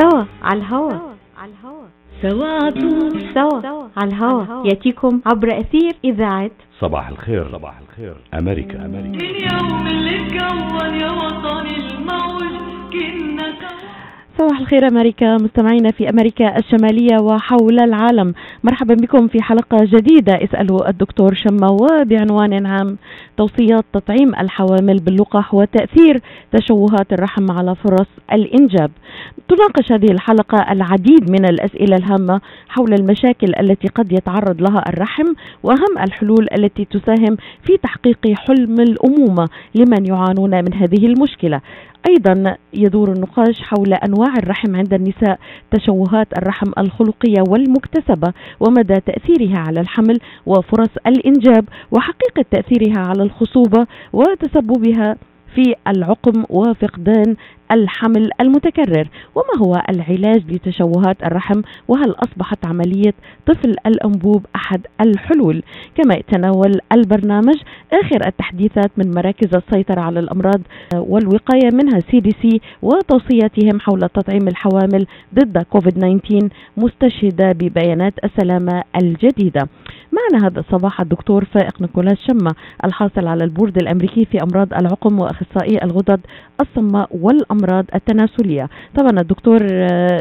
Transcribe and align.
سوا 0.00 0.24
على 0.42 0.60
الهوا. 0.60 0.92
على 1.38 1.52
الهوا 1.52 1.86
سوا 2.22 2.70
سوا 3.34 3.88
على 3.96 4.08
الهوا. 4.10 4.66
يأتيكم 4.66 5.20
عبر 5.26 5.60
أثير 5.60 5.92
إذاعة. 6.04 6.50
صباح 6.80 7.08
الخير. 7.08 7.52
صباح 7.52 7.74
الخير. 7.78 8.16
أمريكا 8.34 8.86
أمريكا. 8.86 9.26
اليوم 9.26 9.86
اللي 9.86 10.16
اتكون 10.16 11.00
يا 11.00 11.10
وطني 11.10 11.76
الموج 11.76 12.54
كنا 12.92 13.48
صباح 14.40 14.60
الخير 14.60 14.88
أمريكا. 14.88 15.36
مستمعينا 15.36 15.90
في 15.90 16.10
أمريكا 16.10 16.58
الشمالية 16.58 17.16
وحول 17.22 17.80
العالم. 17.80 18.34
مرحبا 18.64 18.94
بكم 18.94 19.28
في 19.28 19.42
حلقة 19.42 19.78
جديدة. 19.84 20.44
اسألوا 20.44 20.88
الدكتور 20.88 21.34
شما 21.34 21.68
وبعنوان 21.70 22.66
عام 22.66 22.96
توصيات 23.36 23.84
تطعيم 23.92 24.34
الحوامل 24.34 24.98
باللقاح 24.98 25.54
وتأثير 25.54 26.20
تشوهات 26.52 27.12
الرحم 27.12 27.50
على 27.50 27.74
فرص 27.74 28.06
الإنجاب. 28.32 28.90
تناقش 29.48 29.92
هذه 29.92 30.10
الحلقة 30.12 30.72
العديد 30.72 31.30
من 31.30 31.44
الأسئلة 31.44 31.96
الهامة 31.96 32.40
حول 32.68 32.94
المشاكل 32.94 33.52
التي 33.60 33.88
قد 33.88 34.12
يتعرض 34.12 34.62
لها 34.62 34.84
الرحم 34.88 35.26
وأهم 35.62 35.98
الحلول 35.98 36.46
التي 36.58 36.84
تساهم 36.84 37.36
في 37.62 37.76
تحقيق 37.82 38.18
حلم 38.34 38.80
الأمومة 38.80 39.48
لمن 39.74 40.06
يعانون 40.06 40.50
من 40.50 40.74
هذه 40.74 41.06
المشكلة. 41.06 41.60
أيضا 42.08 42.56
يدور 42.74 43.12
النقاش 43.12 43.62
حول 43.62 43.94
أنواع 43.94 44.34
الرحم 44.42 44.76
عند 44.76 44.94
النساء 44.94 45.38
تشوهات 45.70 46.26
الرحم 46.38 46.70
الخلقية 46.78 47.42
والمكتسبة 47.48 48.32
ومدى 48.60 48.94
تأثيرها 49.06 49.58
على 49.58 49.80
الحمل 49.80 50.18
وفرص 50.46 50.90
الإنجاب 51.06 51.64
وحقيقة 51.92 52.44
تأثيرها 52.50 52.98
على 53.06 53.22
الخصوبة 53.22 53.86
وتسببها 54.12 55.16
في 55.54 55.74
العقم 55.88 56.44
وفقدان 56.50 57.36
الحمل 57.72 58.30
المتكرر. 58.40 59.08
وما 59.34 59.66
هو 59.66 59.82
العلاج 59.90 60.42
لتشوهات 60.52 61.22
الرحم؟ 61.24 61.62
وهل 61.88 62.10
أصبحت 62.10 62.66
عملية 62.66 63.14
طفل 63.46 63.76
الأنبوب 63.86 64.46
أحد 64.56 64.80
الحلول؟ 65.00 65.62
كما 65.94 66.14
يتناول 66.14 66.80
البرنامج 66.92 67.56
آخر 67.92 68.26
التحديثات 68.26 68.90
من 68.96 69.14
مراكز 69.14 69.54
السيطرة 69.54 70.00
على 70.00 70.20
الأمراض 70.20 70.60
والوقاية 70.94 71.70
منها 71.72 72.00
CDC 72.10 72.60
وتوصياتهم 72.82 73.80
حول 73.80 74.08
تطعيم 74.08 74.48
الحوامل 74.48 75.06
ضد 75.34 75.58
كوفيد 75.58 75.92
19 75.92 76.48
مستشهدة 76.76 77.52
ببيانات 77.52 78.14
السلامة 78.24 78.82
الجديدة. 79.02 79.68
معنا 80.12 80.46
هذا 80.46 80.60
الصباح 80.60 81.00
الدكتور 81.00 81.44
فائق 81.44 81.80
نيكولاس 81.80 82.18
شمة 82.18 82.54
الحاصل 82.84 83.26
على 83.26 83.44
البورد 83.44 83.76
الأمريكي 83.76 84.24
في 84.24 84.42
أمراض 84.42 84.74
العقم 84.74 85.20
وأخصائي 85.20 85.82
الغدد 85.84 86.20
الصماء 86.60 87.08
والأمراض 87.12 87.84
التناسلية. 87.94 88.68
طبعا 88.98 89.20
الدكتور 89.20 89.58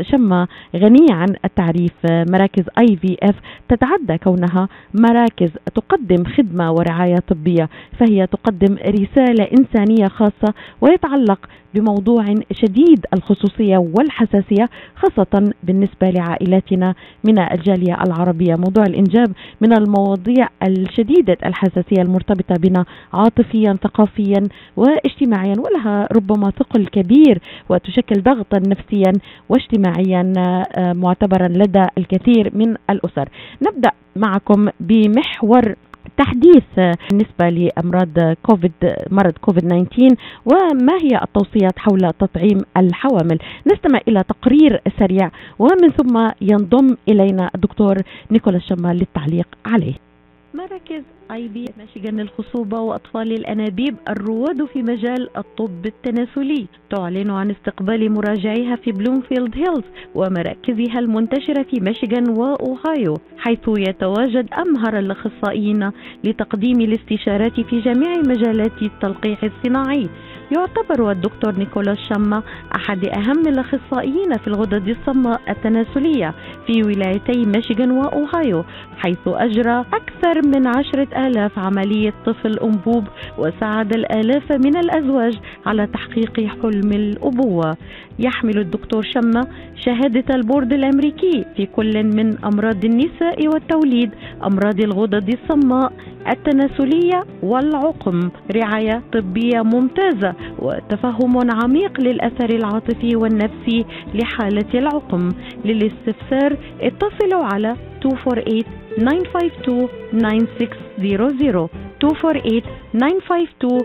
شمة 0.01 0.47
غني 0.75 1.07
عن 1.11 1.27
التعريف 1.45 1.93
مراكز 2.05 2.63
IVF 2.79 3.35
تتعدى 3.69 4.17
كونها 4.17 4.67
مراكز 4.93 5.49
تقدم 5.75 6.23
خدمة 6.23 6.71
ورعاية 6.71 7.19
طبية 7.27 7.69
فهي 7.99 8.27
تقدم 8.27 8.75
رسالة 8.75 9.47
إنسانية 9.59 10.07
خاصة 10.07 10.53
ويتعلق 10.81 11.39
بموضوع 11.73 12.25
شديد 12.51 13.05
الخصوصية 13.13 13.77
والحساسية 13.77 14.69
خاصة 14.95 15.53
بالنسبة 15.63 16.09
لعائلاتنا 16.09 16.93
من 17.23 17.39
الجالية 17.39 17.97
العربية. 18.07 18.55
موضوع 18.55 18.83
الإنجاب 18.83 19.31
من 19.61 19.73
المواضيع 19.79 20.47
الشديدة 20.63 21.37
الحساسية 21.45 22.01
المرتبطة 22.01 22.55
بنا 22.55 22.85
عاطفيا 23.13 23.77
ثقافيا 23.83 24.47
واجتماعيا 24.77 25.55
ولها 25.57 26.07
ربما 26.15 26.51
ثقل 26.51 26.87
كبير 26.87 27.41
وتشكل 27.69 28.21
ضغطا 28.23 28.59
نفسيا 28.67 29.13
واجتماعيا 29.49 30.33
آه، 30.77 30.93
معتبرا 30.93 31.47
لدى 31.47 31.85
الكثير 31.97 32.51
من 32.53 32.75
الأسر. 32.89 33.29
نبدأ 33.61 33.91
معكم 34.15 34.69
بمحور 34.79 35.75
تحديث 36.17 36.95
بالنسبة 37.09 37.49
لأمراض 37.49 38.35
كوفيد 38.43 38.71
مرض 39.11 39.33
كوفيد 39.41 39.63
19 39.63 40.15
وما 40.45 40.93
هي 40.93 41.19
التوصيات 41.23 41.79
حول 41.79 42.13
تطعيم 42.19 42.61
الحوامل. 42.77 43.39
نستمع 43.67 43.99
إلى 44.07 44.23
تقرير 44.23 44.81
سريع 44.99 45.31
ومن 45.59 45.89
ثم 45.97 46.31
ينضم 46.41 46.95
إلينا 47.07 47.49
الدكتور 47.55 47.95
نيكولاس 48.31 48.61
شما 48.61 48.97
للتعليق 48.97 49.47
عليه. 49.65 50.08
مراكز 50.53 51.03
IVF 51.31 51.65
ميشيغان 51.77 52.19
للخصوبة 52.19 52.79
وأطفال 52.79 53.31
الأنابيب 53.31 53.95
الرواد 54.09 54.65
في 54.65 54.83
مجال 54.83 55.37
الطب 55.37 55.85
التناسلي. 55.85 56.67
تعلن 56.89 57.29
عن 57.29 57.51
استقبال 57.51 58.11
مراجعيها 58.11 58.75
في 58.75 58.91
بلومفيلد 58.91 59.55
هيلز 59.55 59.83
ومراكزها 60.15 60.99
المنتشرة 60.99 61.63
في 61.63 61.79
ميشيغان 61.79 62.29
وأوهايو 62.29 63.17
حيث 63.37 63.59
يتواجد 63.77 64.53
أمهر 64.53 64.99
الأخصائيين 64.99 65.91
لتقديم 66.23 66.81
الاستشارات 66.81 67.59
في 67.59 67.79
جميع 67.79 68.17
مجالات 68.17 68.81
التلقيح 68.81 69.43
الصناعي. 69.43 70.09
يعتبر 70.51 71.11
الدكتور 71.11 71.55
نيكولاس 71.55 71.97
شما 72.09 72.43
أحد 72.75 73.05
أهم 73.05 73.47
الأخصائيين 73.47 74.37
في 74.37 74.47
الغدد 74.47 74.87
الصماء 74.87 75.41
التناسلية 75.49 76.33
في 76.67 76.83
ولايتي 76.83 77.45
ميشيغان 77.45 77.91
وأوهايو 77.91 78.63
حيث 78.97 79.17
أجرى 79.27 79.85
أكثر 79.93 80.47
من 80.47 80.67
عشرة 80.67 81.27
آلاف 81.27 81.59
عملية 81.59 82.13
طفل 82.25 82.59
أنبوب 82.59 83.03
وساعد 83.37 83.93
الآلاف 83.93 84.51
من 84.51 84.77
الأزواج 84.77 85.39
على 85.65 85.87
تحقيق 85.87 86.39
حلم 86.61 86.91
الأبوة. 86.91 87.77
يحمل 88.19 88.57
الدكتور 88.57 89.03
شما 89.03 89.47
شهادة 89.85 90.35
البورد 90.35 90.73
الأمريكي 90.73 91.45
في 91.57 91.65
كل 91.65 92.03
من 92.03 92.37
أمراض 92.45 92.85
النساء 92.85 93.47
والتوليد 93.47 94.11
أمراض 94.43 94.79
الغدد 94.81 95.29
الصماء 95.29 95.93
التناسلية 96.29 97.23
والعقم. 97.43 98.29
رعاية 98.55 99.01
طبية 99.13 99.61
ممتازة 99.61 100.33
وتفهم 100.59 101.37
عميق 101.63 102.01
للأثر 102.01 102.49
العاطفي 102.49 103.15
والنفسي 103.15 103.85
لحالة 104.13 104.73
العقم. 104.73 105.29
للاستفسار 105.65 106.57
اتصلوا 106.81 107.45
على 107.53 107.75
248 108.05 108.63
952 108.97 109.87
9600 110.11 111.69
248 112.01 112.61
952 112.91 113.79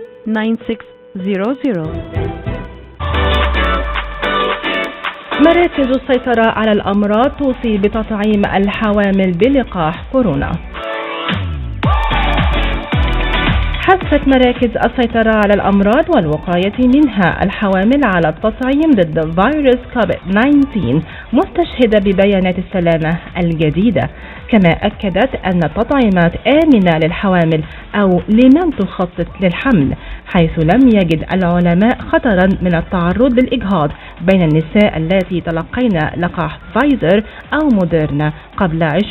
9600 1.17 2.15
مراكز 5.47 5.87
السيطرة 5.87 6.47
على 6.47 6.73
الأمراض 6.73 7.31
توصي 7.31 7.79
بتطعيم 7.79 8.43
الحوامل 8.55 9.33
بلقاح 9.33 10.05
كورونا. 10.13 10.51
حثت 13.89 14.29
مراكز 14.29 14.71
السيطرة 14.87 15.35
على 15.35 15.55
الأمراض 15.55 16.17
والوقاية 16.17 16.73
منها 16.95 17.45
الحوامل 17.45 18.01
على 18.05 18.29
التطعيم 18.29 18.91
ضد 18.95 19.41
فيروس 19.41 19.79
كوفيد-19 19.95 21.03
مستشهدة 21.33 21.99
ببيانات 22.05 22.57
السلامة 22.59 23.19
الجديدة. 23.43 24.11
كما 24.49 24.71
أكدت 24.71 25.31
أن 25.35 25.61
التطعيمات 25.65 26.33
آمنة 26.47 26.99
للحوامل 27.05 27.65
أو 27.95 28.21
لمن 28.29 28.77
تخطط 28.79 29.27
للحمل 29.41 29.95
حيث 30.35 30.59
لم 30.59 30.89
يجد 30.89 31.25
العلماء 31.33 31.99
خطرا 31.99 32.49
من 32.63 32.75
التعرض 32.75 33.41
للإجهاض 33.41 33.91
بين 34.21 34.43
النساء 34.43 34.97
اللاتي 34.97 35.41
تلقين 35.41 35.99
لقاح 36.17 36.59
فايزر 36.75 37.25
أو 37.55 37.69
موديرنا 37.73 38.33
قبل 38.57 38.83
20 38.83 39.03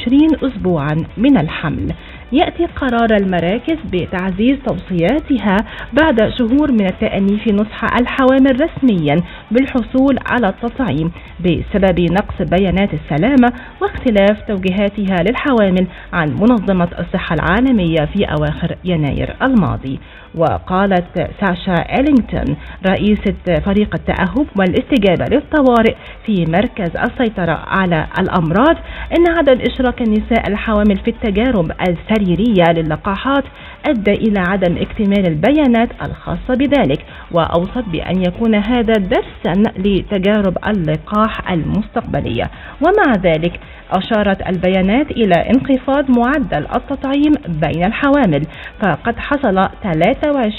أسبوعا 0.44 0.96
من 1.18 1.38
الحمل. 1.38 1.94
يأتي 2.34 2.66
قرار 2.66 3.08
المراكز 3.22 3.78
بتعزيز 3.94 4.58
توصياتها 4.68 5.58
بعد 5.94 6.30
شهور 6.40 6.72
من 6.72 6.86
التأني 6.86 7.38
في 7.38 7.52
نصح 7.52 7.84
الحوامل 8.00 8.62
رسميا 8.62 9.22
بالحصول 9.52 10.20
على 10.26 10.50
التطعيم 10.50 11.12
بسبب 11.40 12.00
نقص 12.00 12.36
بيانات 12.42 12.90
السلامة 12.94 13.54
واختلاف 13.82 14.42
توجيهاتها 14.48 15.24
للحوامل 15.24 15.88
عن 16.14 16.30
منظمة 16.30 16.90
الصحة 17.00 17.36
العالمية 17.36 18.06
في 18.14 18.26
أواخر 18.26 18.76
يناير 18.86 19.36
الماضي. 19.42 20.00
وقالت 20.36 21.30
ساشا 21.42 22.00
إلينغتون 22.00 22.58
رئيسة 22.88 23.60
فريق 23.66 23.96
التأهب 23.96 24.48
والاستجابة 24.60 25.26
للطوارئ 25.36 25.96
في 26.26 26.46
مركز 26.46 26.92
السيطرة 26.98 27.64
على 27.68 28.08
الأمراض 28.20 28.76
إن 29.18 29.28
عدم 29.38 29.60
إشراك 29.62 30.02
النساء 30.02 30.48
الحوامل 30.48 30.98
في 30.98 31.08
التجارب 31.10 31.72
السريرية 31.82 32.64
للقاحات 32.72 33.44
أدى 33.86 34.12
إلى 34.12 34.40
عدم 34.40 34.78
اكتمال 34.78 35.28
البيانات 35.28 35.90
الخاصة 36.02 36.56
بذلك 36.56 37.06
وأوصت 37.32 37.84
بأن 37.92 38.22
يكون 38.22 38.56
هذا 38.56 38.94
درسا 38.94 39.64
لتجارب 39.78 40.58
اللقاح 40.68 41.52
المستقبلية. 41.52 42.50
ومع 42.82 43.14
ذلك 43.24 43.60
أشارت 43.94 44.50
البيانات 44.50 45.12
إلى 45.12 45.36
انخفاض 45.36 46.12
معدل 46.12 46.68
التطعيم 46.76 47.34
بين 47.48 47.84
الحوامل 47.86 48.42
فقد 48.82 49.18
حصل 49.18 49.68
3 49.84 50.50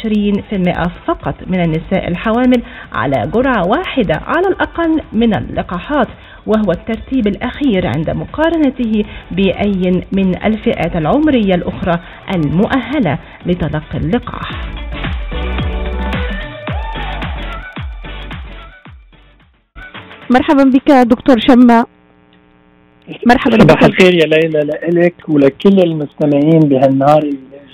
26% 0.83 0.89
فقط 1.07 1.35
من 1.47 1.61
النساء 1.61 2.09
الحوامل 2.09 2.63
على 2.93 3.31
جرعة 3.35 3.67
واحدة 3.67 4.15
على 4.27 4.47
الأقل 4.49 5.01
من 5.13 5.35
اللقاحات 5.37 6.09
وهو 6.47 6.71
الترتيب 6.71 7.27
الأخير 7.27 7.87
عند 7.97 8.11
مقارنته 8.11 9.05
بأي 9.31 9.83
من 10.17 10.45
الفئات 10.45 10.97
العمرية 10.97 11.55
الأخرى 11.55 12.01
المؤهلة 12.35 13.19
لتلقي 13.47 13.99
اللقاح. 13.99 14.51
مرحبا 20.31 20.65
بك 20.65 20.91
دكتور 20.93 21.37
شما 21.49 21.85
مرحبا 23.27 23.59
صباح 23.61 23.85
الخير 23.85 24.15
يا 24.15 24.27
ليلى 24.27 24.61
لك 24.89 25.15
ولكل 25.29 25.81
المستمعين 25.81 26.61
بهالنهار 26.61 27.23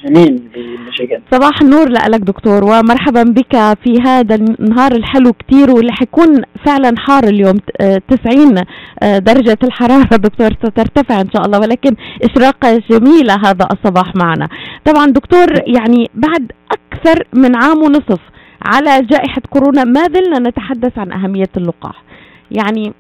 الجميل 0.05 0.43
بميشيغان 0.55 1.21
صباح 1.33 1.61
النور 1.63 1.89
لك 1.89 2.21
دكتور 2.21 2.65
ومرحبا 2.65 3.23
بك 3.23 3.53
في 3.85 4.01
هذا 4.07 4.35
النهار 4.35 4.93
الحلو 4.93 5.33
كتير 5.33 5.71
واللي 5.71 5.93
حيكون 5.93 6.43
فعلا 6.67 6.95
حار 6.99 7.25
اليوم 7.25 7.59
آه، 7.81 8.03
90 8.09 8.65
آه، 9.03 9.19
درجة 9.19 9.59
الحرارة. 9.63 10.17
دكتور 10.29 10.51
سترتفع 10.53 11.21
إن 11.21 11.31
شاء 11.31 11.47
الله 11.47 11.59
ولكن 11.61 11.97
إشراقة 12.23 12.83
جميلة 12.91 13.35
هذا 13.35 13.69
الصباح 13.73 14.17
معنا. 14.17 14.49
طبعا 14.85 15.07
دكتور 15.07 15.47
يعني 15.67 16.11
بعد 16.15 16.53
أكثر 16.73 17.25
من 17.33 17.57
عام 17.57 17.83
ونصف 17.83 18.21
على 18.63 19.07
جائحة 19.07 19.43
كورونا 19.51 19.85
ما 19.85 20.03
زلنا 20.03 20.49
نتحدث 20.49 20.99
عن 20.99 21.13
أهمية 21.13 21.51
اللقاح. 21.57 22.03
يعني 22.51 22.93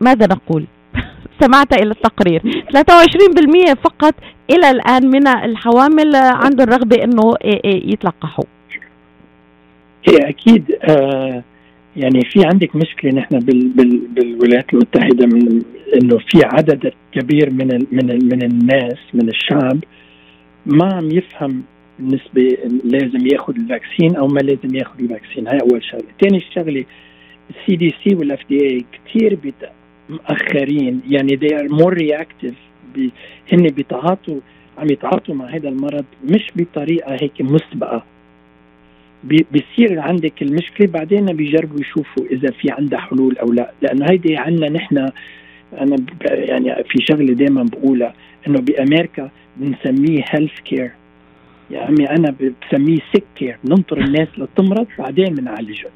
ماذا 0.00 0.26
نقول؟ 0.26 0.66
سمعت 1.40 1.72
إلى 1.82 1.90
التقرير. 1.90 2.42
23% 2.72 3.74
فقط 3.84 4.14
إلى 4.50 4.70
الآن 4.70 5.06
من 5.10 5.28
الحوامل 5.28 6.16
عندهم 6.16 6.68
رغبة 6.68 7.04
أنه 7.04 7.34
يتلقحوا. 7.64 8.44
هي 10.08 10.16
أكيد 10.28 10.64
آه 10.82 11.42
يعني 11.96 12.20
في 12.20 12.44
عندك 12.44 12.76
مشكلة 12.76 13.12
نحن 13.12 13.38
بال 13.38 13.68
بال 13.68 13.98
بالولايات 13.98 14.72
المتحدة 14.74 15.26
من 15.26 15.62
إنه 16.02 16.18
في 16.18 16.40
عدد 16.44 16.92
كبير 17.12 17.50
من 17.50 17.86
من 17.92 18.06
من 18.28 18.42
الناس 18.42 18.98
من 19.14 19.28
الشعب 19.28 19.78
ما 20.66 20.94
عم 20.94 21.10
يفهم 21.10 21.62
بالنسبة 21.98 22.56
لازم 22.84 23.26
ياخذ 23.26 23.54
ال 23.56 23.63
vaccine 23.63 24.16
أو 24.16 24.26
ما 24.26 24.40
لازم 24.40 24.76
ياخذ 24.76 25.00
الفاكسين. 25.00 25.48
هاي 25.48 25.58
أول 25.60 25.84
شغلة. 25.84 26.04
ثاني 26.20 26.40
شغلة 26.54 26.84
ال 27.50 27.76
CDC 27.76 27.94
وال 28.04 28.14
FDA 28.14 28.84
كثير 28.92 29.38
مؤخرين. 30.08 31.00
يعني 31.10 31.36
they 31.38 31.52
are 31.54 31.68
more 31.68 31.94
reactive. 31.94 32.54
بي 32.94 33.10
هن 33.52 33.62
بيتعاطوا 33.62 34.40
عم 34.78 34.86
يتعاطوا 34.90 35.34
مع 35.34 35.46
هذا 35.46 35.68
المرض 35.68 36.04
مش 36.24 36.46
بطريقة 36.56 37.16
هيك 37.20 37.40
مسبقة. 37.40 38.04
بي- 39.24 39.46
بيصير 39.52 40.00
عندك 40.00 40.42
المشكلة 40.42 40.86
بعدين 40.86 41.26
بيجربوا 41.26 41.80
يشوفوا 41.80 42.24
إذا 42.30 42.50
في 42.50 42.70
عندها 42.70 42.98
حلول 42.98 43.38
أو 43.38 43.52
لا. 43.52 43.72
لأنه 43.82 44.06
هيدي 44.10 44.36
عندنا 44.36 44.68
نحن 44.68 45.10
أنا 45.80 45.96
يعني 46.22 46.84
في 46.84 46.98
شغلة 47.10 47.32
دائما 47.34 47.62
بقولها 47.62 48.14
إنه 48.46 48.60
بأمريكا 48.60 49.30
بنسميه 49.56 50.24
health 50.30 50.60
care 50.64 50.90
يا 51.70 51.80
عمي 51.80 52.10
أنا 52.10 52.34
بسميه 52.70 52.98
sick 53.12 53.24
care 53.36 53.58
بننطر 53.64 53.98
الناس 53.98 54.28
لتمرض 54.38 54.86
بعدين 54.98 55.34
بنعالجهم. 55.34 55.90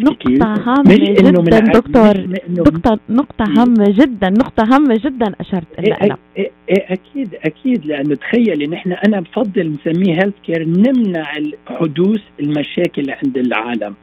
نقطة 0.00 0.54
هامة 0.66 0.94
جدا 0.94 1.58
دكتور. 1.60 2.38
نقطة 2.50 2.98
نقطة 3.10 3.44
هامة 3.44 3.84
جدا 3.88 4.30
نقطة 4.30 4.64
هامة 4.74 5.00
جدا 5.04 5.32
أشرت 5.40 5.66
إيه 5.78 5.84
لها 6.06 6.18
إيه 6.36 6.50
إيه 6.68 6.84
أكيد 6.92 7.34
أكيد 7.44 7.86
لأنه 7.86 8.14
تخيلي 8.14 8.66
نحن 8.66 8.92
أنا 8.92 9.20
بفضل 9.20 9.72
نسميه 9.72 10.14
health 10.14 10.34
care 10.46 10.64
نمنع 10.68 11.32
حدوث 11.66 12.20
المشاكل 12.40 13.10
عند 13.10 13.38
العالم. 13.38 13.94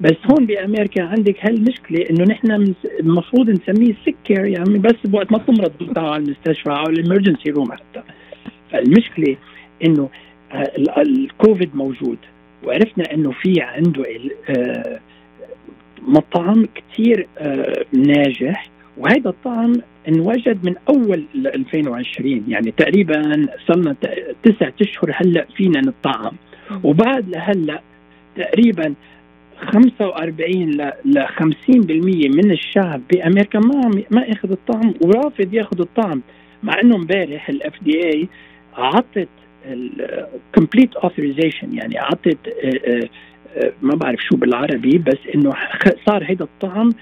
بس 0.00 0.16
هون 0.30 0.46
بأمريكا 0.46 1.02
عندك 1.02 1.36
هالمشكله 1.46 2.04
إنه 2.10 2.24
نحن 2.24 2.74
المفروض 3.00 3.50
نسميه 3.50 3.94
sick 4.04 4.16
care 4.24 4.44
يعني 4.44 4.78
بس 4.78 4.94
بوقت 5.04 5.32
ما 5.32 5.38
تمرض 5.38 5.72
على 5.98 6.16
المستشفى 6.24 6.70
أو 6.70 6.86
ال 6.86 6.92
emergency 6.92 7.50
room 7.50 7.72
حتى. 7.72 8.02
فالمشكلة 8.72 9.36
إنه 9.84 10.08
آه، 10.52 10.56
ال- 10.78 10.90
الكوفيد 10.98 11.76
موجود 11.76 12.18
وعرفنا 12.64 13.14
إنه 13.14 13.30
في 13.30 13.60
عنده 13.60 14.04
مطعم 16.02 16.66
كثير 16.74 17.26
ناجح. 17.92 18.70
وهذا 18.96 19.30
الطعم 19.30 19.72
انوجد 20.08 20.64
من 20.64 20.74
أول 20.88 21.24
ل 21.34 21.46
2020 21.46 22.44
يعني 22.48 22.70
تقريبا 22.70 23.46
صرنا 23.68 23.96
تسعة 24.42 24.72
أشهر 24.80 25.12
هلأ 25.14 25.46
فينا 25.56 25.80
نطعم. 25.80 26.32
وبعد 26.84 27.28
لهلأ 27.28 27.80
تقريبا 28.36 28.94
45 29.60 30.70
ل 30.70 30.92
ل 31.04 31.26
50% 31.26 31.40
من 32.36 32.50
الشعب 32.50 33.00
بأمريكا 33.12 33.58
ما 33.58 34.02
ما 34.10 34.32
اخذ 34.32 34.50
الطعم 34.50 34.94
ورافض 35.00 35.54
ياخذ 35.54 35.80
الطعم. 35.80 36.22
مع 36.62 36.80
إنه 36.82 36.96
امبارح 36.96 37.48
ال 37.48 37.72
FDA 37.82 38.28
عطت 38.76 39.28
ال 39.66 39.80
complete 39.80 40.94
authorization 40.94 41.74
يعني 41.74 41.98
عطت 41.98 42.38
آه، 42.48 42.68
آه، 42.68 43.00
آه، 43.02 43.08
ما 43.82 43.94
بعرف 43.94 44.20
شو 44.20 44.36
بالعربي 44.36 44.98
بس 44.98 45.18
إنه 45.34 45.52
صار 46.06 46.24
هيدا 46.24 46.44
الطعم 46.44 46.92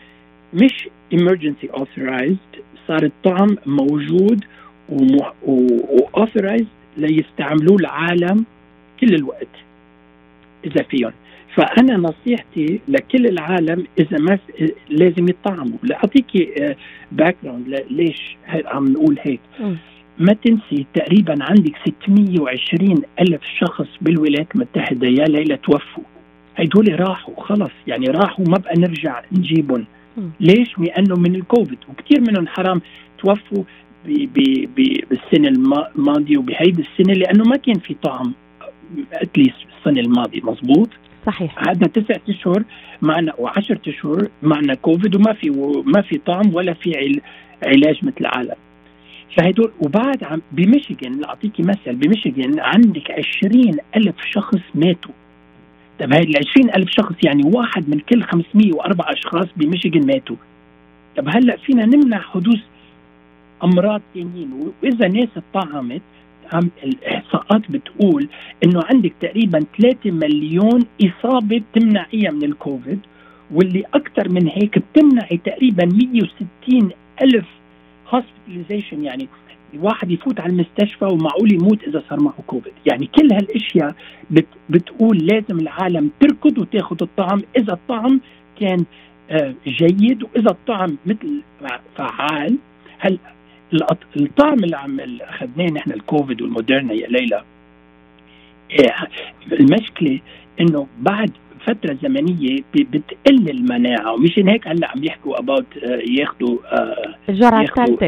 مش 0.55 0.89
emergency 1.15 1.69
authorized 1.81 2.59
صار 2.89 3.03
الطعم 3.03 3.57
موجود 3.67 4.45
و 5.47 5.58
authorized 5.58 6.67
ليستعملوه 6.97 7.77
العالم 7.81 8.45
كل 9.01 9.15
الوقت 9.15 9.49
إذا 10.65 10.83
فيهم. 10.83 11.13
فأنا 11.55 11.97
نصيحتي 11.97 12.81
لكل 12.89 13.27
العالم 13.27 13.87
إذا 13.99 14.19
ما 14.19 14.39
لازم 14.91 15.29
يطعموا. 15.29 15.79
لاعطيكي 15.83 16.75
background 17.13 17.85
ليش 17.91 18.37
عم 18.49 18.89
نقول 18.93 19.19
هيك. 19.23 19.41
ما 20.19 20.33
تنسي 20.33 20.87
تقريبا 20.95 21.35
عندك 21.41 21.73
620 21.87 23.03
ألف 23.21 23.43
شخص 23.61 23.89
بالولايات 24.01 24.55
المتحدة 24.55 25.07
يا 25.07 25.25
ليلى 25.25 25.57
توفوا. 25.57 26.05
هيدول 26.59 27.01
راحوا 27.01 27.35
خلص. 27.45 27.71
يعني 27.87 28.07
راحوا 28.07 28.45
ما 28.49 28.59
بقى 28.59 28.75
نرجع 28.79 29.23
نجيبهم. 29.33 29.85
ليش؟ 30.41 30.79
لأنه 30.79 31.15
من 31.17 31.35
الكوفيد. 31.35 31.79
وكثير 31.89 32.21
منهم 32.21 32.47
حرام 32.47 32.81
توفوا 33.19 33.65
ب- 34.07 34.29
ب- 34.35 34.69
ب- 34.77 35.05
بالسنة 35.11 35.49
الما- 35.49 35.89
الماضية 35.99 36.39
وبهيدي 36.39 36.83
السنة 36.83 37.15
لأنه 37.15 37.45
ما 37.45 37.57
كان 37.57 37.79
في 37.79 37.95
طعم 38.03 38.33
at 39.13 39.25
least 39.25 39.57
السنة 39.79 40.01
الماضية. 40.01 40.41
مزبوط 40.43 40.89
صحيح. 41.27 41.59
قعدنا 41.59 41.87
تسعة 41.89 42.21
أشهر 42.29 42.63
معنا 43.03 43.33
وعشرة 43.39 43.81
أشهر 43.89 44.29
معنا 44.43 44.75
كوفيد 44.75 45.15
وما 45.17 45.33
في 45.33 45.51
وما 45.51 46.01
في 46.03 46.19
طعم 46.19 46.55
ولا 46.55 46.73
في 46.75 46.97
عل- 46.97 47.21
علاج 47.67 47.99
مثل 48.05 48.15
العالم. 48.21 48.55
فهدول 49.37 49.73
وبعد 49.81 50.25
عم 50.25 50.43
بميشيغان 50.53 51.21
لاعطيكي 51.21 51.63
مثل 51.63 51.95
بميشيغان 51.97 52.61
عندك 52.61 53.11
عشرين 53.11 53.77
ألف 53.97 54.15
شخص 54.31 54.59
ماتوا. 54.75 55.11
طب 56.01 56.13
هاي 56.13 56.23
ال 56.23 56.37
20 56.57 56.71
ألف 56.71 56.91
شخص 56.91 57.15
يعني 57.25 57.43
واحد 57.45 57.89
من 57.91 57.99
كل 58.01 58.23
504 58.23 59.13
أشخاص 59.13 59.47
بميشيغان 59.57 60.07
ماتوا. 60.07 60.37
طب 61.17 61.29
هلأ 61.29 61.57
فينا 61.57 61.87
نمنع 61.87 62.19
حدوث 62.21 62.61
أمراض 63.65 64.01
تانيين؟ 64.15 64.73
وإذا 64.83 65.09
ناس 65.09 65.29
اتطعمت 65.37 66.03
عم 66.53 66.71
الإحصاءات 66.85 67.71
بتقول 67.71 68.29
إنه 68.65 68.83
عندك 68.91 69.13
تقريبا 69.21 69.65
3 69.81 70.11
مليون 70.11 70.85
إصابة 71.03 71.63
بتمنعيها 71.73 72.31
من 72.31 72.45
الكوفيد 72.45 72.99
واللي 73.51 73.85
أكثر 73.95 74.29
من 74.29 74.49
هيك 74.49 74.79
بتمنعي 74.79 75.41
تقريبا 75.45 75.85
160 75.85 76.91
ألف 77.23 77.47
hospitalization 78.09 79.05
يعني 79.05 79.29
الواحد 79.75 80.11
يفوت 80.11 80.41
على 80.41 80.53
المستشفى 80.53 81.05
ومعقول 81.05 81.53
يموت 81.53 81.85
إذا 81.85 82.03
صار 82.11 82.21
معه 82.21 82.43
كوفيد. 82.47 82.73
يعني 82.87 83.07
كل 83.07 83.33
هالأشياء 83.33 83.95
بت 84.31 84.47
بتقول 84.69 85.19
لازم 85.19 85.59
العالم 85.59 86.11
تركض 86.21 86.59
وتاخذ 86.59 86.97
الطعم. 87.03 87.43
إذا 87.57 87.73
الطعم 87.73 88.21
كان 88.61 88.85
آه، 89.31 89.55
جيد 89.67 90.23
وإذا 90.23 90.51
الطعم 90.51 90.97
مثل 91.07 91.43
فعال 91.97 92.57
هل 92.99 93.19
الطعم 94.17 94.65
اللي 94.65 94.77
عم 94.77 95.01
أخذناه 95.21 95.67
نحن 95.67 95.93
الكوفيد 95.93 96.43
والموديرنا 96.43 96.93
يا 96.93 97.07
ليلى 97.07 97.43
إيه، 98.71 98.95
المشكلة 99.53 100.21
إنه 100.61 100.87
بعد 100.99 101.31
فترة 101.67 101.99
زمنية 102.03 102.59
بتقل 102.75 103.51
المناعة. 103.51 104.13
ومشان 104.13 104.49
هيك 104.49 104.69
هلأ 104.69 104.91
عم 104.91 105.05
يحكوا 105.05 105.39
اباوت 105.39 105.67
ياخذوا 106.19 106.59
آه، 106.65 107.15
الجرعة 107.29 107.63
ياخذوا 107.63 107.99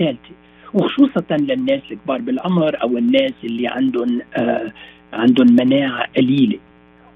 ثالثة 0.00 0.34
وخصوصا 0.74 1.36
للناس 1.36 1.80
الكبار 1.90 2.20
بالعمر 2.20 2.82
أو 2.82 2.98
الناس 2.98 3.32
اللي 3.44 3.68
عندهم 3.68 4.20
آه 4.36 4.72
عندهم 5.12 5.46
مناعة 5.60 6.06
قليلة. 6.16 6.58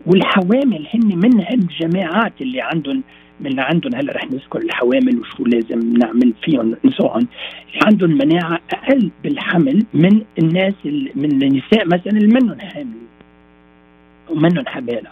والحوامل 0.07 0.87
هن 0.95 1.19
من 1.19 1.41
هالجماعات 1.41 2.33
اللي 2.41 2.61
عندهم 2.61 3.03
من 3.41 3.61
عندهم 3.61 3.95
هلأ 3.95 4.13
رح 4.13 4.25
نذكر 4.25 4.59
الحوامل 4.59 5.21
وشو 5.21 5.45
لازم 5.45 5.97
نعمل 5.99 6.33
فيهم 6.43 6.77
نسوهم 6.85 7.27
عندهم 7.85 8.11
مناعة 8.11 8.61
أقل 8.73 9.11
بالحمل 9.25 9.85
من 9.95 10.21
الناس 10.39 10.75
من 11.15 11.43
النساء 11.43 11.87
مثلا 11.87 12.13
اللي 12.13 12.41
منهم 12.41 12.61
حامل 12.61 13.05
ومنهم 14.31 14.67
حبالى 14.67 15.11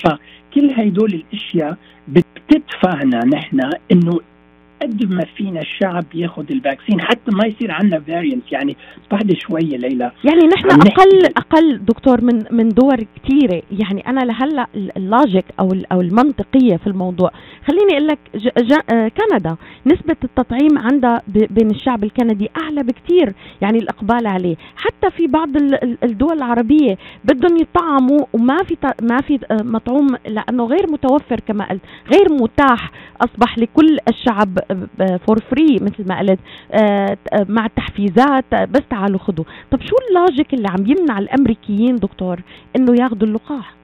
فكل 0.00 0.70
هدول 0.70 1.14
الأشياء 1.14 1.76
بتدفعنا 2.08 3.24
نحن 3.24 3.70
إنه 3.92 4.20
قد 4.82 5.12
ما 5.12 5.24
فينا 5.36 5.60
الشعب 5.60 6.04
ياخذ 6.14 6.44
ال 6.50 6.56
vaccine 6.56 7.00
حتى 7.00 7.30
ما 7.32 7.46
يصير 7.46 7.70
عندنا 7.70 8.00
variants 8.00 8.42
يعني 8.52 8.76
بعد 9.10 9.32
شوية 9.32 9.76
ليلى. 9.76 10.12
يعني 10.24 10.46
نحن 10.56 10.70
أقل 10.70 11.26
أقل 11.36 11.84
دكتور 11.84 12.20
من 12.20 12.44
من 12.50 12.68
دول 12.68 13.06
كثيره 13.16 13.62
يعني 13.70 14.06
أنا 14.06 14.20
لهلأ 14.20 14.66
ال 14.96 15.04
logic 15.04 15.44
أو 15.60 15.68
أو 15.92 16.00
المنطقية 16.00 16.76
في 16.76 16.86
الموضوع. 16.86 17.30
خليني 17.66 17.92
أقول 17.92 18.06
لك 18.06 18.18
آه، 18.92 19.08
كندا 19.08 19.56
نسبة 19.86 20.16
التطعيم 20.24 20.78
عندها 20.78 21.22
بين 21.26 21.70
الشعب 21.70 22.04
الكندي 22.04 22.50
أعلى 22.62 22.82
بكثير 22.82 23.32
يعني 23.62 23.78
الإقبال 23.78 24.26
عليه. 24.26 24.56
حتى 24.76 25.10
في 25.16 25.26
بعض 25.26 25.48
الدول 26.02 26.36
العربية 26.36 26.98
بدهم 27.24 27.56
يطعموا 27.56 28.26
وما 28.32 28.56
في 28.56 28.76
ما 29.02 29.20
في 29.20 29.38
آه، 29.50 29.62
مطعوم 29.62 30.06
لأنه 30.26 30.64
غير 30.64 30.90
متوفر 30.90 31.40
كما 31.48 31.68
قلت 31.70 31.82
غير 32.12 32.32
متاح 32.42 32.90
أصبح 33.20 33.58
لكل 33.58 33.98
الشعب. 34.08 34.58
for 35.26 35.40
free 35.50 35.78
مثل 35.80 36.08
ما 36.08 36.18
قلت 36.18 36.38
آه، 36.72 37.16
مع 37.48 37.66
التحفيزات 37.66 38.44
بس 38.54 38.82
تعالوا 38.90 39.18
خذوا 39.18 39.44
طب 39.70 39.80
شو 39.80 39.96
ال 40.10 40.17
logic 40.17 40.54
اللي 40.54 40.68
عم 40.68 40.86
يمنع 40.86 41.18
الأمريكيين 41.18 41.96
دكتور 41.96 42.40
إنه 42.76 42.94
ياخذوا 43.02 43.28
اللقاح؟ 43.28 43.74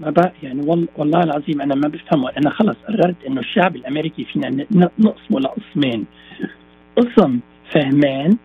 ما 0.00 0.10
بقى 0.10 0.32
يعني 0.42 0.60
والله 0.96 1.22
العظيم 1.22 1.60
أنا 1.60 1.74
ما 1.74 1.88
بفهمه. 1.88 2.30
أنا 2.38 2.50
خلص 2.50 2.76
قررت 2.88 3.16
إنه 3.26 3.40
الشعب 3.40 3.76
الأمريكي 3.76 4.24
فينا 4.24 4.66
نقسمه 4.98 5.40
لقسمين 5.40 6.04
قسم 6.96 7.40
فهمان 7.70 8.36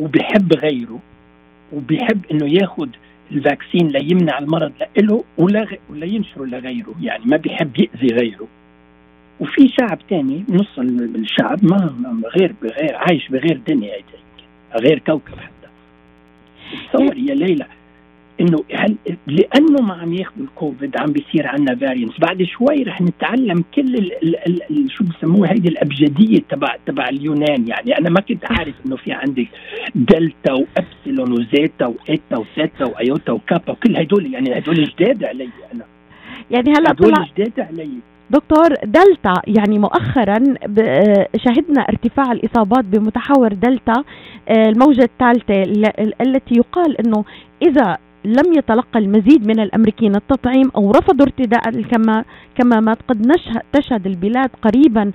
وبيحب 0.00 0.52
غيره 0.52 0.98
وبيحب 1.72 2.20
إنه 2.30 2.46
ياخذ 2.46 2.88
الفاكسين 3.32 3.88
ليمنع 3.88 4.38
المرض 4.38 4.72
له 4.98 5.24
ولا 5.38 5.66
ولا 5.90 6.06
ينشره 6.06 6.44
لغيره. 6.44 6.94
يعني 7.02 7.24
ما 7.24 7.36
بيحب 7.36 7.70
يأذي 7.80 8.14
غيره. 8.14 8.46
وفي 9.40 9.68
شعب 9.80 9.98
تاني 10.10 10.44
نص 10.48 10.78
الشعب 10.78 11.64
ما 11.64 11.94
غير 12.36 12.54
بغير 12.62 12.96
عايش 12.96 13.28
بغير 13.28 13.60
دنيا 13.68 13.92
غير 14.80 14.98
كوكب 14.98 15.34
حتى. 15.38 15.68
تصور 16.92 17.16
يا 17.16 17.34
ليلى 17.34 17.66
إنه 18.40 18.64
هل 18.74 18.96
لأنه 19.26 19.82
ما 19.82 19.94
عم 19.94 20.12
ياخذوا 20.14 20.44
الكوفيد 20.44 20.96
عم 20.96 21.12
بيصير 21.12 21.46
عندنا 21.46 21.76
variants 21.76 22.20
بعد 22.20 22.42
شوي 22.42 22.82
رح 22.82 23.00
نتعلم 23.00 23.64
كل 23.74 23.94
ال 23.96 24.12
ال 24.22 24.62
ال 24.70 24.90
شو 24.90 25.04
بسموها 25.04 25.52
هيدي 25.52 25.68
الأبجدية 25.68 26.38
تبع 26.50 26.76
تبع 26.86 27.08
اليونان. 27.08 27.68
يعني 27.68 27.98
أنا 27.98 28.10
ما 28.10 28.20
كنت 28.20 28.44
عارف 28.52 28.74
إنه 28.86 28.96
في 28.96 29.12
عندك 29.12 29.48
دلتا 29.94 30.52
وإبسلون 30.52 31.32
وزيتا 31.32 31.86
وإيتا 31.86 32.36
وثيتا 32.36 32.84
وأيوتا 32.84 33.32
وكابا 33.32 33.72
وكل 33.72 33.96
هدول 33.96 34.34
يعني 34.34 34.58
هدول 34.58 34.84
جداد 34.84 35.24
علي 35.24 35.48
أنا. 35.74 35.84
يعني 36.50 36.72
هلأ 36.72 36.90
هدول 36.90 37.14
جداد 37.36 37.60
علي. 37.60 37.88
دكتور 38.30 38.74
دلتا 38.84 39.42
يعني 39.46 39.78
مؤخرا 39.78 40.38
شهدنا 41.36 41.82
ارتفاع 41.88 42.32
الإصابات 42.32 42.84
بمتحور 42.84 43.48
دلتا 43.48 44.04
آه، 44.48 44.68
الموجة 44.68 45.02
الثالثة 45.02 45.62
التي 46.20 46.54
يقال 46.54 47.06
إنه 47.06 47.24
إذا 47.62 47.98
لم 48.24 48.52
يتلقى 48.58 48.98
المزيد 48.98 49.46
من 49.46 49.60
الأمريكيين 49.60 50.16
التطعيم 50.16 50.70
أو 50.76 50.90
رفضوا 50.90 51.26
ارتداء 51.26 51.68
الكما 51.68 52.24
كمامات 52.54 52.98
قد 53.08 53.32
تشهد 53.72 54.06
البلاد 54.06 54.50
قريبا 54.62 55.12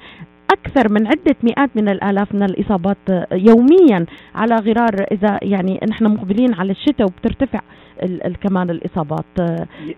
أكثر 0.51 0.91
من 0.91 1.08
عدة 1.08 1.36
مئات 1.43 1.70
من 1.75 1.89
الآلاف 1.89 2.36
من 2.36 2.43
الإصابات 2.43 2.98
يوميا 3.32 4.05
على 4.36 4.55
غرار 4.55 5.05
إذا 5.12 5.39
يعني 5.41 5.79
نحن 5.89 6.05
مقبلين 6.05 6.53
على 6.53 6.72
الشتاء 6.72 7.08
وبترتفع 7.08 7.60
كمان 8.41 8.70
الإصابات. 8.70 9.25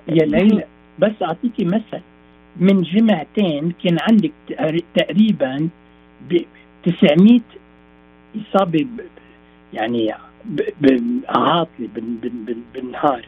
يا 0.08 0.26
ليلى 0.26 0.64
بس 1.00 1.12
اعطيكي 1.22 1.66
مثل. 1.66 2.02
من 2.60 2.82
جمعتين 2.82 3.74
كان 3.84 3.98
عندك 4.02 4.32
تقريبا 4.96 5.70
900 6.84 7.40
إصابة 8.36 8.88
يعني 9.74 10.14
عاطلة 11.30 11.90
بالنهار. 12.74 13.28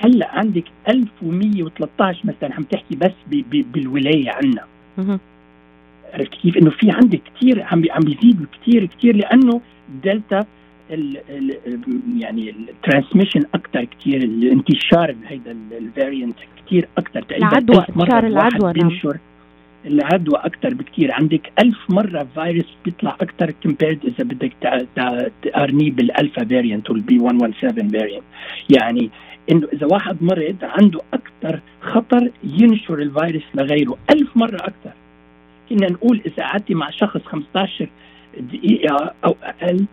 هلأ 0.00 0.38
عندك 0.38 0.64
1113 0.88 2.20
مثلا 2.24 2.54
عم 2.54 2.62
تحكي 2.62 2.96
بس 2.96 3.12
بالولاية 3.50 4.30
عنا. 4.30 4.64
عرفت 6.14 6.34
كيف؟ 6.34 6.56
إنه 6.56 6.70
في 6.70 6.90
عندك 6.90 7.20
كثير 7.34 7.62
عم 7.62 7.82
عم 7.90 8.00
بيزيد 8.00 8.46
كثير 8.52 8.86
كثير 8.86 9.16
لأنه 9.16 9.60
دلتا 10.04 10.46
ال 10.90 11.16
ال 11.30 11.56
يعني 12.18 12.50
ال 12.50 12.57
transmission 12.57 13.42
أكثر 13.54 13.84
كثير 13.84 14.22
الانتشار 14.22 15.14
هيدا 15.26 15.56
ال 15.72 15.80
variant 15.80 16.36
كثير 16.66 16.88
أكثر 16.98 17.22
تقريبا 17.22 17.48
العدوى 17.48 17.86
انتشار 17.88 18.26
العدوى 18.26 18.72
نعم. 18.72 18.90
العدوى 19.86 20.38
أكثر 20.38 20.74
بكثير 20.74 21.12
عندك 21.12 21.52
ألف 21.58 21.78
مرة 21.88 22.26
فيروس 22.34 22.76
بيطلع 22.84 23.16
أكثر 23.20 23.50
compared 23.62 24.04
إذا 24.04 24.24
بدك 24.24 24.52
تقارنيه 25.42 25.90
بال 25.90 26.05
alpha 26.05 26.44
variant 26.44 26.90
وال 26.90 27.09
B 27.09 27.18
117 27.18 27.88
variant 27.90 28.24
يعني 28.68 29.10
إنه 29.50 29.68
إذا 29.72 29.86
واحد 29.86 30.16
مرض 30.20 30.56
عنده 30.62 31.00
أكثر 31.14 31.60
خطر 31.80 32.30
ينشر 32.44 32.98
الفيروس 33.02 33.42
لغيره. 33.54 33.98
ألف 34.10 34.36
مرة 34.36 34.56
أكثر 34.56 34.92
كنا 35.68 35.90
نقول 35.90 36.20
إذا 36.26 36.42
قعدتي 36.42 36.74
مع 36.74 36.90
شخص 36.90 37.20
15 37.24 37.88
دقيقة 38.40 39.14
أو 39.24 39.36
أقل 39.42 39.86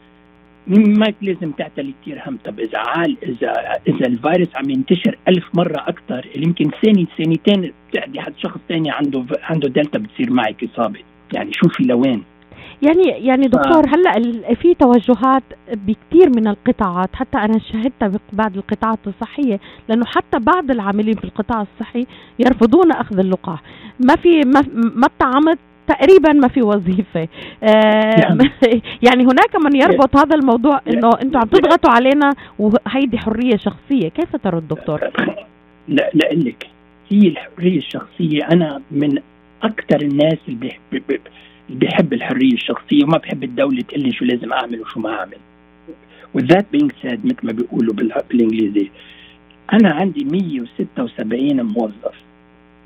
ما 0.68 1.14
لازم 1.22 1.52
تعتلي 1.52 1.94
كثير 2.02 2.24
هم. 2.26 2.38
طب 2.46 2.60
إذا 2.60 2.78
عال 2.78 3.18
اذا 3.24 3.52
إذا 3.88 4.08
الفيروس 4.08 4.56
عم 4.56 4.70
ينتشر 4.70 5.18
ألف 5.28 5.46
مرة 5.54 5.78
أكثر 5.88 6.28
يمكن 6.36 6.70
ثاني 6.86 7.08
ثانيتين 7.18 7.74
بتعدي 7.90 8.22
حد 8.22 8.34
شخص 8.38 8.60
ثاني 8.70 8.92
عنده 8.92 9.26
عنده 9.44 9.70
دلتا 9.70 10.00
بتصير 10.00 10.32
معك 10.32 10.64
اصابه 10.64 11.00
يعني 11.34 11.52
شوفي 11.54 11.84
لوين. 11.84 12.24
يعني 12.82 13.04
يعني 13.04 13.48
دكتور. 13.48 13.86
هلأ 13.88 14.14
في 14.56 14.74
توجهات 14.74 15.44
بكثير 15.72 16.30
من 16.30 16.48
القطاعات 16.48 17.10
حتى 17.16 17.38
أنا 17.38 17.60
شاهدتها 17.60 18.20
ببعض 18.34 18.58
القطاعات 18.58 19.00
الصحية 19.08 19.60
لأنه 19.90 20.06
حتى 20.06 20.40
بعض 20.40 20.72
العاملين 20.72 21.16
في 21.16 21.24
القطاع 21.24 21.62
الصحي 21.62 22.06
يرفضون 22.40 22.92
أخذ 22.92 23.20
اللقاح. 23.20 23.62
ما 24.00 24.16
في 24.16 24.42
ما 24.46 24.62
ما 24.74 25.08
طعمت 25.20 25.60
تقريبا 25.88 26.34
ما 26.34 26.48
في 26.48 26.62
وظيفة. 26.62 27.28
آه 27.64 28.20
يعني, 28.20 28.52
يعني 29.08 29.24
هناك 29.24 29.56
من 29.66 29.76
يربط 29.76 30.18
هذا 30.18 30.36
الموضوع 30.36 30.82
إنه 30.88 31.10
أنتم 31.22 31.40
عم 31.40 31.48
تضغطوا 31.48 31.92
علينا 31.92 32.34
وهيدي 32.60 33.18
حرية 33.18 33.58
شخصية. 33.58 34.10
كيف 34.10 34.36
ترى 34.36 34.58
الدكتور؟ 34.58 35.00
لا 35.88 36.12
لك 36.14 36.68
هي 37.10 37.28
الحرية 37.28 37.78
الشخصية. 37.78 38.48
أنا 38.52 38.82
من 38.92 39.20
أكثر 39.64 40.02
الناس 40.02 40.38
اللي 40.48 40.72
بيحب 41.70 42.14
الحرية 42.14 42.54
الشخصية 42.54 43.04
وما 43.04 43.18
بحب 43.18 43.44
الدولة 43.44 43.82
تقول 43.82 44.02
لي 44.02 44.12
شو 44.12 44.26
لازم 44.26 44.54
أعمل 44.54 44.82
وشو 44.82 45.00
ما 45.00 45.10
أعمل. 45.10 45.38
و 46.34 46.40
that 46.40 46.66
being 46.72 46.92
said 47.04 47.26
مثل 47.26 47.40
ما 47.44 47.52
بيقولوا 47.52 47.94
بالإنجليزي 47.94 48.90
أنا 49.74 49.90
عندي 49.90 50.24
176 50.24 51.62
موظف. 51.62 52.16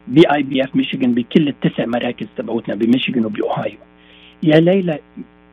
بي 0.07 0.21
IVF 0.33 0.75
Michigan 0.75 1.13
بكل 1.13 1.47
التسع 1.47 1.85
مراكز 1.85 2.27
تبعوتنا 2.37 2.75
بميشيغان 2.75 3.25
وباوهايو 3.25 3.77
يا 4.43 4.59
ليلى 4.59 4.99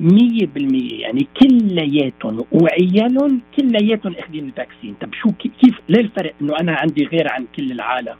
مية 0.00 0.46
بالمية 0.46 1.00
يعني 1.00 1.26
كلياتهم 1.40 2.44
وعيالهم 2.52 3.40
كلياتهم 3.56 4.14
أخذين 4.18 4.44
الفاكسين. 4.44 4.94
طب 5.00 5.14
شو 5.14 5.32
كيف 5.32 5.80
ليه 5.88 6.00
الفرق 6.00 6.34
إنه 6.42 6.60
أنا 6.60 6.72
عندي 6.72 7.04
غير 7.04 7.32
عن 7.32 7.44
كل 7.56 7.72
العالم 7.72 8.14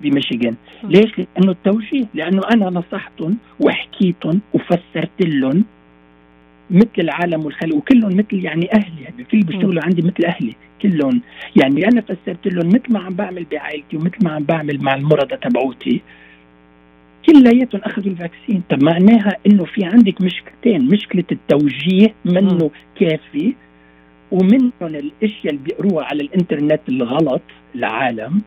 بميشيغان؟ 0.00 0.54
ليش؟ 0.84 1.18
لأنه 1.18 1.52
التوجيه 1.52 2.06
لأنه 2.14 2.42
أنا 2.52 2.70
نصحتهم 2.70 3.36
وحكيتهم 3.60 4.40
وفسرت 4.54 5.20
لهم 5.20 5.64
مثل 6.70 6.88
العالم 6.98 7.44
والخلق 7.44 7.76
وكلهم 7.76 8.16
مثل 8.16 8.44
يعني 8.44 8.72
أهلي. 8.74 9.02
يعني 9.02 9.24
في 9.24 9.40
بيشتغلوا 9.40 9.82
عندي 9.84 10.02
مثل 10.02 10.24
أهلي 10.24 10.54
كلهم. 10.82 11.20
يعني 11.56 11.88
أنا 11.88 12.00
فسرت 12.00 12.46
لهم 12.46 12.68
مثل 12.68 12.92
ما 12.92 13.00
عم 13.00 13.14
بعمل 13.14 13.46
بعائلتي 13.50 13.96
ومثل 13.96 14.24
ما 14.24 14.30
عم 14.30 14.44
بعمل 14.44 14.82
مع 14.82 14.94
المرضى 14.94 15.36
تبعوتي. 15.36 16.00
كلياتهم 17.26 17.80
أخذوا 17.84 18.12
ال 18.12 18.18
vaccine. 18.18 18.62
طب 18.70 18.82
معناها 18.84 19.36
إنه 19.46 19.64
في 19.64 19.84
عندك 19.84 20.20
مشكلتين 20.20 20.88
مشكلة 20.88 21.24
التوجيه 21.32 22.14
منه 22.24 22.70
كافي 23.00 23.54
ومنهم 24.30 24.72
الأشياء 24.82 25.54
اللي 25.54 25.64
بيقروها 25.64 26.04
على 26.04 26.22
الإنترنت 26.22 26.80
الغلط 26.88 27.42
العالم. 27.74 28.42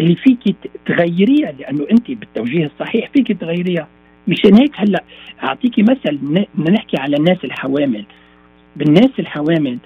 اللي 0.00 0.16
فيك 0.16 0.56
تغيريها 0.86 1.52
لأنه 1.52 1.86
انت 1.90 2.10
بالتوجيه 2.10 2.66
الصحيح 2.66 3.10
فيك 3.10 3.40
تغيريها. 3.40 3.88
مشان 4.28 4.54
هيك 4.60 4.72
هلا 4.74 5.04
اعطيكي 5.42 5.82
مثل 5.82 6.16
بدنا 6.16 6.70
نحكي 6.70 6.96
على 7.00 7.16
الناس 7.16 7.44
الحوامل. 7.44 8.04
بالناس 8.76 9.10
الحوامل 9.18 9.78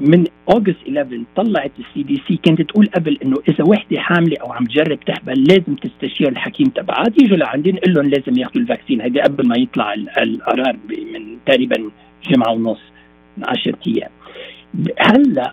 من 0.00 0.24
August 0.54 0.76
11 0.88 1.22
طلعت 1.36 1.72
ال 1.78 2.02
CDC 2.02 2.36
كانت 2.36 2.62
تقول 2.62 2.86
قبل 2.94 3.18
إنه 3.24 3.36
إذا 3.48 3.64
وحدة 3.64 4.00
حاملة 4.00 4.36
أو 4.40 4.52
عم 4.52 4.64
تجرب 4.64 5.00
تحبل 5.00 5.44
لازم 5.44 5.74
تستشير 5.74 6.28
الحكيم 6.28 6.66
تبعها. 6.66 7.06
يجوا 7.22 7.36
لعندي 7.36 7.72
نقول 7.72 7.94
لهم 7.94 8.08
لازم 8.08 8.38
ياخذوا 8.38 8.62
ال 8.62 8.66
vaccine. 8.66 9.00
هيدي 9.00 9.20
قبل 9.20 9.48
ما 9.48 9.56
يطلع 9.58 9.94
القرار 9.94 10.76
من 10.90 11.36
تقريبا 11.46 11.76
جمعة 12.30 12.52
ونص 12.52 12.80
10 13.42 13.74
أيام. 13.86 14.10
هلأ 14.98 15.52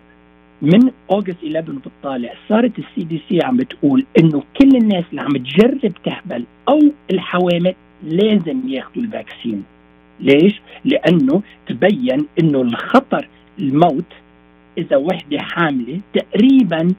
من 0.61 0.91
August 1.11 1.37
11 1.43 1.71
وبتطالع 1.71 2.33
صارت 2.49 2.71
ال 2.79 3.03
CDC 3.03 3.39
عم 3.43 3.57
بتقول 3.57 4.05
إنه 4.19 4.43
كل 4.61 4.75
الناس 4.75 5.03
اللي 5.11 5.21
عم 5.21 5.37
تجرب 5.37 5.93
تحبل 6.05 6.43
أو 6.69 6.79
الحوامل 7.11 7.75
لازم 8.03 8.69
ياخذوا 8.69 9.03
ال 9.03 9.10
vaccine. 9.10 9.63
ليش؟ 10.19 10.61
لأنه 10.85 11.41
تبين 11.67 12.25
إنه 12.39 12.61
الخطر 12.61 13.27
الموت 13.59 14.05
إذا 14.77 14.97
وحدة 14.97 15.39
حاملة 15.39 15.99
تقريبا 16.13 16.93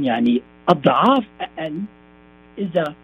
يعني 0.00 0.42
أضعاف 0.68 1.24
أقل 1.40 1.80
إذا 2.58 2.94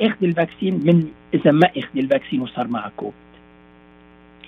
أخذ 0.00 0.16
ال 0.22 0.29
vaccine 0.29 0.74
من 0.74 1.08
إذا 1.34 1.50
ما 1.50 1.70
أخذ 1.76 1.98
ال 1.98 2.03
vaccine 2.03 2.40
وصار 2.40 2.68
معها 2.68 2.92
كوفيد. 2.96 3.14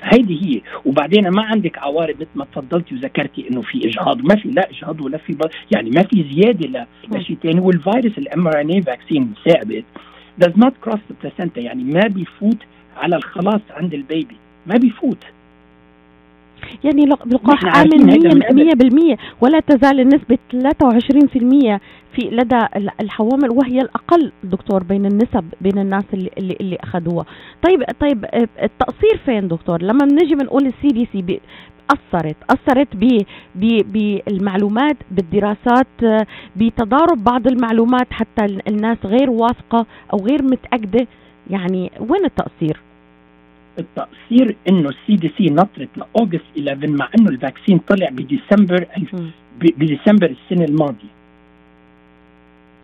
هيدي 0.03 0.45
هي. 0.45 0.61
وبعدين 0.85 1.29
ما 1.29 1.43
عندك 1.43 1.79
عوارض 1.79 2.15
مثل 2.15 2.29
ما 2.35 2.45
تفضلتي 2.45 2.95
وذكرتي 2.95 3.49
إنه 3.49 3.63
في 3.63 3.89
إجهاض. 3.89 4.25
ما 4.25 4.37
في 4.37 4.49
لا 4.49 4.71
إجهاض 4.71 5.01
ولا 5.01 5.19
في 5.19 5.37
يعني 5.71 5.91
ما 5.91 6.03
في 6.03 6.25
زيادة 6.35 6.87
لشيء 7.13 7.37
ثاني 7.43 7.61
والفيروس 7.61 8.19
ال 8.19 8.47
mRNA 8.47 8.71
vaccine 8.71 9.35
ثابت. 9.45 9.85
Does 10.41 10.53
not 10.57 10.73
cross 10.85 10.99
the 11.11 11.15
placenta 11.27 11.57
يعني 11.59 11.85
ما 11.85 12.01
بيفوت 12.09 12.59
على 12.97 13.17
الخلاص 13.17 13.61
عند 13.71 13.95
ال 13.95 14.02
baby. 14.02 14.37
ما 14.67 14.75
بيفوت. 14.77 15.25
يعني 16.85 17.05
لقاح 17.05 17.77
آمن 17.77 19.15
100% 19.15 19.19
ولا 19.41 19.61
تزال 19.61 20.01
النسبة 20.01 20.39
23% 20.53 21.81
في 22.17 22.31
لدى 22.31 22.61
الحوامل 23.01 23.51
وهي 23.51 23.81
الأقل 23.81 24.33
دكتور 24.45 24.83
بين 24.83 25.07
النسب 25.07 25.45
بين 25.61 25.79
الناس 25.79 26.05
اللي 26.15 26.31
اللي, 26.39 26.57
اللي 26.61 26.77
أخذوها. 26.81 27.27
طيب 27.63 27.85
طيب 28.01 28.27
التقصير 28.63 29.19
وين 29.25 29.49
دكتور؟ 29.49 29.83
لما 29.83 30.05
بنجي 30.05 30.35
بنقول 30.35 30.67
ال 30.67 30.89
CDC 30.89 31.41
أثرت 31.93 32.37
أثرت 32.51 32.97
بالمعلومات 33.55 34.97
بالدراسات 35.11 35.87
بتضارب 36.57 37.25
بعض 37.25 37.47
المعلومات 37.47 38.13
حتى 38.13 38.45
الناس 38.69 38.99
غير 39.05 39.31
واثقة 39.31 39.87
أو 40.13 40.19
غير 40.19 40.43
متأكدة. 40.43 41.07
يعني 41.51 41.91
وين 42.01 42.25
التقصير؟ 42.25 42.81
التقصير 43.79 44.57
إنه 44.69 44.89
ال 44.89 45.17
CDC 45.17 45.47
نطرت 45.51 45.89
ل 45.97 46.04
August 46.04 46.45
11 46.59 46.91
مع 46.91 47.09
إنه 47.21 47.31
ال 47.31 47.37
vaccine 47.37 47.79
طلع 47.79 48.09
بديسمبر 48.09 48.87
بديسمبر 49.63 50.31
السنة 50.37 50.65
الماضية. 50.65 51.13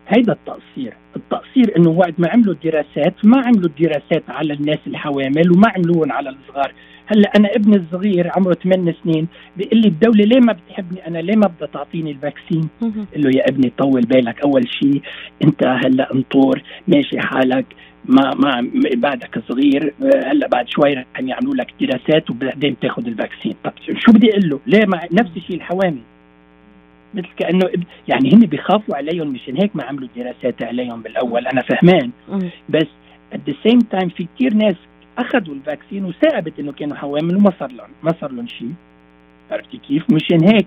هيدا 0.07 0.33
التقصير 0.33 0.93
التقصير 1.15 1.77
إنه 1.77 1.89
وقت 1.89 2.13
ما 2.17 2.29
عملوا 2.29 2.53
الدراسات 2.53 3.13
ما 3.23 3.37
عملوا 3.45 3.69
الدراسات 3.69 4.23
على 4.29 4.53
الناس 4.53 4.79
الحوامل 4.87 5.51
وما 5.51 5.69
عملوهم 5.75 6.11
على 6.11 6.29
الصغار. 6.29 6.73
هلا 7.11 7.31
أنا 7.37 7.55
ابني 7.55 7.75
الصغير 7.75 8.31
عمره 8.35 8.53
8 8.53 8.95
سنين 9.03 9.27
بيقول 9.57 9.81
لي 9.81 9.87
الدولة 9.87 10.23
ليه 10.25 10.39
ما 10.39 10.53
بتحبني 10.53 11.07
أنا؟ 11.07 11.17
ليه 11.17 11.35
ما 11.35 11.47
بدها 11.47 11.67
تعطيني 11.67 12.11
ال 12.11 12.18
vaccine 12.18 12.69
قل 12.81 13.23
له 13.23 13.29
يا 13.29 13.49
ابني 13.49 13.71
طول 13.77 14.01
بالك 14.01 14.41
أول 14.41 14.69
شيء 14.69 15.01
أنت 15.43 15.63
هلا 15.63 16.13
انطور 16.13 16.61
ماشي 16.87 17.19
حالك 17.19 17.65
ما 18.05 18.33
ما 18.35 18.69
بعدك 18.95 19.43
صغير 19.47 19.93
هلا 20.01 20.47
بعد 20.47 20.69
شوي 20.69 20.93
رح 20.93 21.05
يعملوا 21.19 21.55
لك 21.55 21.73
دراسات 21.81 22.29
وبعدين 22.29 22.73
بتاخذ 22.73 23.07
ال 23.07 23.12
vaccine. 23.12 23.55
طب 23.63 23.73
شو 23.99 24.11
بدي 24.11 24.31
أقول 24.31 24.49
له؟ 24.49 24.59
ليه 24.67 24.85
ما 24.85 25.01
نفس 25.11 25.31
الشيء 25.37 25.55
الحوامل. 25.55 26.01
مثل 27.13 27.27
كأنه 27.37 27.69
يعني 28.07 28.33
هن 28.33 28.39
بيخافوا 28.39 28.95
عليهم 28.95 29.27
مشان 29.27 29.57
هيك 29.57 29.75
ما 29.75 29.83
عملوا 29.83 30.07
دراسات 30.15 30.63
عليهم 30.63 31.01
بالأول 31.01 31.47
أنا 31.47 31.61
فهمان. 31.61 32.11
بس 32.69 32.87
at 33.33 33.51
the 33.51 33.53
same 33.67 33.81
time 33.93 34.09
في 34.15 34.27
كثير 34.35 34.53
ناس 34.53 34.75
أخذوا 35.19 35.55
الفاكسين 35.55 36.05
وثابت 36.05 36.59
إنه 36.59 36.71
كانوا 36.71 36.95
حوامل 36.95 37.35
وما 37.35 37.53
صار 37.59 37.71
لهم 37.71 37.89
ما 38.03 38.13
صار 38.21 38.31
لهم 38.31 38.47
شيء. 38.47 38.73
عرفتي 39.51 39.77
كيف؟ 39.77 40.03
مشان 40.09 40.43
هيك 40.43 40.65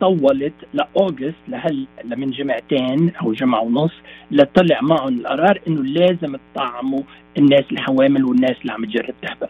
طولت 0.00 0.52
لأوغست 0.74 1.34
لهل 1.48 1.86
من 2.04 2.30
جمعتين 2.30 3.12
أو 3.22 3.32
جمعة 3.32 3.62
ونص 3.62 3.92
لطلع 4.30 4.80
معهم 4.82 5.18
القرار 5.18 5.60
إنه 5.68 5.82
لازم 5.82 6.36
تطعموا 6.54 7.02
الناس 7.38 7.64
الحوامل 7.72 8.24
والناس 8.24 8.56
اللي 8.60 8.72
عم 8.72 8.84
تجرب 8.84 9.14
تهبل 9.22 9.48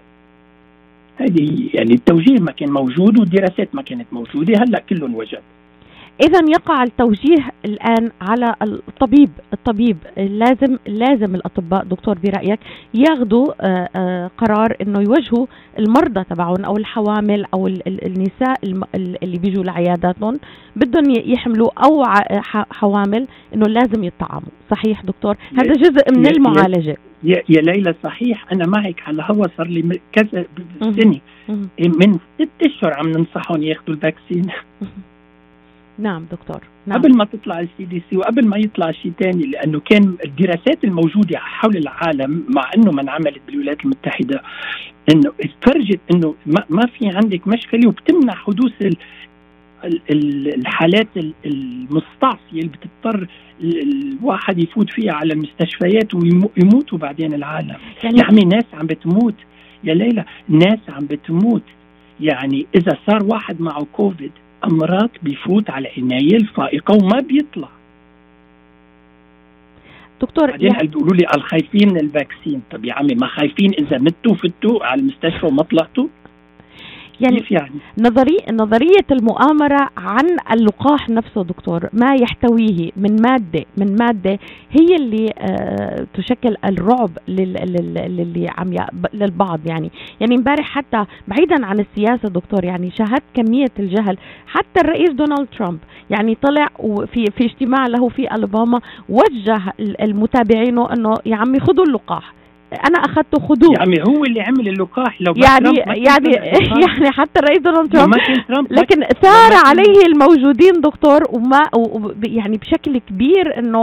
هذه 1.16 1.70
يعني 1.74 1.94
التوجيه 1.94 2.38
ما 2.40 2.52
كان 2.52 2.70
موجود 2.70 3.18
والدراسات 3.18 3.74
ما 3.74 3.82
كانت 3.82 4.06
موجودة 4.12 4.58
هلأ 4.58 4.78
كلهم 4.78 5.14
وجد. 5.14 5.42
اذا 6.20 6.40
يقع 6.48 6.82
التوجيه 6.82 7.50
الآن 7.64 8.10
على 8.20 8.54
الطبيب 8.62 9.30
الطبيب 9.52 9.96
لازم 10.16 10.78
لازم 10.86 11.34
الأطباء 11.34 11.84
دكتور 11.84 12.18
برأيك 12.18 12.60
ياخذوا 12.94 13.52
آه، 13.60 13.88
آه، 13.96 14.30
قرار 14.38 14.76
إنه 14.82 15.00
يوجهوا 15.00 15.46
المرضى 15.78 16.24
تبعهم 16.24 16.64
أو 16.64 16.76
الحوامل 16.76 17.44
أو 17.54 17.66
النساء 17.86 18.56
اللي 18.94 19.38
بيجوا 19.38 19.64
لعياداتهم 19.64 20.38
بدهم 20.76 21.04
يحملوا 21.10 21.70
أو 21.84 22.04
حوامل 22.52 23.26
إنه 23.54 23.66
لازم 23.66 24.04
يطعموا 24.04 24.50
صحيح 24.70 25.02
دكتور؟ 25.02 25.36
هذا 25.52 25.72
جزء 25.72 26.18
من 26.18 26.26
المعالجة. 26.26 26.96
يا, 27.22 27.42
يا 27.48 27.60
ليلى 27.60 27.94
صحيح 28.04 28.52
أنا 28.52 28.66
معك 28.66 29.02
على 29.06 29.14
الهوا 29.14 29.46
صار 29.56 29.66
لي 29.66 30.00
كذا 30.12 30.44
سنة. 30.80 31.20
من 31.78 32.18
ست 32.38 32.48
أشهر 32.62 32.94
عم 32.94 33.08
ننصحهم 33.08 33.62
ياخذوا 33.62 33.94
ال 33.94 34.00
vaccine. 34.00 34.46
نعم 35.98 36.26
دكتور. 36.32 36.60
نعم. 36.86 36.98
قبل 36.98 37.16
ما 37.16 37.24
تطلع 37.24 37.60
ال 37.60 37.84
CDC 37.84 38.16
وقبل 38.16 38.46
ما 38.46 38.56
يطلع 38.56 38.90
شيء 38.90 39.12
ثاني 39.20 39.46
لأنه 39.46 39.80
كان 39.80 40.16
الدراسات 40.24 40.84
الموجودة 40.84 41.38
حول 41.38 41.76
العالم 41.76 42.44
مع 42.48 42.70
إنه 42.76 42.90
ما 42.90 43.02
انعملت 43.02 43.40
بالولايات 43.46 43.84
المتحدة 43.84 44.42
إنه 45.12 45.32
تفرجي 45.60 46.00
إنه 46.14 46.34
ما, 46.46 46.86
في 46.86 47.08
عندك 47.08 47.48
مشكلة 47.48 47.88
وبتمنع 47.88 48.34
حدوث 48.34 48.72
ال 48.82 48.96
الحالات 50.54 51.08
المستعصية 51.46 52.38
اللي 52.52 52.68
بتضطر 52.68 53.26
الواحد 53.60 54.58
يفوت 54.58 54.90
فيها 54.90 55.12
على 55.12 55.32
المستشفيات 55.32 56.14
ويموتوا 56.14 56.98
بعدين 56.98 57.34
العالم. 57.34 57.76
يعني, 58.04 58.18
يعني 58.18 58.44
ناس 58.44 58.64
عم 58.72 58.86
بتموت. 58.86 59.34
يا 59.84 59.94
ليلى 59.94 60.24
ناس 60.48 60.78
عم 60.88 61.06
بتموت. 61.06 61.62
يعني 62.20 62.66
إذا 62.74 62.98
صار 63.06 63.22
واحد 63.22 63.60
معه 63.60 63.86
كوفيد 63.92 64.32
أمراض 64.64 65.10
بيفوت 65.22 65.70
على 65.70 65.88
العنايه 65.88 66.36
الفائقة 66.36 66.94
وما 66.94 67.20
بيطلع. 67.20 67.68
دكتور 70.20 70.50
بعدين 70.50 70.72
يعني 70.72 70.88
بيقولوا 70.88 71.16
لي 71.16 71.26
الخايفين 71.34 71.88
من 71.88 72.00
ال 72.00 72.07
vaccine؟ 72.07 72.62
طب 72.70 72.84
يا 72.84 72.94
عمي 72.94 73.14
ما 73.14 73.26
خايفين 73.26 73.72
إذا 73.78 73.98
متوا 73.98 74.34
فتوا 74.34 74.84
على 74.84 75.00
المستشفى 75.00 75.46
وما 75.46 75.62
طلعتوا؟ 75.62 76.08
يعني, 77.20 77.44
يعني؟ 77.50 77.80
نظري 77.98 78.36
نظرية 78.52 79.06
المؤامرة 79.10 79.88
عن 79.96 80.36
اللقاح 80.52 81.08
نفسه 81.08 81.44
دكتور 81.44 81.88
ما 81.92 82.14
يحتويه 82.14 82.90
من 82.96 83.22
مادة 83.22 83.64
من 83.76 83.96
مادة 83.96 84.38
هي 84.70 84.96
اللي 84.96 85.26
آه 85.38 86.06
تشكل 86.14 86.56
الرعب 86.64 87.10
للي 87.28 88.46
عم 88.58 88.70
للبعض 89.14 89.60
يعني. 89.66 89.90
يعني 90.20 90.34
امبارح 90.34 90.64
حتى 90.70 91.04
بعيدا 91.28 91.66
عن 91.66 91.80
السياسة 91.80 92.28
دكتور 92.28 92.64
يعني 92.64 92.90
شاهدت 92.90 93.22
كمية 93.34 93.72
الجهل. 93.78 94.18
حتى 94.46 94.80
الرئيس 94.80 95.10
دونالد 95.10 95.48
ترامب 95.58 95.78
يعني 96.10 96.34
طلع 96.34 96.68
وفي 96.78 97.24
في 97.38 97.44
اجتماع 97.44 97.86
له 97.86 98.08
في 98.08 98.22
الاباما 98.34 98.80
وجه 99.08 99.62
المتابعينه 99.78 100.92
إنه 100.92 101.14
يا 101.26 101.36
عمي 101.36 101.60
خذوا 101.60 101.84
اللقاح. 101.84 102.34
أنا 102.72 102.98
اخذته 102.98 103.38
خدوه 103.38 103.74
يعني 103.78 104.02
هو 104.08 104.24
اللي 104.24 104.40
عمل 104.40 104.68
اللقاح 104.68 105.22
لو 105.22 105.34
يعني 105.36 105.78
يعني 105.78 106.32
يعني 106.86 107.10
حتى 107.10 107.40
الرئيس 107.40 107.60
دونالد 107.60 107.92
ترامب 107.92 108.72
لكن 108.72 109.04
ثار 109.22 109.52
عليه 109.66 110.06
الموجودين 110.06 110.80
دكتور 110.80 111.20
وما 111.30 111.62
يعني 112.24 112.56
بشكل 112.56 112.98
كبير 112.98 113.58
إنه 113.58 113.82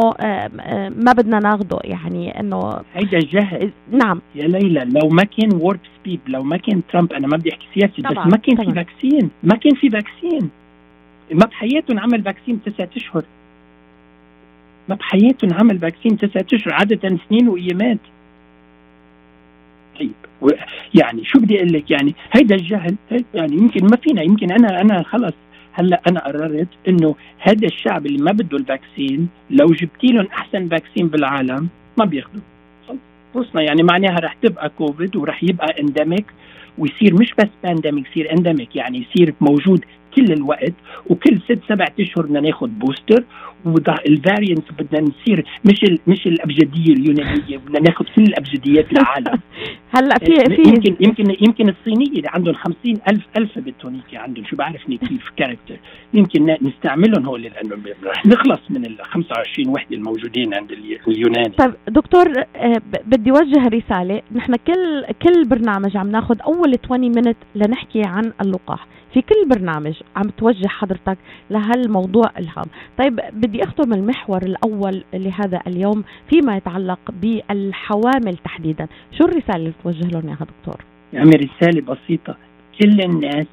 ما 0.90 1.14
بدنا 1.18 1.40
ناخده. 1.40 1.80
يعني 1.84 2.40
إنه 2.40 2.80
هيدا 2.94 3.20
جهل 3.20 3.72
نعم. 3.92 4.22
يا 4.36 4.48
ليلى 4.48 4.86
لو 4.86 5.10
ما 5.10 5.24
كان 5.24 5.50
Warp 5.54 5.80
Speed 6.00 6.20
لو 6.28 6.44
ما 6.44 6.58
كان 6.58 6.82
ترامب 6.92 7.14
أنا 7.14 7.28
ما 7.28 7.38
بدي 7.38 7.54
أحكي 7.54 7.66
سياسي 7.74 8.02
بس 8.02 8.18
ما 8.18 8.38
كان. 8.38 8.56
في 8.56 8.74
vaccine 8.74 9.30
ما 9.44 9.56
كان 9.56 9.76
في 9.76 9.90
vaccine 9.90 10.50
ما 11.32 11.46
بحياتهم 11.46 12.00
عمل 12.00 12.24
vaccine 12.24 12.60
تسعة 12.66 12.90
أشهر. 12.98 13.24
ما 14.90 14.96
بحياتهم 14.96 15.54
عمل 15.54 15.80
vaccine 15.80 16.18
تسعة 16.18 16.46
أشهر 16.54 16.74
عادة 16.74 17.18
سنين 17.30 17.48
وأيامات. 17.48 18.00
طيب. 20.00 20.12
يعني 20.94 21.26
شو 21.26 21.40
بدي 21.40 21.58
أقول 21.58 21.74
لك؟ 21.74 21.92
يعني 21.92 22.16
هيدا 22.32 22.56
الجهل 22.56 22.96
يعني 23.34 23.56
يمكن 23.56 23.86
ما 23.86 23.98
فينا 23.98 24.22
يمكن 24.22 24.52
أنا 24.52 24.82
أنا 24.82 25.04
خلص. 25.04 25.34
هلأ 25.74 26.02
أنا 26.08 26.20
قررت 26.20 26.68
إنه 26.88 27.16
هذا 27.40 27.68
الشعب 27.68 28.06
اللي 28.06 28.22
ما 28.24 28.32
بده 28.32 28.58
ال 28.58 28.67
vaccine 28.67 29.30
لو 29.50 29.68
جبتي 29.68 30.08
لهم 30.08 30.26
أحسن 30.26 30.68
vaccine 30.68 31.08
بالعالم 31.08 31.68
ما 31.98 32.06
بياخذوا 32.06 32.42
تخصنا 33.34 33.62
يعني 33.62 33.84
معناها 33.84 34.20
رح 34.20 34.34
تبقى 34.34 34.70
كوفيد 34.78 35.16
ورح 35.16 35.44
يبقى 35.44 35.82
endemic 35.82 36.26
ويصير 36.78 37.14
مش 37.14 37.34
بس 37.38 37.50
pandemic 37.64 38.08
يصير 38.12 38.32
endemic 38.32 38.76
يعني 38.76 39.06
يصير 39.10 39.34
موجود 39.42 39.86
كل 40.16 40.32
الوقت 40.32 40.74
وكل 41.10 41.40
ست 41.42 41.60
سبع 41.70 41.86
أشهر 42.00 42.26
بدنا 42.26 42.40
ناخذ 42.40 42.68
booster 42.68 43.24
وال 43.66 43.89
variant 43.89 44.72
بدنا 44.80 45.02
نصير 45.02 45.46
مش 45.66 45.84
ال 45.84 46.00
مش 46.08 46.28
الأبجدية 46.28 46.94
اليونانية 46.94 47.58
بدنا 47.58 47.80
ناخذ 47.80 48.06
كل 48.16 48.24
الابجديات 48.24 48.92
العالم. 48.92 49.40
هلأ 49.96 50.16
في 50.20 50.56
في 50.56 50.70
يمكن 50.70 50.96
يمكن 51.00 51.36
يمكن 51.42 51.70
الصينية 51.70 52.18
اللي 52.18 52.30
عندهم 52.30 52.54
50 52.54 52.76
ألف 53.12 53.24
alphabet 53.38 53.86
هونيك 53.86 54.16
عندهم 54.16 54.46
شو 54.46 54.56
بعرفني 54.56 54.98
كيف 54.98 55.30
character 55.38 55.78
يمكن 56.14 56.58
نستعملهم 56.62 57.26
هول 57.26 57.42
لأنه 57.42 57.76
رح 58.04 58.26
نخلص 58.26 58.60
من 58.70 58.86
ال 58.86 58.98
25 59.02 59.70
وحدة 59.70 59.96
الموجودين 59.96 60.54
عند 60.54 60.72
اليوناني. 61.08 61.50
طيب 61.50 61.74
دكتور 61.88 62.26
آه، 62.56 62.82
بدي 63.06 63.32
وجه 63.32 63.68
رسالة. 63.68 64.22
نحن 64.36 64.56
كل 64.56 65.06
كل 65.22 65.44
برنامج 65.46 65.98
عم 65.98 66.12
ناخذ 66.12 66.42
أول 66.42 66.76
20 66.86 67.02
minute 67.02 67.38
لنحكي 67.56 68.02
عن 68.06 68.34
اللقاح. 68.42 68.88
في 69.14 69.22
كل 69.22 69.50
برنامج 69.50 69.94
عم 70.16 70.30
توجه 70.38 70.68
حضرتك 70.68 71.18
لهالموضوع 71.50 72.32
الهام. 72.38 72.66
طيب 72.98 73.20
بدي 73.34 73.55
اختم 73.64 73.94
المحور 73.94 74.44
الأول 74.44 75.04
لهذا 75.14 75.62
اليوم 75.68 76.04
فيما 76.30 76.58
يتعلق 76.58 77.00
بالحوامل 77.22 78.38
تحديدا. 78.44 78.88
شو 79.18 79.26
الرسالة 79.26 79.56
اللي 79.56 79.74
توجه 79.84 80.08
لهم 80.08 80.28
اياها 80.28 80.48
دكتور؟ 80.60 80.82
يعني 81.14 81.32
رسالة 81.32 81.82
بسيطة. 81.82 82.38
كل 82.82 83.02
الناس 83.02 83.46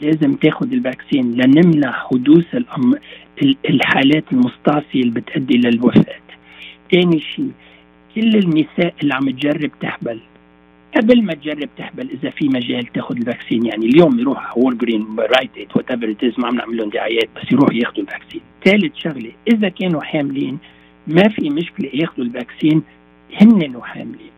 لازم 0.00 0.34
تاخذ 0.34 0.72
ال 0.72 0.80
vaccine 0.80 1.32
لنمنع 1.32 1.92
حدوث 1.92 2.54
الأم... 2.54 2.94
الحالات 3.70 4.24
المستعصية 4.32 5.00
اللي 5.00 5.10
بتؤدي 5.20 5.58
للوفاة. 5.58 6.20
ثاني 6.92 7.20
شيء 7.20 7.50
كل 8.14 8.36
النساء 8.36 8.94
اللي 9.02 9.14
عم 9.14 9.30
تجرب 9.30 9.70
تحبل 9.80 10.20
قبل 10.96 11.22
ما 11.22 11.34
تجرب 11.34 11.68
تحبل 11.78 12.10
إذا 12.10 12.30
في 12.30 12.48
مجال 12.48 12.86
تاخذ 12.86 13.16
ال 13.16 13.22
vaccine 13.22 13.66
يعني 13.66 13.86
اليوم 13.86 14.18
يروح 14.18 14.58
Walgreens, 14.58 15.16
Rite 15.18 15.50
Aid, 15.58 15.76
whatever 15.76 16.40
ما 16.40 16.48
عم 16.48 16.56
نعمل 16.56 16.76
لهم 16.76 16.90
دعايات 16.90 17.28
بس 17.36 17.52
يروحوا 17.52 17.74
ياخذوا 17.74 18.04
ال 18.04 18.08
vaccine. 18.08 18.40
ثالث 18.64 18.96
شغلة 18.96 19.32
إذا 19.52 19.68
كانوا 19.68 20.02
حاملين 20.02 20.58
ما 21.06 21.28
في 21.28 21.50
مشكلة 21.50 21.90
ياخذوا 21.94 22.26
الفاكسين 22.26 22.82
هن 23.40 23.76
وحاملين 23.76 24.35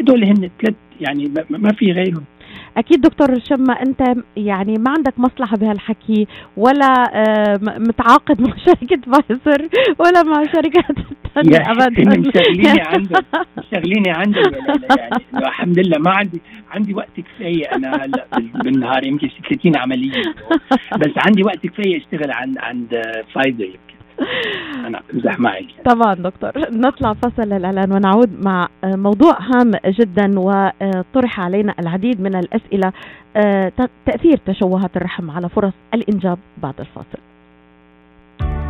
هدول 0.00 0.24
هن 0.24 0.50
ثلاث 0.62 0.74
يعني 1.00 1.32
ما 1.50 1.72
في 1.72 1.92
غيرهم. 1.92 2.24
أكيد 2.76 3.00
دكتور 3.00 3.40
شما 3.40 3.72
أنت 3.82 4.00
يعني 4.36 4.74
ما 4.78 4.90
عندك 4.90 5.18
مصلحة 5.18 5.56
بهالحكي 5.56 6.26
ولا 6.56 6.94
آه، 7.14 7.60
متعاقد 7.62 8.40
مع 8.40 8.56
شركة 8.66 9.00
فايزر 9.12 9.68
ولا 9.98 10.22
مع 10.22 10.42
شركات 10.52 10.96
الثانية 11.36 11.70
ابدا. 11.70 12.18
مشغليني 12.18 12.80
عندك 12.94 13.24
مشغليني 13.58 14.10
عندك 14.10 14.52
يعني 14.98 15.24
الحمد 15.46 15.78
لله 15.78 15.98
ما 15.98 16.10
عندي 16.10 16.40
عندي 16.70 16.94
وقت 16.94 17.20
كفاية. 17.20 17.64
أنا 17.72 18.04
هلا 18.04 18.26
بالنهار 18.64 19.04
يمكن 19.04 19.28
30 19.48 19.76
عملية. 19.76 20.22
بس 20.98 21.10
عندي 21.26 21.42
وقت 21.44 21.66
كفاية 21.66 21.96
أشتغل 21.98 22.30
عند 22.32 22.58
عند 22.58 23.02
فايزر 23.34 23.64
يمكن. 23.64 23.92
أنا 24.86 25.02
أمزح 25.14 25.40
معك. 25.40 25.64
طبعا 25.84 26.14
دكتور. 26.14 26.52
نطلع 26.70 27.12
فصل 27.12 27.52
الإعلان 27.52 27.92
ونعود 27.92 28.44
مع 28.44 28.68
موضوع 28.84 29.38
هام 29.40 29.72
جدا 29.86 30.40
وطرح 30.40 31.40
علينا 31.40 31.74
العديد 31.78 32.20
من 32.20 32.34
الأسئلة 32.34 32.92
تأثير 34.06 34.36
تشوهات 34.46 34.96
الرحم 34.96 35.30
على 35.30 35.48
فرص 35.48 35.72
الإنجاب 35.94 36.38
بعد 36.62 36.74
الفاصل. 36.80 37.31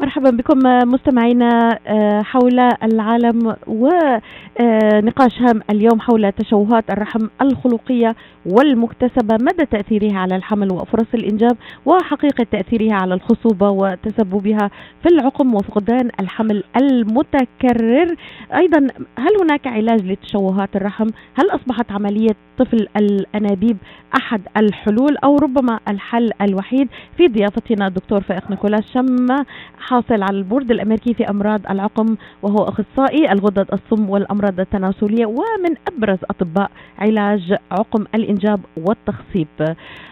مرحبا 0.00 0.30
بكم 0.30 0.58
مستمعينا 0.92 1.78
آه، 1.86 2.22
حول 2.22 2.60
العالم 2.82 3.56
ونقاش 3.66 5.40
هام 5.40 5.62
اليوم 5.70 6.00
حول 6.00 6.32
تشوهات 6.32 6.90
الرحم 6.90 7.26
الخلقية 7.42 8.16
والمكتسبة 8.46 9.34
مدى 9.40 9.66
تأثيرها 9.66 10.18
على 10.18 10.36
الحمل 10.36 10.72
وفرص 10.72 11.06
الإنجاب 11.14 11.56
وحقيقة 11.86 12.46
تأثيرها 12.52 12.94
على 12.94 13.14
الخصوبة 13.14 13.70
وتسببها 13.70 14.70
في 15.02 15.08
العقم 15.08 15.54
وفقدان 15.54 16.10
الحمل 16.20 16.64
المتكرر. 16.76 18.16
أيضا 18.56 18.78
هل 19.18 19.40
هناك 19.42 19.66
علاج 19.66 20.00
لتشوهات 20.06 20.76
الرحم؟ 20.76 21.06
هل 21.34 21.50
أصبحت 21.50 21.92
عملية 21.92 22.36
طفل 22.58 22.88
الأنابيب 22.96 23.76
أحد 24.16 24.40
الحلول؟ 24.56 25.16
أو 25.24 25.36
ربما 25.36 25.80
الحل 25.88 26.30
الوحيد؟ 26.42 26.88
في 27.16 27.28
ضيافتنا 27.28 27.86
الدكتور 27.86 28.20
فائق 28.20 28.50
نيكولاس 28.50 28.92
شما 28.94 29.44
حاصل 29.88 30.22
على 30.22 30.36
البورد 30.36 30.70
الأمريكي 30.70 31.14
في 31.14 31.30
أمراض 31.30 31.60
العقم 31.70 32.16
وهو 32.42 32.58
أخصائي 32.58 33.32
الغدد 33.32 33.66
الصم 33.72 34.10
والأمراض 34.10 34.60
التناسلية 34.60 35.26
ومن 35.26 35.74
أبرز 35.88 36.18
أطباء 36.30 36.70
علاج 36.98 37.54
عقم 37.70 38.04
الإنجاب 38.14 38.60
والتخصيب. 38.76 39.46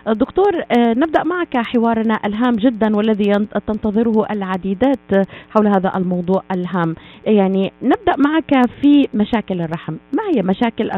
دكتور 0.07 0.53
آه، 0.57 0.95
نبدأ 0.95 1.23
معك 1.23 1.57
حوارنا 1.57 2.19
الهام 2.25 2.57
جدا 2.57 2.97
والذي 2.97 3.33
تنتظره 3.67 4.27
العديدات 4.31 5.27
حول 5.51 5.67
هذا 5.67 5.93
الموضوع 5.97 6.43
الهام. 6.53 6.95
يعني 7.27 7.73
نبدأ 7.83 8.15
معك 8.19 8.71
في 8.83 9.09
مشاكل 9.15 9.61
الرحم. 9.61 9.93
ما 9.93 10.23
هي 10.35 10.43
مشاكل 10.43 10.91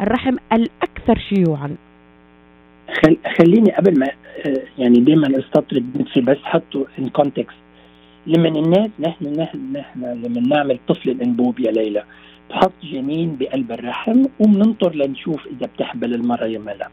الرحم, 0.00 0.36
الأكثر 0.52 1.18
شيوعا؟ 1.18 1.76
خليني 3.38 3.70
قبل 3.70 3.98
ما 3.98 4.06
آه، 4.46 4.62
يعني 4.78 5.00
دائما 5.00 5.38
أستطرد 5.38 5.84
نفسي 6.00 6.20
بس 6.20 6.38
حطه 6.42 6.86
in 6.98 7.08
context 7.08 7.67
لمن 8.28 8.56
الناس 8.56 8.90
نحن 9.00 9.40
نحن 9.40 9.72
نحن 9.72 10.00
لما 10.04 10.40
نعمل 10.40 10.78
طفل 10.88 11.10
الانبوب 11.10 11.60
يا 11.60 11.70
ليلى. 11.70 12.04
بحط 12.50 12.72
جنين 12.82 13.36
بقلب 13.40 13.72
الرحم 13.72 14.24
وبننطر 14.40 14.94
لنشوف 14.94 15.46
إذا 15.46 15.66
بتحبل 15.66 16.14
المرة 16.14 16.44
يا 16.44 16.58
لا 16.58 16.88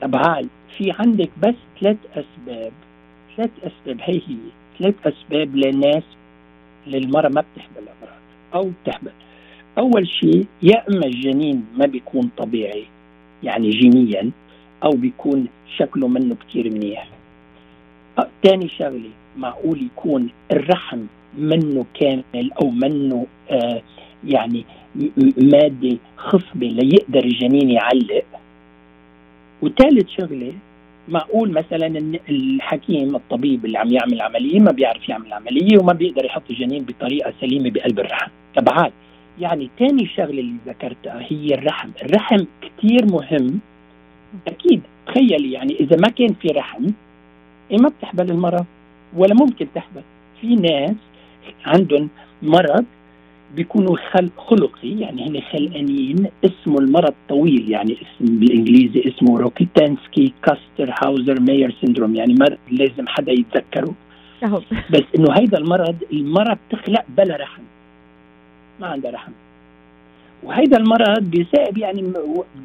طب 0.00 0.16
في 0.76 0.90
عندك 0.98 1.30
بس 1.42 1.54
ثلاث 1.80 1.96
أسباب. 2.12 2.72
ثلاث 3.36 3.50
أسباب 3.62 4.00
هي 4.00 4.16
هي. 4.16 4.36
ثلاث 4.78 4.94
أسباب 5.06 5.56
للناس 5.56 6.02
للمرة 6.86 7.28
ما 7.28 7.44
بتحبل 7.46 7.88
أمراض 7.88 8.22
أو 8.54 8.70
بتحبل. 8.82 9.12
أول 9.78 10.08
شيء 10.08 10.46
يا 10.62 10.88
إما 10.88 11.06
الجنين 11.06 11.64
ما 11.76 11.86
بيكون 11.86 12.30
طبيعي 12.36 12.84
يعني 13.42 13.70
جينيا 13.70 14.30
أو 14.84 14.90
بيكون 14.90 15.48
شكله 15.76 16.08
منه 16.08 16.34
كتير 16.34 16.70
منيح. 16.70 17.08
ثاني 18.42 18.68
شغلة 18.68 19.10
معقول 19.38 19.82
يكون 19.82 20.28
الرحم 20.52 20.98
منه 21.38 21.84
كامل 21.94 22.52
أو 22.62 22.70
منه 22.70 23.26
آه 23.50 23.82
يعني 24.26 24.64
مادة 25.36 25.96
خصبة 26.16 26.66
ليقدر 26.66 27.24
الجنين 27.24 27.70
يعلق. 27.70 28.24
وثالث 29.62 30.08
شغلة 30.08 30.52
معقول 31.08 31.50
مثلا 31.50 32.18
الحكيم 32.28 33.16
الطبيب 33.16 33.64
اللي 33.64 33.78
عم 33.78 33.92
يعمل 33.92 34.20
عملية 34.20 34.60
ما 34.60 34.72
بيعرف 34.72 35.08
يعمل 35.08 35.32
عملية 35.32 35.78
وما 35.78 35.92
بيقدر 35.92 36.24
يحط 36.24 36.42
الجنين 36.50 36.84
بطريقة 36.84 37.32
سليمة 37.40 37.70
بقلب 37.70 37.98
الرحم. 38.00 38.30
تبعات 38.56 38.92
يعني 39.40 39.70
ثاني 39.78 40.06
شغلة 40.06 40.40
اللي 40.40 40.56
ذكرتها 40.66 41.26
هي 41.30 41.54
الرحم. 41.54 41.90
الرحم 42.02 42.44
كثير 42.62 43.06
مهم. 43.06 43.60
أكيد 44.46 44.80
تخيلي 45.06 45.52
يعني 45.52 45.80
إذا 45.80 45.96
ما 45.96 46.08
كان 46.08 46.34
في 46.42 46.48
رحم 46.48 46.84
إيه 47.70 47.78
ما 47.78 47.88
بتحبل 47.88 48.30
المرأة 48.30 48.66
ولا 49.16 49.34
ممكن 49.34 49.66
تحبل 49.74 50.02
في 50.40 50.54
ناس 50.54 50.96
عندهم 51.66 52.08
مرض 52.42 52.84
بيكونوا 53.56 53.96
خل 54.10 54.30
خلقي 54.36 54.90
يعني 55.00 55.28
هن 55.28 55.40
خلقانين 55.40 56.26
اسمه 56.44 56.78
المرض 56.78 57.14
طويل 57.28 57.70
يعني 57.70 57.92
اسم 57.92 58.38
بالإنجليزي 58.38 59.08
اسمه 59.08 59.38
Rokitansky 59.38 60.32
Küster 60.42 60.94
Hauser 61.02 61.40
Mayer 61.40 61.74
syndrome 61.80 62.14
يعني 62.14 62.34
مرض 62.34 62.58
لازم 62.70 63.08
حدا 63.08 63.32
يتذكره. 63.32 63.94
بس 64.90 65.02
إنه 65.18 65.32
هيدا 65.32 65.58
المرض 65.58 65.96
المرض 66.12 66.58
بتخلق 66.68 67.04
بلا 67.16 67.36
رحم. 67.36 67.62
ما 68.80 68.86
عندها 68.86 69.10
رحم. 69.10 69.32
وهيدا 70.42 70.76
المرض 70.76 71.22
بيصاب 71.22 71.78
يعني 71.78 72.12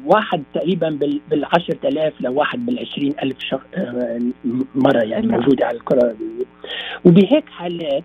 واحد 0.06 0.42
تقريبا 0.54 0.90
بال 0.90 1.20
بال 1.30 1.44
10000 1.44 2.20
لواحد 2.20 2.66
بال 2.66 2.78
20000 2.78 3.36
شخ... 3.38 3.60
آه، 3.74 4.20
مرة 4.74 5.02
يعني. 5.02 5.26
موجودة 5.26 5.66
على 5.66 5.76
الكرة. 5.76 5.96
الأرضية 5.98 6.44
وبهيك 7.04 7.48
حالات 7.48 8.04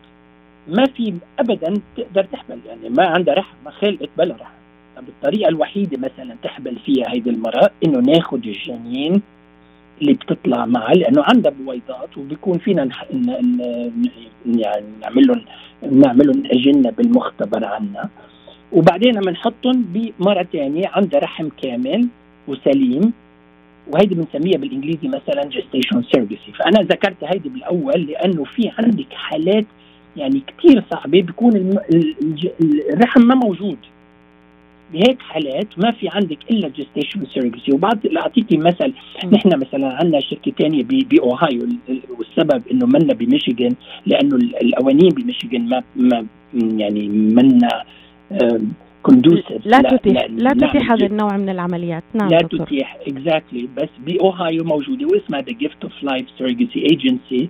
ما 0.67 0.85
في 0.85 1.13
ابدا 1.39 1.73
تقدر 1.97 2.23
تحمل 2.23 2.59
يعني 2.67 2.89
ما 2.89 3.05
عندها 3.05 3.33
رحم 3.33 3.55
ما 3.65 3.71
خلقت 3.71 4.09
بلا 4.17 4.35
رحم. 4.35 4.53
طب 4.97 5.03
الطريقة 5.07 5.49
الوحيدة 5.49 5.97
مثلا 5.97 6.35
تحمل 6.43 6.75
فيها 6.85 7.11
هيدي 7.13 7.29
المرأة 7.29 7.69
إنه 7.85 7.99
ناخد 7.99 8.45
الجنين 8.45 9.21
اللي 10.01 10.13
بتطلع 10.13 10.65
معها 10.65 10.93
لأنه 10.93 11.23
عندها 11.23 11.51
بويضات 11.51 12.17
وبيكون 12.17 12.57
فينا 12.57 12.83
نح... 12.85 13.05
ن... 13.13 13.29
ن... 13.29 14.09
يعني 14.59 14.85
نعمل 15.01 15.27
لهم 15.27 15.41
نعمل 15.91 16.27
لهم 16.27 16.43
أجنة 16.45 16.89
بالمختبر 16.89 17.65
عنا. 17.65 18.09
وبعدين 18.71 19.11
بنحطهم 19.19 19.85
بمرة 19.93 20.43
ثانية 20.53 20.87
عندها 20.87 21.19
رحم 21.19 21.49
كامل 21.63 22.07
وسليم 22.47 23.13
وهيدي 23.87 24.15
بنسميها 24.15 24.57
بالإنجليزي 24.57 25.07
مثلا 25.07 25.43
gestational 25.45 26.03
surrogacy 26.11 26.51
فأنا 26.59 26.81
ذكرت 26.81 27.23
هيدي 27.23 27.49
بالأول 27.49 28.01
لأنه 28.01 28.43
في 28.43 28.71
عندك 28.79 29.13
حالات 29.13 29.65
يعني 30.17 30.41
كثير 30.57 30.83
صعبة 30.91 31.21
بيكون 31.21 31.77
الرحم 32.93 33.21
ما 33.21 33.35
موجود. 33.35 33.77
بهيك 34.93 35.19
حالات 35.21 35.67
ما 35.77 35.91
في 35.91 36.09
عندك 36.09 36.37
إلا 36.51 36.67
gestational 36.67 37.25
surrogacy 37.33 37.71
وبعد 37.71 38.07
لأعطيكي 38.07 38.57
مثل 38.57 38.93
نحن 39.33 39.59
مثلا 39.59 39.87
عندنا 39.93 40.19
شركة 40.19 40.51
ثانية 40.59 40.83
بأوهايو 40.83 41.63
ال- 41.63 41.99
والسبب 42.17 42.63
إنه 42.71 42.85
منا 42.85 43.13
بميشيغان 43.13 43.75
لأنه 44.05 44.35
ال- 44.35 44.61
القوانين 44.63 45.09
بميشيغان 45.09 45.69
ما 45.69 45.83
ما 45.95 46.25
يعني 46.77 47.07
منا 47.09 47.83
conducive 49.03 49.65
لا 49.65 49.81
تتيح 49.81 50.25
لا 50.29 50.49
تتيح 50.53 50.91
هذا 50.91 51.05
النوع 51.05 51.37
من 51.37 51.49
العمليات. 51.49 52.03
نعم 52.13 52.29
لا 52.29 52.37
دكتور. 52.37 52.65
تتيح 52.65 52.97
exactly 53.07 53.69
بس 53.77 53.89
باوهايو 54.05 54.63
موجودة 54.63 55.07
واسمها 55.07 55.41
The 55.41 55.53
Gift 55.53 55.83
of 55.83 56.03
Life 56.03 56.25
Surrogacy 56.37 56.79
Agency 56.79 57.49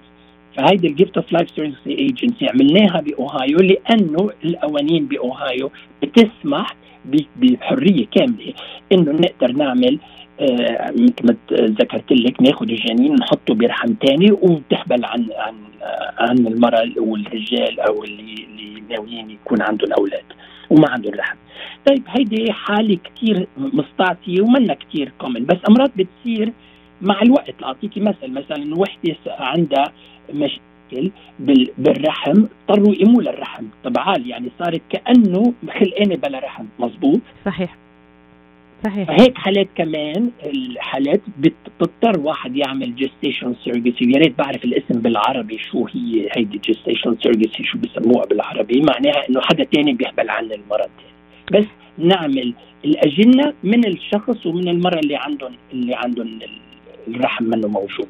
فهيدي 0.58 0.88
ال 0.88 0.94
Gift 0.94 1.18
of 1.18 1.32
Life 1.32 1.50
Surrogacy 1.50 1.90
Agency 1.90 2.48
عملناها 2.50 3.02
باوهايو 3.02 3.58
لأنه 3.58 4.30
القوانين 4.46 5.06
باوهايو 5.06 5.72
بتسمح 6.04 6.76
بحرية 7.42 8.06
كاملة 8.06 8.54
إنه 8.92 9.12
نقدر 9.12 9.52
نعمل 9.52 10.00
آه، 10.40 10.92
مثل 10.92 11.14
ما 11.24 11.36
ذكرت 11.52 12.12
لك 12.12 12.42
ناخذ 12.42 12.70
الجنين 12.70 13.16
نحطه 13.16 13.54
برحم 13.54 13.94
ثاني 14.06 14.32
وبتحبل 14.32 15.06
عن 15.06 15.28
عن 15.38 15.54
عن 16.18 16.38
المرأة 16.38 16.92
والرجال 16.98 17.80
أو 17.80 18.04
اللي 18.04 18.34
اللي 18.44 18.84
ناويين 18.90 19.30
يكون 19.30 19.62
عندهم 19.62 19.94
أولاد. 19.94 20.24
وما 20.70 20.90
عندهم 20.90 21.14
رحم. 21.14 21.38
طيب 21.90 22.04
هيدي 22.08 22.52
حالة 22.54 22.98
كثير 23.16 23.48
مستعصية 23.58 24.42
ومنا 24.42 24.74
كثير 24.74 25.12
common 25.20 25.46
بس 25.46 25.58
أمراض 25.70 25.92
بتصير 25.96 26.54
مع 27.02 27.22
الوقت. 27.22 27.62
لأعطيكي 27.62 28.00
مثل 28.00 28.28
مثلا 28.32 28.76
وحدة 28.78 29.16
عندها 29.28 29.92
مشاكل 30.34 31.12
بال- 31.40 31.72
بالرحم 31.78 32.44
اضطروا 32.70 32.94
يقيموا 32.96 33.22
للرحم. 33.22 33.66
طبعا 33.84 34.18
يعني 34.18 34.50
صارت 34.60 34.82
كأنه 34.90 35.54
خلقانة 35.80 36.16
بلا 36.16 36.40
رحم. 36.40 36.66
مزبوط 36.80 37.20
صحيح. 37.46 37.76
صحيح. 38.86 39.08
فهيك 39.08 39.38
حالات 39.38 39.68
كمان 39.76 40.32
الحالات 40.46 41.22
بت- 41.38 41.54
بتضطر 41.80 42.20
واحد 42.20 42.56
يعمل 42.58 42.96
gestational 42.96 43.56
surrogacy 43.64 44.06
يا 44.12 44.18
ريت 44.20 44.38
بعرف 44.38 44.66
الاسم 44.66 45.00
بالعربي 45.02 45.58
شو 45.58 45.88
هي 45.88 46.30
هيدي 46.32 46.58
gestational 46.58 47.18
surrogacy 47.24 47.64
شو 47.64 47.78
بسموها 47.78 48.26
بالعربي. 48.26 48.82
معناها 48.82 49.30
إنه 49.30 49.42
حدا 49.42 49.64
تاني 49.64 49.94
بيحمل 49.94 50.30
عن 50.30 50.46
المرة. 50.52 50.90
بس 51.52 51.66
نعمل 51.98 52.54
الأجنة 52.86 53.54
من 53.64 53.86
الشخص 53.88 54.46
ومن 54.46 54.68
المراه 54.68 55.00
اللي 55.00 55.16
عندهم 55.16 55.52
اللي 55.74 55.96
عندهم 55.96 56.28
ال- 56.28 56.50
الرحم 57.16 57.44
منه 57.44 57.68
موجود. 57.68 58.08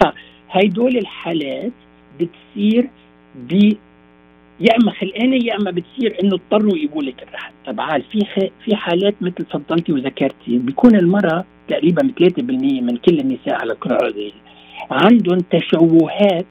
فهيدول 0.00 0.96
الحالات 0.96 1.72
بتصير 2.20 2.88
يا 4.60 4.76
أما 4.82 4.92
خلقانة 4.92 5.36
يا 5.44 5.56
أما 5.56 5.70
بتصير 5.70 6.16
إنه 6.22 6.34
اضطروا 6.34 6.76
يجيبوا 6.76 7.02
لك 7.02 7.22
الرحم 7.22 7.52
طبعا 7.66 7.98
في. 8.12 8.50
في 8.64 8.76
حالات 8.76 9.14
مثل 9.20 9.32
تفضلتي 9.34 9.92
وذكرتي 9.92 10.58
بيكون 10.58 10.96
المرأة 10.96 11.44
تقريبا 11.68 12.02
3% 12.20 12.40
من 12.82 12.96
كل 12.96 13.18
النساء 13.18 13.54
على 13.60 13.72
الكره 13.72 13.96
الارضيه 13.96 14.32
عندهم 14.90 15.38
تشوهات 15.38 16.46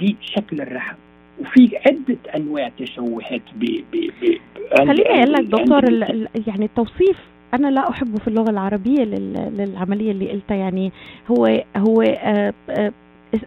بشكل 0.00 0.60
الرحم 0.60 0.96
وفي 1.40 1.70
عدة 1.86 2.16
أنواع 2.36 2.68
تشوهات 2.78 3.42
ب 3.56 3.64
ب 3.92 3.96
ب 4.22 4.38
خليني 4.78 5.08
أقول 5.22 5.32
لك 5.32 5.44
دكتور 5.44 5.84
يعني 6.46 6.64
التوصيف 6.64 7.16
أنا 7.54 7.68
لا 7.68 7.90
أحبه 7.90 8.18
في 8.18 8.28
اللغة 8.28 8.50
العربية 8.50 9.04
لل- 9.04 9.52
للعملية 9.58 10.10
اللي 10.10 10.30
قلتها. 10.30 10.54
يعني 10.56 10.92
هو 11.30 11.62
هو 11.76 12.02
آه، 12.02 12.54
آه، 12.70 12.92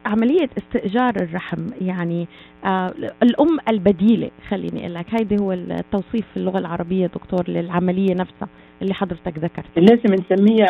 عملية 0.05 0.49
استئجار 0.57 1.13
الرحم 1.21 1.67
يعني 1.81 2.27
آه، 2.65 2.93
الأم 3.23 3.57
البديلة 3.69 4.31
خليني 4.49 4.79
أقول 4.81 4.93
لك 4.93 5.05
هيدي 5.19 5.37
هو 5.41 5.51
التوصيف 5.51 6.25
في 6.33 6.37
اللغة 6.37 6.57
العربية 6.59 7.07
دكتور 7.07 7.49
للعملية 7.49 8.13
نفسها 8.13 8.47
اللي 8.81 8.93
حضرتك 8.93 9.37
ذكرت 9.37 9.65
لازم 9.77 10.13
نسميها 10.13 10.67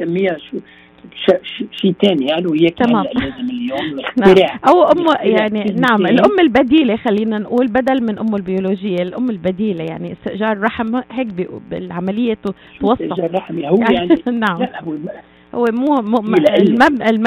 نسميها 0.00 0.36
شو 0.38 0.58
شيء 1.72 1.94
ثاني 2.02 2.32
قالوا 2.32 2.54
هيك 2.54 2.78
تمام. 2.78 3.06
هلا 3.06 3.20
لازم 3.20 3.50
اليوم 3.50 3.80
نعم. 4.18 4.30
نخترع 4.30 4.58
أو 4.68 4.82
أم 4.82 5.06
يعني. 5.22 5.64
نعم 5.64 6.06
الأم 6.06 6.40
البديلة 6.40 6.96
خلينا 6.96 7.38
نقول 7.38 7.66
بدل 7.66 8.02
من 8.02 8.18
امه 8.18 8.36
البيولوجية 8.36 8.96
الأم 9.02 9.30
البديلة 9.30 9.84
يعني 9.84 10.12
استئجار 10.12 10.52
الرحم 10.52 11.00
هيك 11.12 11.26
بالعملية 11.70 12.34
تو- 12.34 12.52
توصف 12.80 13.02
استئجار 13.02 13.34
رحمي 13.34 13.68
هو 13.68 13.76
يعني 13.90 14.08
نعم 14.48 14.58
لا 14.60 14.82
هو 15.54 15.64
مو. 15.72 15.98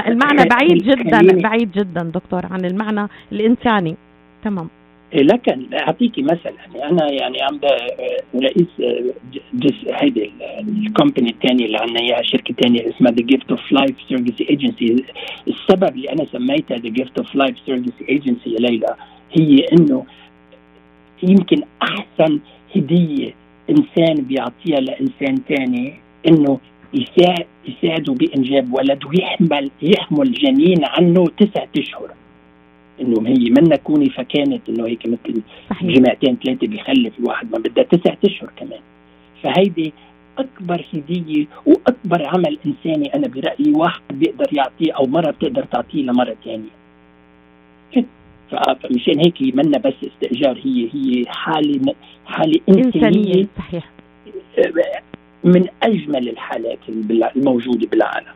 المعنى 0.07 0.49
بعيد 0.49 0.83
جدا 0.83 1.41
بعيد 1.41 1.71
جدا 1.71 2.03
دكتور 2.03 2.45
عن 2.45 2.65
المعنى 2.65 3.07
الإنساني. 3.31 3.95
تمام. 4.43 4.67
لكن 5.13 5.65
اعطيكي 5.73 6.21
مثل 6.21 6.39
يعني 6.45 6.89
أنا 6.89 7.11
يعني 7.11 7.41
عم 7.41 7.59
رئيس 8.35 8.67
هيدي 9.87 10.31
ال 10.87 10.92
company 10.92 11.29
الثانية 11.29 11.65
اللي 11.65 11.77
عندنا 11.77 11.99
اياها 11.99 12.21
شركة 12.21 12.53
ثانية 12.63 12.89
اسمها 12.89 13.11
The 13.11 13.25
Gift 13.25 13.51
of 13.51 13.71
Life 13.71 13.95
Surrogacy 14.09 14.49
Agency 14.49 15.03
السبب 15.47 15.95
اللي 15.95 16.09
أنا 16.09 16.25
سميتها 16.31 16.77
The 16.77 16.89
Gift 16.89 17.17
of 17.17 17.35
Life 17.35 17.55
Surrogacy 17.65 17.93
Agency 18.09 18.49
يا 18.49 18.59
ليلى 18.59 18.95
هي 19.33 19.65
إنه 19.73 20.05
يمكن 21.23 21.61
أحسن 21.81 22.39
هدية 22.75 23.33
إنسان 23.69 24.23
بيعطيها 24.23 24.79
لإنسان 24.79 25.37
ثاني 25.49 25.93
إنه 26.27 26.59
يساعد 26.93 27.45
يساعده 27.65 28.13
بإنجاب 28.13 28.73
ولد 28.73 29.05
ويحمل 29.05 29.71
يحمل 29.81 30.31
جنين 30.31 30.85
عنه 30.85 31.25
تسعة 31.37 31.67
أشهر. 31.77 32.11
انه 33.01 33.27
هي 33.27 33.49
منا 33.49 33.75
كوني 33.75 34.09
فكانت 34.09 34.69
إنه 34.69 34.85
هيك 34.87 35.05
مثل 35.05 35.41
صحيح. 35.69 35.91
جماعتين 35.91 36.37
ثلاثة 36.43 36.67
بيخلف 36.67 37.19
الواحد 37.19 37.51
ما 37.51 37.59
بدها 37.59 37.83
تسعة 37.83 38.17
أشهر 38.25 38.49
كمان. 38.55 38.79
فهيدي 39.43 39.93
أكبر 40.37 40.85
هديه 40.93 41.45
وأكبر 41.65 42.27
عمل 42.27 42.57
إنساني 42.65 43.15
أنا 43.15 43.27
برأيي 43.27 43.73
واحد 43.75 44.01
بيقدر 44.11 44.47
يعطيه 44.51 44.91
أو 44.91 45.05
مرة 45.05 45.31
بتقدر 45.31 45.63
تعطيه 45.63 46.01
لمرة 46.01 46.35
ثانية 46.45 46.83
فمشان 48.51 49.19
هيك 49.19 49.55
منا 49.55 49.77
بس 49.77 49.93
استئجار 50.03 50.59
هي 50.65 50.89
هي 50.93 51.25
حالة 51.27 51.95
حالة 52.25 52.59
إنسانية 52.69 52.93
إنسانية. 52.95 53.47
صحيح. 53.57 53.91
من 55.43 55.65
أجمل 55.83 56.29
الحالات 56.29 56.79
الموجودة 57.35 57.87
بالعالم 57.91 58.27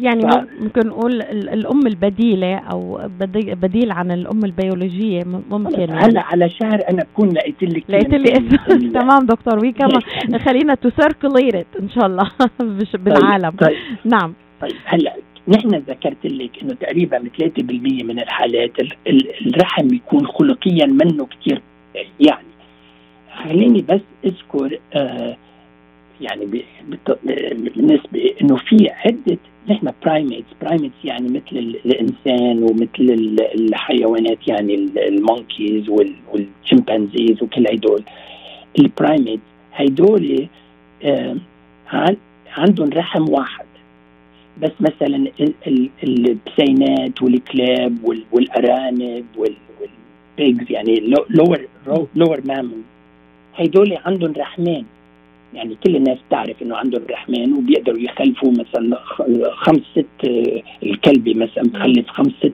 يعني 0.00 0.22
ف- 0.22 0.46
ممكن 0.60 0.86
نقول 0.86 1.22
ال- 1.22 1.48
الأم 1.48 1.86
البديلة 1.86 2.56
أو 2.56 3.00
بدي- 3.20 3.54
بديل 3.54 3.92
عن 3.92 4.10
الأم 4.10 4.44
البيولوجية 4.44 5.24
ممكن. 5.50 5.90
هلا 5.90 6.20
على 6.20 6.50
شهر 6.50 6.80
أنا 6.90 7.02
بكون 7.02 7.28
لقيت 7.32 7.62
لك 7.62 7.84
لقيت 7.88 8.14
لي. 8.14 8.32
تمام 9.00 9.26
دكتور 9.26 9.58
we 9.58 9.72
can 9.72 10.38
خلينا 10.46 10.74
to 10.74 10.90
circulate 11.00 11.66
إن 11.80 11.88
شاء 11.90 12.06
الله. 12.06 12.30
بش- 12.78 12.96
بالعالم. 12.96 13.50
طيب. 13.50 13.76
نعم. 14.04 14.34
طيب 14.60 14.72
هلا 14.84 15.12
نحن 15.48 15.68
ذكرت 15.74 16.24
لك 16.26 16.50
إنه 16.62 16.74
تقريبا 16.74 17.18
3% 17.18 18.02
من 18.04 18.18
الحالات 18.18 18.80
ال- 18.80 18.92
ال- 19.06 19.46
الرحم 19.54 19.94
يكون 19.94 20.26
خلقيا 20.26 20.86
منه 20.86 21.26
كثير 21.26 21.62
يعني 22.20 22.46
خليني 23.44 23.82
بس 23.82 24.00
أذكر 24.24 24.78
آه 24.94 25.36
يعني 26.22 26.46
بالنسبة 27.76 28.34
إنه 28.42 28.56
في 28.56 28.90
عدة 28.90 29.38
نحن 29.70 29.92
primates 30.04 30.46
primates 30.62 30.94
يعني 31.04 31.28
مثل 31.28 31.56
ال- 31.58 31.80
الإنسان 31.86 32.62
ومثل 32.62 32.88
ال- 33.00 33.54
الحيوانات 33.68 34.48
يعني 34.48 34.74
ال- 34.74 34.98
ال 34.98 35.09
monkeys 35.09 35.88
وال- 35.88 36.14
وال 36.32 36.49
chimpanzees 36.49 37.42
وكل 37.42 37.66
هدول. 37.68 38.02
ال 38.78 38.85
primates 38.85 39.42
هدول 39.72 40.48
عن- 41.86 42.16
عندهم 42.56 42.88
رحم 42.90 43.28
واحد. 43.28 43.64
بس 44.62 44.70
مثلا 44.80 45.16
ال- 45.40 45.52
ال- 45.66 45.90
البسينات 46.04 47.22
والكلاب 47.22 48.04
وال- 48.04 48.24
والأرانب 48.32 49.24
وال- 49.36 49.56
وال 50.38 50.49
pigs 50.49 50.70
يعني 50.70 51.00
lower 51.30 51.60
lower 52.16 52.40
mammal 52.44 52.82
هدول 53.54 53.98
عندهم 54.04 54.32
رحمين 54.36 54.86
يعني 55.54 55.76
كل 55.86 55.96
الناس 55.96 56.18
بتعرف 56.28 56.62
إنه 56.62 56.76
عندهم 56.76 57.02
رحمين 57.10 57.52
وبيقدروا 57.52 57.98
يخلفوا 57.98 58.50
مثلا 58.52 58.98
خمس 59.54 59.80
ست 59.92 60.24
آه، 60.24 60.62
الكلبة 60.82 61.34
مثلا 61.34 61.62
بتخلف 61.64 62.08
خمس 62.10 62.32
ست 62.38 62.52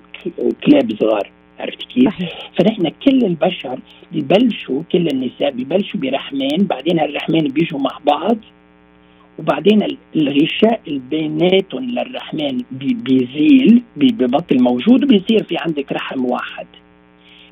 كلاب 0.66 0.92
صغار 1.00 1.30
عرفت 1.61 1.82
كيف؟ 1.82 2.14
فنحن 2.58 2.88
كل 3.04 3.24
البشر 3.24 3.78
ببلشوا 4.12 4.82
كل 4.92 5.06
النساء 5.08 5.50
ببلشوا 5.50 6.00
برحمين 6.00 6.58
بعدين 6.58 6.98
هالرحمين 6.98 7.44
بيجوا 7.48 7.80
مع 7.80 7.98
بعض 8.06 8.37
وبعدين 9.38 9.82
ال- 9.82 9.96
الغشاء 10.16 10.80
اللي 10.88 11.00
بيناتهم 11.11 11.84
للرحمين 11.84 12.64
بي- 12.72 12.94
بيزيل 12.94 13.82
بي- 13.96 14.12
ببطل 14.12 14.62
موجود 14.62 15.04
وبيصير 15.04 15.42
في 15.42 15.56
عندك 15.58 15.92
رحم 15.92 16.24
واحد 16.24 16.66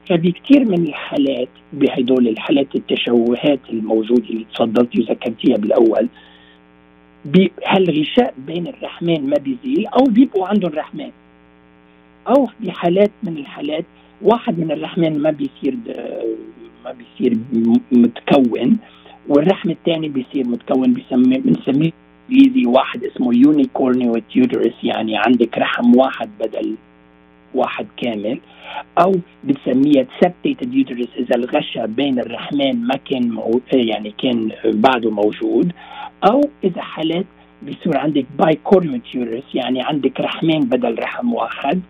فبكثير 0.09 0.65
من 0.65 0.87
الحالات 0.87 1.49
بهدول 1.73 2.29
الحالات 2.29 2.75
التشوهات 2.75 3.59
الموجودة 3.73 4.25
اللي 4.31 4.47
تفضلتي 4.55 5.01
وذكرتيها 5.01 5.57
بالأول 5.57 6.09
بي- 7.25 7.53
هالغشاء 7.67 8.35
بين 8.47 8.67
الرحمين 8.67 9.27
ما 9.31 9.37
بيزيل 9.37 9.87
أو 9.87 10.05
بيبقوا 10.05 10.47
عندهم 10.49 10.71
رحمين 10.73 11.13
أو 12.29 12.49
بحالات 12.61 13.11
من 13.23 13.39
الحالات 13.39 13.85
واحد 14.23 14.59
من 14.59 14.71
الرحمين 14.71 15.19
ما 15.19 15.31
بيصير 15.31 15.77
ما 16.85 16.93
بيصير 16.93 17.39
متكون 17.93 18.79
والرحم 19.29 19.71
الثاني 19.71 20.09
بيصير 20.09 20.47
متكون 20.49 20.93
بنسميه 20.95 21.93
بالانجليزي 22.29 22.67
واحد 22.67 23.05
اسمه 23.05 23.35
unicornuate 23.35 24.21
uterus 24.37 24.73
يعني 24.85 25.17
عندك 25.19 25.59
رحم 25.59 25.97
واحد 25.97 26.29
بدل 26.41 26.75
واحد 27.55 27.87
كامل 27.97 28.41
أو 28.99 29.13
بنسميها 29.45 30.07
septated 30.21 30.75
uterus 30.75 31.09
إذا 31.19 31.37
الغشا 31.37 31.87
بين 31.87 32.19
الرحمين 32.19 32.87
ما 32.87 32.97
كان 33.11 33.29
مو 33.29 33.61
يعني 33.73 34.15
كان 34.19 34.53
بعده 34.65 35.11
موجود 35.11 35.73
أو 36.31 36.41
إذا 36.65 36.83
حالات 36.83 37.27
بيصير 37.63 37.97
عندك 37.97 38.27
bicornuate 38.39 39.11
uterus 39.11 39.55
يعني 39.55 39.83
عندك 39.83 40.21
رحمين 40.21 40.61
بدل 40.61 40.99
رحم 40.99 41.35
واحد 41.35 41.81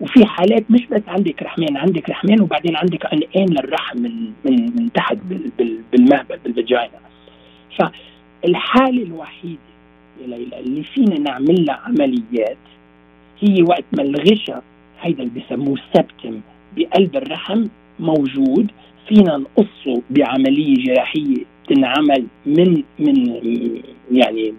وفي 0.00 0.26
حالات 0.26 0.70
مش 0.70 0.86
بس 0.86 1.02
عندك 1.08 1.42
رحمين 1.42 1.76
عندك 1.76 2.10
رحمين 2.10 2.40
وبعدين 2.40 2.76
عندك 2.76 3.06
عنقين 3.06 3.46
للرحم 3.48 3.98
من 3.98 4.32
من 4.44 4.76
من 4.76 4.92
تحت 4.92 5.16
بال 5.16 5.50
بال 5.58 5.78
بالمهبل 5.92 6.38
بال 6.44 6.56
vagina. 6.56 7.00
فالحالة 7.78 9.02
الوحيدة 9.02 9.58
اللي 10.58 10.82
فينا 10.82 11.18
نعمل 11.18 11.64
لها 11.64 11.80
عمليات 11.86 12.56
هي 13.40 13.62
وقت 13.62 13.84
ما 13.92 14.02
الغشا 14.02 14.62
هيدا 15.02 15.22
اللي 15.22 15.34
بيسموه 15.40 15.78
septum 15.94 16.40
بقلب 16.76 17.16
الرحم 17.16 17.66
موجود. 18.00 18.70
فينا 19.08 19.36
نقصه 19.36 20.02
بعملية 20.10 20.74
جراحية 20.74 21.36
تنعمل 21.68 22.26
من 22.46 22.82
من 22.98 23.40
يعني 24.12 24.54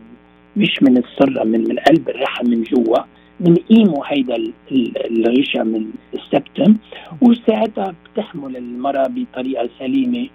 مش 0.58 0.84
من 0.84 0.98
السرة 0.98 1.44
من 1.44 1.60
من 1.70 1.80
قلب 1.80 2.10
الرحم 2.10 2.48
من 2.50 2.64
جوا. 2.64 2.98
بنقيموا 3.40 4.04
هيدا 4.08 4.36
ال- 4.36 4.54
ال- 4.72 5.06
الغشا 5.28 5.64
من 5.64 5.86
السبتم 6.14 6.76
وساعتها 7.22 7.94
بتحمل 8.14 8.58
المرأة 8.58 9.08
بطريقة 9.08 9.70
سليمة 9.80 10.28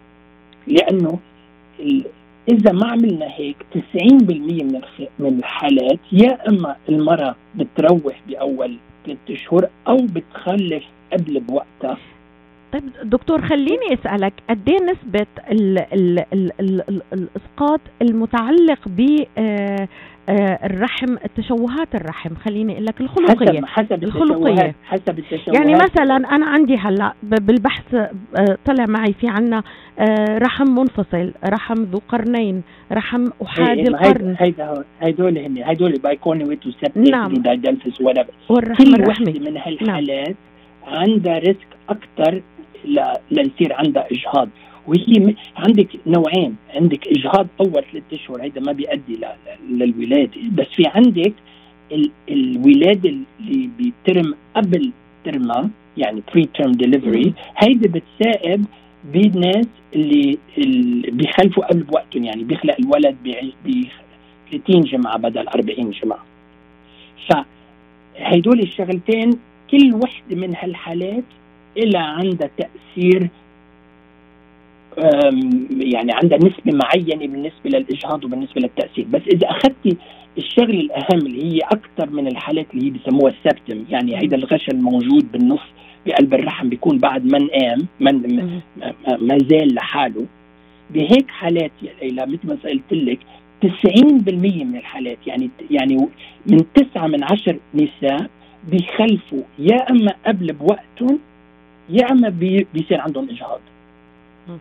لأنه 0.66 1.18
ال- 1.80 2.04
إذا 2.48 2.72
ما 2.72 2.86
عملنا 2.86 3.26
هيك 3.36 3.56
90% 3.72 4.62
من 4.64 4.80
من 5.18 5.38
الحالات 5.38 5.98
يا 6.12 6.48
إما 6.48 6.76
المرأة 6.88 7.34
بتروح 7.54 8.20
بأول 8.28 8.76
ثلاثة 9.08 9.34
أشهر 9.34 9.68
أو 9.88 9.96
بتخلف 9.96 10.84
قبل 11.12 11.40
بوقتها. 11.40 11.98
طيب 12.72 12.82
دكتور 13.04 13.42
خليني 13.42 13.94
أسألك 13.94 14.32
قد 14.50 14.68
إيه 14.68 14.76
نسبة 14.92 15.26
ال 15.50 15.78
ال 15.78 16.18
ال 16.32 16.52
ال 16.60 16.82
ال 16.88 17.02
الإسقاط 17.12 17.80
المتعلق 18.02 18.78
ب 18.88 19.24
آه، 19.38 19.88
آه، 20.28 20.58
الرحم 20.66 21.16
تشوهات 21.36 21.94
الرحم؟ 21.94 22.34
خليني 22.34 22.72
أقول 22.72 22.86
لك 22.86 23.00
الخلقية. 23.00 23.60
حسب 23.60 23.64
حسب 23.66 24.04
الخلقية. 24.04 24.50
التشوهات 24.52 24.74
حسب 24.84 25.18
التشوهات. 25.18 25.54
يعني 25.60 25.74
مثلا 25.74 26.16
أنا 26.16 26.46
عندي 26.46 26.76
هلأ 26.76 27.12
بالبحث 27.22 27.94
آه، 27.94 28.58
طلع 28.64 28.84
معي 28.88 29.12
في 29.12 29.28
عنا 29.28 29.62
رحم 30.38 30.64
منفصل 30.70 31.32
رحم 31.46 31.74
ذو 31.82 32.00
قرنين 32.08 32.62
رحم 32.92 33.24
احادي 33.42 33.80
هي- 33.82 33.88
القرن. 33.88 34.36
هيدا 34.38 34.84
هيدول 35.00 35.38
هن 35.38 35.56
هيدول 35.64 35.92
بايكونويت 35.92 36.60
نعم. 36.96 37.26
وسبتيك 37.26 37.44
دايدلفس 37.44 38.00
ولا 38.00 38.26
والرحم 38.48 38.84
كل 38.96 39.08
وحده 39.08 39.32
من 39.50 39.56
هالحالات 39.56 40.36
عندها 40.86 41.38
risk 41.38 41.66
أكثر 41.88 42.42
ليصير 43.30 43.72
عندها 43.72 44.06
إجهاض. 44.12 44.48
وهي 44.86 45.34
عندك 45.56 45.88
نوعين. 46.06 46.56
عندك 46.74 47.08
إجهاض 47.08 47.46
أول 47.60 47.84
ثلاث 47.92 48.02
أشهر 48.12 48.42
هيدا 48.42 48.60
ما 48.60 48.72
بيؤدي 48.72 49.18
للولاده 49.70 50.30
بس 50.52 50.66
في 50.76 50.86
عندك 50.86 51.32
ال- 51.92 52.10
الولاده 52.30 53.08
اللي 53.40 53.68
بتتم 53.78 54.34
قبل 54.56 54.90
term 55.24 55.61
ها 55.61 55.70
يعني 55.96 56.22
preterm 56.32 56.72
delivery 56.72 57.32
هيدي 57.56 57.88
بتساعد 57.88 58.64
بالناس 59.12 59.66
اللي, 59.94 60.38
اللي 60.58 61.10
بيخلفوا 61.10 61.64
قبل 61.66 61.82
بوقتهم. 61.82 62.24
يعني 62.24 62.44
بيخلق 62.44 62.76
الولد 62.80 63.16
ب 63.24 63.84
30 64.50 64.80
جمعه 64.80 65.18
بدل 65.18 65.48
40 65.48 65.90
جمعه 65.90 66.24
فهيدول 67.28 68.60
الشغلتين 68.60 69.30
كل 69.70 69.94
وحدة 69.94 70.36
من 70.36 70.54
هالحالات 70.56 71.24
إلى 71.76 71.98
عندها 71.98 72.50
تأثير 72.58 73.28
يعني 75.80 76.12
عندها 76.12 76.38
نسبة 76.38 76.72
معينة 76.84 77.26
بالنسبة 77.26 77.70
للإجهاض 77.70 78.24
وبالنسبة 78.24 78.60
للتأثير 78.60 79.06
بس 79.12 79.22
إذا 79.32 79.50
أخذتي 79.50 79.96
الشغلة 80.38 80.80
الأهم 80.80 81.26
اللي 81.26 81.44
هي 81.54 81.58
أكثر 81.58 82.10
من 82.10 82.26
الحالات 82.26 82.66
اللي 82.74 82.86
هي 82.86 82.90
بسموها 82.90 83.32
السبتم 83.32 83.84
يعني 83.90 84.16
هيدا 84.18 84.36
الغشا 84.36 84.72
الموجود 84.72 85.32
بالنص 85.32 85.60
بقلب 86.06 86.34
الرحم 86.34 86.68
بيكون 86.68 86.98
بعد 86.98 87.24
ما 87.24 87.38
نقام 87.38 87.86
ما 88.00 88.12
مم. 88.12 88.60
ما- 89.20 89.38
زال 89.50 89.74
لحاله 89.74 90.26
بهيك 90.90 91.28
حالات 91.28 91.70
يا 91.82 91.92
ليلى 92.02 92.26
مثل 92.26 92.46
ما 92.48 92.56
قلت 92.64 92.92
لك 92.92 93.18
90% 93.62 94.64
من 94.64 94.76
الحالات 94.76 95.18
يعني 95.26 95.50
يعني 95.70 96.08
من 96.46 96.64
تسعة 96.74 97.06
من 97.06 97.24
عشر 97.24 97.56
نساء 97.74 98.30
بيخلفوا 98.70 99.42
يا 99.58 99.90
إما 99.90 100.12
قبل 100.26 100.52
بوقتهم 100.52 101.18
يا 101.90 102.10
اما 102.12 102.28
بي 102.28 102.66
بيصير 102.74 103.00
عندهم 103.00 103.28
إجهاض. 103.30 103.60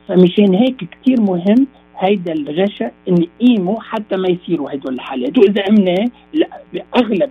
فمشان 0.07 0.53
هيك 0.53 0.75
كتير 0.77 1.21
مهم 1.21 1.67
هيدا 1.97 2.33
الغشا 2.33 2.91
نقيمه 3.07 3.81
حتى 3.81 4.15
ما 4.17 4.27
يصيروا 4.29 4.73
هدول 4.73 4.93
الحالات 4.93 5.37
واذا 5.37 5.61
قمناه 5.65 6.05
لا 6.33 6.47
باغلب 6.73 7.29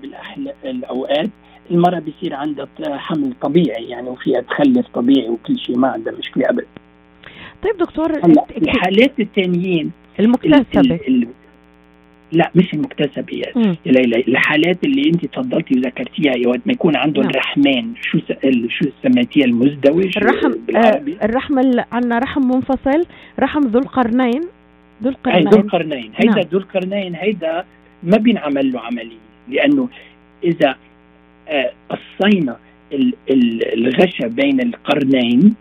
الأوقات 0.65 1.31
المرأة 1.71 1.99
بيصير 1.99 2.35
عندها 2.35 2.69
حمل 2.81 3.33
طبيعي 3.43 3.85
يعني 3.89 4.09
وفيها 4.09 4.41
تخلف 4.41 4.87
طبيعي 4.95 5.29
وكل 5.29 5.59
شيء 5.59 5.79
ما 5.79 5.89
عندها 5.89 6.13
مشكلة 6.19 6.51
أبدا 6.51 6.67
طيب 7.63 7.77
دكتور 7.79 8.11
الحالات 8.57 9.21
الثانيين 9.21 9.91
ال- 10.21 10.25
المكتسبه 10.25 10.81
ال- 10.95 11.09
ال- 11.09 11.29
لا 12.33 12.51
مش. 12.55 12.75
يا 13.87 13.93
ليلى 13.93 14.17
الحالات 14.29 14.85
اللي 14.85 15.03
انت 15.09 15.27
تفضلتي 15.27 15.75
وذكرتيها 15.79 16.37
يا 16.37 16.49
وقت 16.49 16.61
ما 16.67 16.73
يكون 16.73 16.97
عندهم 16.97 17.25
نعم. 17.25 17.33
رحمين 17.37 17.95
شو 18.03 18.19
شو 18.69 18.87
سميتيها؟ 19.03 19.45
المزدوج 19.45 20.19
الرحم 20.19 20.53
آه 20.77 21.03
الرحم 21.23 21.59
ال- 21.59 21.85
عندنا 21.93 22.19
رحم 22.19 22.41
منفصل 22.49 23.07
رحم 23.41 23.61
ذو 23.61 23.79
القرنين. 23.79 24.41
ذو 25.03 25.13
هي 25.27 25.41
ذو 25.43 25.49
القرنين. 25.51 25.61
القرنين. 25.65 26.11
هيدا 26.17 26.31
نعم. 26.35 26.45
ذو 26.53 26.59
القرنين 26.59 27.15
هيدا 27.15 27.65
ما 28.03 28.17
بينعمل 28.17 28.73
له 28.73 28.81
عملية 28.81 29.19
لأنه 29.49 29.89
إذا 30.45 30.77
آه، 31.49 31.71
قصينا 31.91 32.57
ال- 32.93 33.15
ال- 33.31 33.73
الغشا 33.87 34.27
بين 34.27 34.61
القرنين 34.61 35.55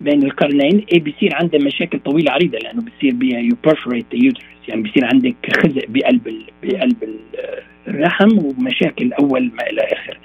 بين 0.00 0.22
القرنين 0.22 0.84
إيه 0.92 1.00
بيصير 1.00 1.34
عندها 1.34 1.60
مشاكل 1.60 1.98
طويلة 1.98 2.32
عريضة 2.32 2.58
لأنه 2.58 2.82
بيصير 2.82 3.14
بيها 3.14 3.38
يو 3.38 3.56
the 3.64 4.18
uterus. 4.32 4.68
يعني 4.68 4.82
بيصير 4.82 5.04
عندك 5.04 5.34
خزق 5.56 5.84
بقلب 5.88 6.28
ال- 6.28 6.46
بقلب 6.62 7.02
ال- 7.02 7.18
الرحم 7.88 8.38
ومشاكل 8.38 9.12
أول 9.12 9.50
ما 9.54 9.70
إلى 9.70 9.80
آخر. 9.80 10.18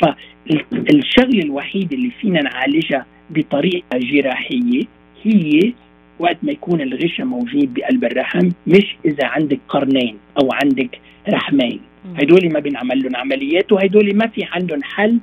فالشغلة 0.00 1.42
الوحيدة 1.42 1.96
اللي 1.96 2.10
فينا 2.20 2.42
نعالجها 2.42 3.06
بطريقة 3.30 3.98
جراحية 3.98 4.84
هي 5.22 5.72
وقت 6.18 6.36
ما 6.42 6.52
يكون 6.52 6.80
الغشا 6.80 7.22
موجود 7.22 7.74
بقلب 7.74 8.04
الرحم 8.04 8.50
مش 8.66 8.96
إذا 9.04 9.26
عندك 9.26 9.58
قرنين 9.68 10.16
أو 10.42 10.52
عندك 10.52 10.98
رحمين. 11.28 11.80
هدول 12.16 12.52
ما 12.52 12.58
بينعمل 12.60 13.02
لهم 13.02 13.16
عمليات 13.16 13.72
وهدول 13.72 14.16
ما 14.16 14.26
في 14.26 14.44
عندهم 14.52 14.82
حل 14.82 15.18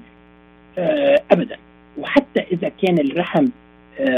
آه 0.77 1.21
ابدا. 1.31 1.57
وحتى 1.97 2.39
إذا 2.51 2.71
كان 2.81 2.99
الرحم 2.99 3.45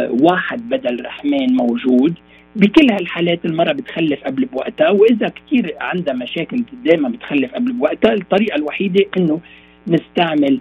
واحد 0.09 0.69
بدل 0.69 1.05
رحمين 1.05 1.55
موجود 1.55 2.13
بكل 2.55 2.91
هالحالات 2.91 3.45
المرأة 3.45 3.73
بتخلف 3.73 4.23
قبل 4.23 4.45
بوقتها 4.45 4.89
وإذا 4.89 5.30
كثير 5.30 5.75
عندها 5.82 6.13
مشاكل 6.13 6.63
دائما 6.86 7.09
بتخلف 7.09 7.55
قبل 7.55 7.71
بوقتها 7.73 8.13
الطريقة 8.13 8.55
الوحيدة 8.55 9.05
إنه 9.17 9.39
نستعمل 9.88 10.59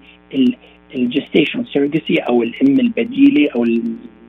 ال 0.94 1.00
gestational 1.00 1.64
surrogacy 1.64 2.18
أو 2.18 2.42
الأم 2.42 2.80
البديلة 2.80 3.50
أو 3.54 3.64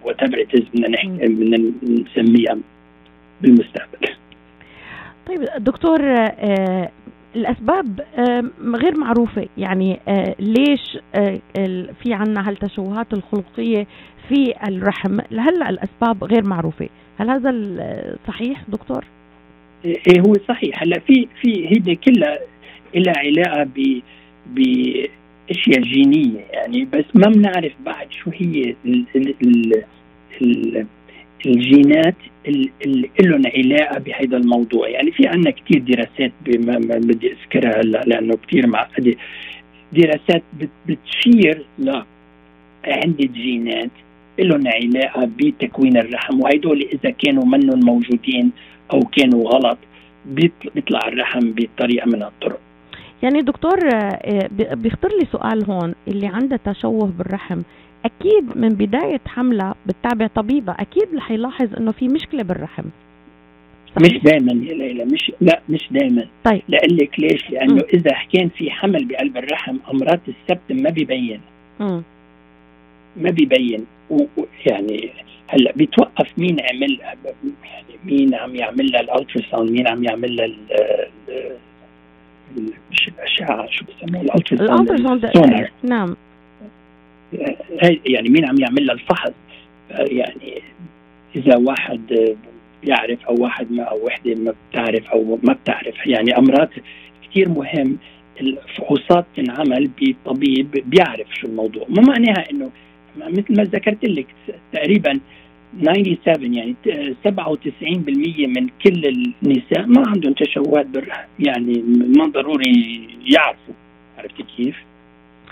what 0.04 0.24
بدنا 0.24 1.08
بدنا 1.28 1.72
نسميها 1.84 2.58
بالمستقبل. 3.42 4.08
طيب 5.28 5.42
دكتور 5.58 6.00
آه 7.38 7.40
الاسباب 7.40 8.00
غير 8.76 8.98
معروفة. 8.98 9.48
يعني 9.58 10.00
ليش 10.40 10.98
في 12.04 12.14
عنا 12.14 12.50
هالتشوهات 12.50 13.14
الخلقية 13.14 13.88
في 14.30 14.54
الرحم. 14.68 15.20
هلا 15.32 15.70
الأسباب 15.70 16.24
غير 16.24 16.44
معروفة. 16.46 16.90
هل 17.20 17.30
هذا 17.30 17.52
صحيح 18.28 18.64
دكتور؟ 18.68 19.06
إيه 19.86 20.22
هو 20.28 20.34
صحيح. 20.48 20.84
هلأ 20.84 21.00
في 21.00 21.28
في 21.42 21.68
هيدي 21.68 21.96
كلها 21.96 22.40
لها 22.96 23.18
علاقة 23.18 23.64
ب 23.64 24.02
باشياء 24.48 25.82
جينية. 25.82 26.40
يعني 26.54 26.86
بس 26.86 27.06
ما 27.16 27.30
بنعرف 27.32 27.74
بعد 27.86 28.12
شو 28.12 28.30
هي 28.34 28.76
ال 28.86 29.06
ال 29.16 29.84
ال 30.42 30.86
الجينات 31.46 32.16
اللي 32.48 33.10
لهم 33.22 33.42
علاقة 33.56 34.00
بهذا 34.00 34.38
الموضوع. 34.38 34.90
يعني 34.90 35.12
في 35.12 35.28
عندنا 35.28 35.52
كثير 35.52 35.80
دراسات 35.80 36.32
ما 36.60 36.98
بدي 36.98 37.32
أذكرها 37.32 37.82
هلا 37.82 38.04
لأنه 38.08 38.38
كثير 38.48 38.68
معقدة. 38.68 39.16
دراسات 39.94 40.44
بتشير 40.88 41.66
ل 41.80 42.02
عندة 42.86 43.26
جينات 43.26 43.90
لهم 44.40 44.68
علاقة 44.68 45.30
بتكوين 45.38 45.98
الرحم 45.98 46.42
وهدول 46.42 46.90
إذا 46.94 47.10
كانوا 47.10 47.46
منهم 47.46 47.80
موجودين 47.80 48.52
أو 48.94 49.00
كانوا 49.00 49.50
غلط 49.50 49.78
بيطلع 50.26 51.08
الرحم 51.08 51.52
بطريقة 51.52 52.08
من 52.08 52.24
الطرق. 52.24 52.60
يعني 53.24 53.42
دكتور 53.42 53.80
بيخطر 54.52 55.10
لي 55.20 55.28
سؤال 55.32 55.66
هون 55.72 55.96
اللي 56.08 56.28
عندها 56.28 56.60
تشوه 56.66 57.14
بالرحم. 57.18 57.62
أكيد 58.06 58.58
من 58.58 58.70
بداية 58.70 59.22
حملها 59.26 59.76
بتتابع 59.86 60.28
طبيبة 60.28 60.76
أكيد 60.80 61.16
رح 61.16 61.32
يلاحظ 61.32 61.76
إنه 61.76 61.92
في 61.92 62.08
مشكلة 62.08 62.44
بالرحم. 62.44 62.84
صحيح؟ 63.96 64.14
مش 64.16 64.24
دائما 64.24 64.52
يا 64.52 64.74
ليلى 64.74 65.06
مش 65.06 65.32
لا 65.42 65.62
مش 65.70 65.88
دائما 65.92 66.28
طيب. 66.44 66.62
لأقول 66.68 66.98
لك 66.98 67.20
ليش؟ 67.20 67.50
لأنه 67.50 67.76
م. 67.76 67.82
إذا 67.94 68.12
كان 68.34 68.50
في 68.50 68.72
حمل 68.72 69.06
بقلب 69.06 69.38
الرحم 69.38 69.78
أمراض 69.94 70.20
ال 70.28 70.34
septum 70.34 70.72
ما 70.72 70.90
بيبين. 70.90 71.42
م. 71.80 72.02
ما 73.18 73.30
بيبين. 73.30 73.86
يعني 74.66 75.10
هلأ 75.48 75.72
بيتوقف 75.76 76.28
مين 76.38 76.58
عمل 76.60 77.00
يعني 77.00 78.00
مين 78.06 78.36
عم 78.36 78.56
يعمل 78.56 78.92
لها 78.92 79.02
ال 79.02 79.42
ultrasound 79.52 79.72
مين 79.72 79.88
عم 79.88 80.04
يعمل 80.04 80.36
لها 80.36 80.48
مش 82.92 83.08
الأشعة 83.08 83.68
شو 83.70 83.86
بسموها؟ 83.86 84.24
ال 84.24 84.68
ultrasound 84.68 85.70
نعم. 85.84 86.16
يعني 88.06 88.30
مين 88.30 88.46
عم 88.46 88.60
يعمل 88.60 88.86
لها 88.86 88.96
الفحص؟ 88.96 89.32
يعني 89.92 90.62
إذا 91.36 91.58
واحد 91.58 92.36
بيعرف 92.84 93.26
أو 93.26 93.36
واحد 93.44 93.72
ما 93.72 93.84
أو 93.84 94.06
وحدة 94.06 94.36
ما 94.36 94.54
بتعرف 94.72 95.10
أو 95.10 95.40
ما 95.44 95.54
بتعرف. 95.54 96.08
يعني 96.08 96.38
أمراض 96.38 96.70
كثير 97.24 97.50
مهم. 97.50 97.98
الفحوصات 98.42 99.26
تنعمل 99.36 99.90
بطبيب 100.02 100.72
بيعرف 100.72 101.28
شو 101.34 101.48
الموضوع. 101.48 101.86
ما 101.90 102.02
معناها 102.02 102.52
إنه 102.52 102.72
مثل 103.18 103.58
ما 103.58 103.64
ذكرت 103.64 104.06
لك 104.06 104.28
تقريبا 104.74 105.20
97 105.82 106.54
يعني 106.54 106.76
97% 107.28 108.48
من 108.48 108.68
كل 108.84 109.06
النساء 109.44 109.86
ما 109.86 110.04
عندهم 110.08 110.34
تشوهات 110.34 110.86
بالرحم. 110.86 111.28
يعني 111.40 111.84
ما 112.16 112.26
ضروري 112.26 113.08
يعرفوا. 113.26 113.74
عرفتي 114.18 114.44
كيف؟ 114.58 114.76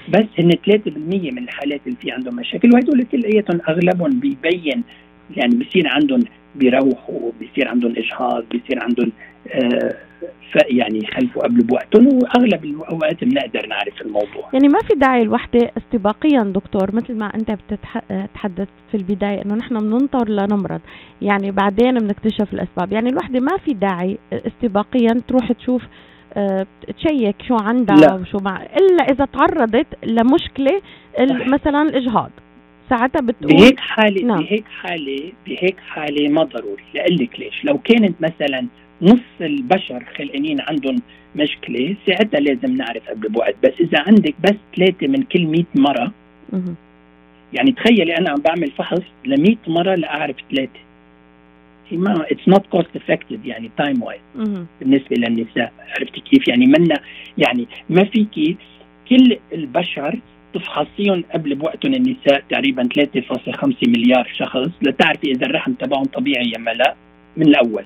بس 0.10 0.26
هن 0.40 0.52
3% 0.52 1.32
من 1.32 1.38
الحالات 1.38 1.82
اللي 1.86 1.98
في 2.02 2.12
عندهم 2.12 2.36
مشاكل 2.36 2.74
وهدول 2.74 3.04
كلياتهم 3.04 3.62
أغلبهم 3.70 4.20
بيبين 4.20 4.84
يعني 5.38 5.56
بصير 5.56 5.88
عندهم 5.88 6.24
بيروحوا 6.56 7.32
بيصير 7.40 7.68
عندهم 7.68 7.94
إجهاض 7.98 8.44
بيصير 8.52 8.84
عندهم 8.84 9.12
آه 9.52 9.96
يعني 10.70 11.00
يخلفوا 11.04 11.44
قبل 11.44 11.64
بوقتهم 11.64 12.08
وأغلب 12.08 12.66
الأوقات 12.66 13.24
بنقدر 13.24 13.68
نعرف 13.68 14.02
الموضوع. 14.02 14.50
يعني 14.54 14.68
ما 14.68 14.80
في 14.80 14.94
داعي 14.94 15.22
الوحدة 15.22 15.72
استباقيا 15.78 16.44
دكتور 16.44 16.96
مثل 16.96 17.16
ما 17.16 17.26
أنت 17.36 17.52
بتتحدث 17.52 18.68
في 18.92 18.98
البداية 18.98 19.46
إنه 19.46 19.56
نحن 19.56 19.80
بننطر 19.80 20.30
لنمرض. 20.30 20.82
يعني 21.22 21.52
بعدين 21.52 22.00
بنكتشف 22.00 22.54
الأسباب. 22.54 22.94
يعني 22.94 23.10
الوحدة 23.10 23.40
ما 23.40 23.58
في 23.58 23.74
داعي 23.74 24.18
استباقيا 24.34 25.22
تروح 25.28 25.52
تشوف 25.52 25.82
check 26.98 27.36
شو 27.48 27.56
عندها 27.56 27.96
لا. 27.96 28.14
وشو 28.14 28.38
مع 28.38 28.64
إلا 28.64 29.04
إذا 29.04 29.26
تعرضت 29.26 29.88
لمشكلة 30.06 30.82
مثلا 31.30 31.82
الإجهاض. 31.82 32.32
ساعتها 32.90 33.22
بتقول 33.22 33.54
بهيك 33.54 33.80
حالة 33.80 34.22
نعم. 34.22 34.40
بهيك 34.40 34.66
حالة 34.82 35.32
بهيك 35.48 35.78
حالة 35.80 36.30
ما 36.30 36.44
ضروري. 36.44 36.84
لأقول 36.94 37.16
لك 37.16 37.40
ليش. 37.40 37.66
لو 37.66 37.78
كانت 37.78 38.22
مثلا 38.22 38.68
نص 39.02 39.42
البشر 39.42 40.06
خلقانين 40.18 40.62
عندهم 40.62 41.02
مشكلة 41.36 41.96
ساعتها 42.08 42.40
لازم 42.40 42.78
نعرف 42.78 43.10
قبل 43.10 43.30
بوقت. 43.30 43.56
بس 43.64 43.74
إذا 43.80 44.00
عندك 44.08 44.36
بس 44.44 44.56
ثلاثة 44.76 45.08
من 45.08 45.24
كل 45.24 45.48
100 45.48 45.64
مرة 45.76 46.12
يعني 47.54 47.72
تخيلي 47.72 48.18
أنا 48.18 48.30
عم 48.30 48.42
بعمل 48.42 48.72
فحص 48.72 49.02
ل 49.26 49.42
100 49.42 49.56
مرة 49.68 49.96
لأعرف 49.96 50.36
ثلاثة. 50.52 50.80
ما 51.92 52.26
it's 52.32 52.48
not 52.48 52.66
cost 52.68 52.96
effective 52.96 53.46
يعني 53.46 53.72
time 53.78 54.04
wise 54.04 54.22
بالنسبة 54.82 55.16
للنساء. 55.16 55.74
عرفتي 56.00 56.22
كيف؟ 56.22 56.48
يعني 56.48 56.66
منا 56.66 57.00
يعني 57.38 57.68
ما 57.90 58.04
فيكي 58.04 58.58
كل 59.10 59.38
البشر 59.54 60.20
تفحصيهم 60.54 61.24
قبل 61.34 61.56
بوقتهم 61.56 61.94
النساء 61.94 62.44
تقريبا 62.50 62.84
3.5 62.84 63.68
مليار 63.88 64.30
شخص 64.34 64.70
لتعرفي 64.82 65.32
إذا 65.32 65.46
الرحم 65.46 65.74
تبعهم 65.74 66.06
طبيعي 66.06 66.52
أم 66.58 66.70
لا 66.70 66.96
من 67.38 67.48
الأول. 67.48 67.86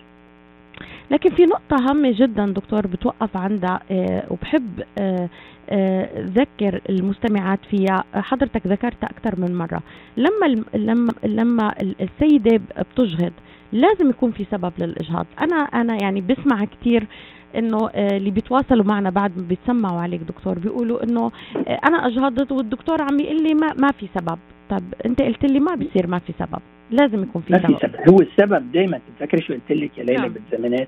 لكن 1.12 1.30
في 1.30 1.46
نقطة 1.46 1.90
هامة 1.90 2.12
جدا 2.12 2.46
دكتور 2.46 2.88
بتوقف 2.88 3.38
عندها 3.38 3.82
آه 3.92 4.24
وبحب 4.30 4.84
آه 4.98 5.30
آه 5.70 6.10
ذكر 6.18 6.82
المستمعات 6.90 7.60
فيها. 7.72 8.04
حضرتك 8.14 8.68
ذكرتها 8.68 9.10
أكثر 9.10 9.40
من 9.42 9.56
مرة. 9.56 9.84
لما 10.18 10.64
لما 10.74 11.14
لما 11.24 11.74
السيدة 11.82 12.62
بتجهض 12.78 13.32
لازم 13.72 14.10
يكون 14.10 14.32
في 14.32 14.46
سبب 14.52 14.74
للإجهاض 14.80 15.26
أنا 15.42 15.56
أنا 15.56 15.98
يعني 16.02 16.22
بسمع 16.22 16.66
كثير 16.66 17.08
إنه 17.56 17.90
اللي 17.96 18.32
بيتواصلوا 18.32 18.86
معنا 18.86 19.10
بعد 19.10 19.38
ما 19.38 19.44
بيتسمعوا 19.44 20.02
عليك 20.02 20.22
دكتور 20.22 20.60
بيقولوا 20.60 21.04
إنه 21.04 21.32
أنا 21.68 22.08
أجهضت 22.08 22.52
والدكتور 22.52 23.02
عم 23.02 23.20
يقول 23.20 23.44
لي 23.44 23.54
ما 23.54 23.74
ما 23.74 23.92
في 23.92 24.08
سبب 24.16 24.38
طب 24.70 24.84
أنت 25.06 25.22
قلت 25.22 25.46
لي 25.46 25.60
ما 25.60 25.76
بيصير 25.76 26.08
ما 26.08 26.20
في 26.20 26.34
سبب 26.40 26.60
لازم 26.92 27.24
يكون 27.24 27.42
في 27.42 27.54
ما 27.54 27.60
سبب. 27.60 27.78
في 27.78 27.88
سبب 27.88 28.10
هو 28.10 28.20
السبب 28.20 28.72
دائما 28.72 29.00
تتذكري 29.20 29.42
شو 29.42 29.54
قلت 29.54 29.72
لك 29.72 29.98
يا 29.98 30.04
ليلى 30.04 30.22
نعم. 30.22 30.34
بالزمانات 30.34 30.88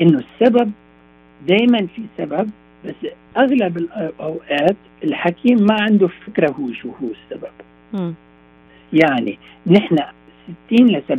إنه 0.00 0.18
السبب 0.18 0.72
دائما 1.48 1.86
في 1.86 2.02
سبب 2.18 2.50
بس 2.84 2.94
أغلب 3.36 3.76
الأوقات 3.78 4.76
الحكيم 5.04 5.56
ما 5.60 5.76
عنده 5.80 6.08
فكرة 6.26 6.50
هو 6.50 6.72
شو 6.72 6.88
هو 6.88 7.08
السبب 7.08 7.50
م. 7.92 8.12
يعني 8.92 9.38
نحن 9.66 9.96
60 10.66 10.86
ل 10.88 11.02
70% 11.08 11.12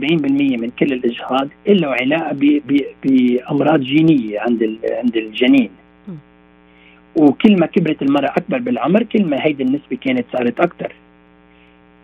من 0.62 0.70
كل 0.80 0.94
الإجهاض 0.94 1.50
له 1.68 1.88
علاقة 1.88 2.62
بأمراض 3.04 3.80
جينية 3.80 4.40
عند 4.40 4.78
عند 4.92 5.18
الجنين. 5.18 5.70
وكل 7.16 7.60
ما 7.60 7.66
كبرت 7.66 8.02
المرأة 8.02 8.34
أكبر 8.38 8.58
بالعمر 8.58 9.04
كل 9.04 9.26
ما 9.26 9.46
هيدي 9.46 9.64
النسبة 9.64 9.98
كانت 10.02 10.26
صارت 10.34 10.60
أكثر 10.60 10.94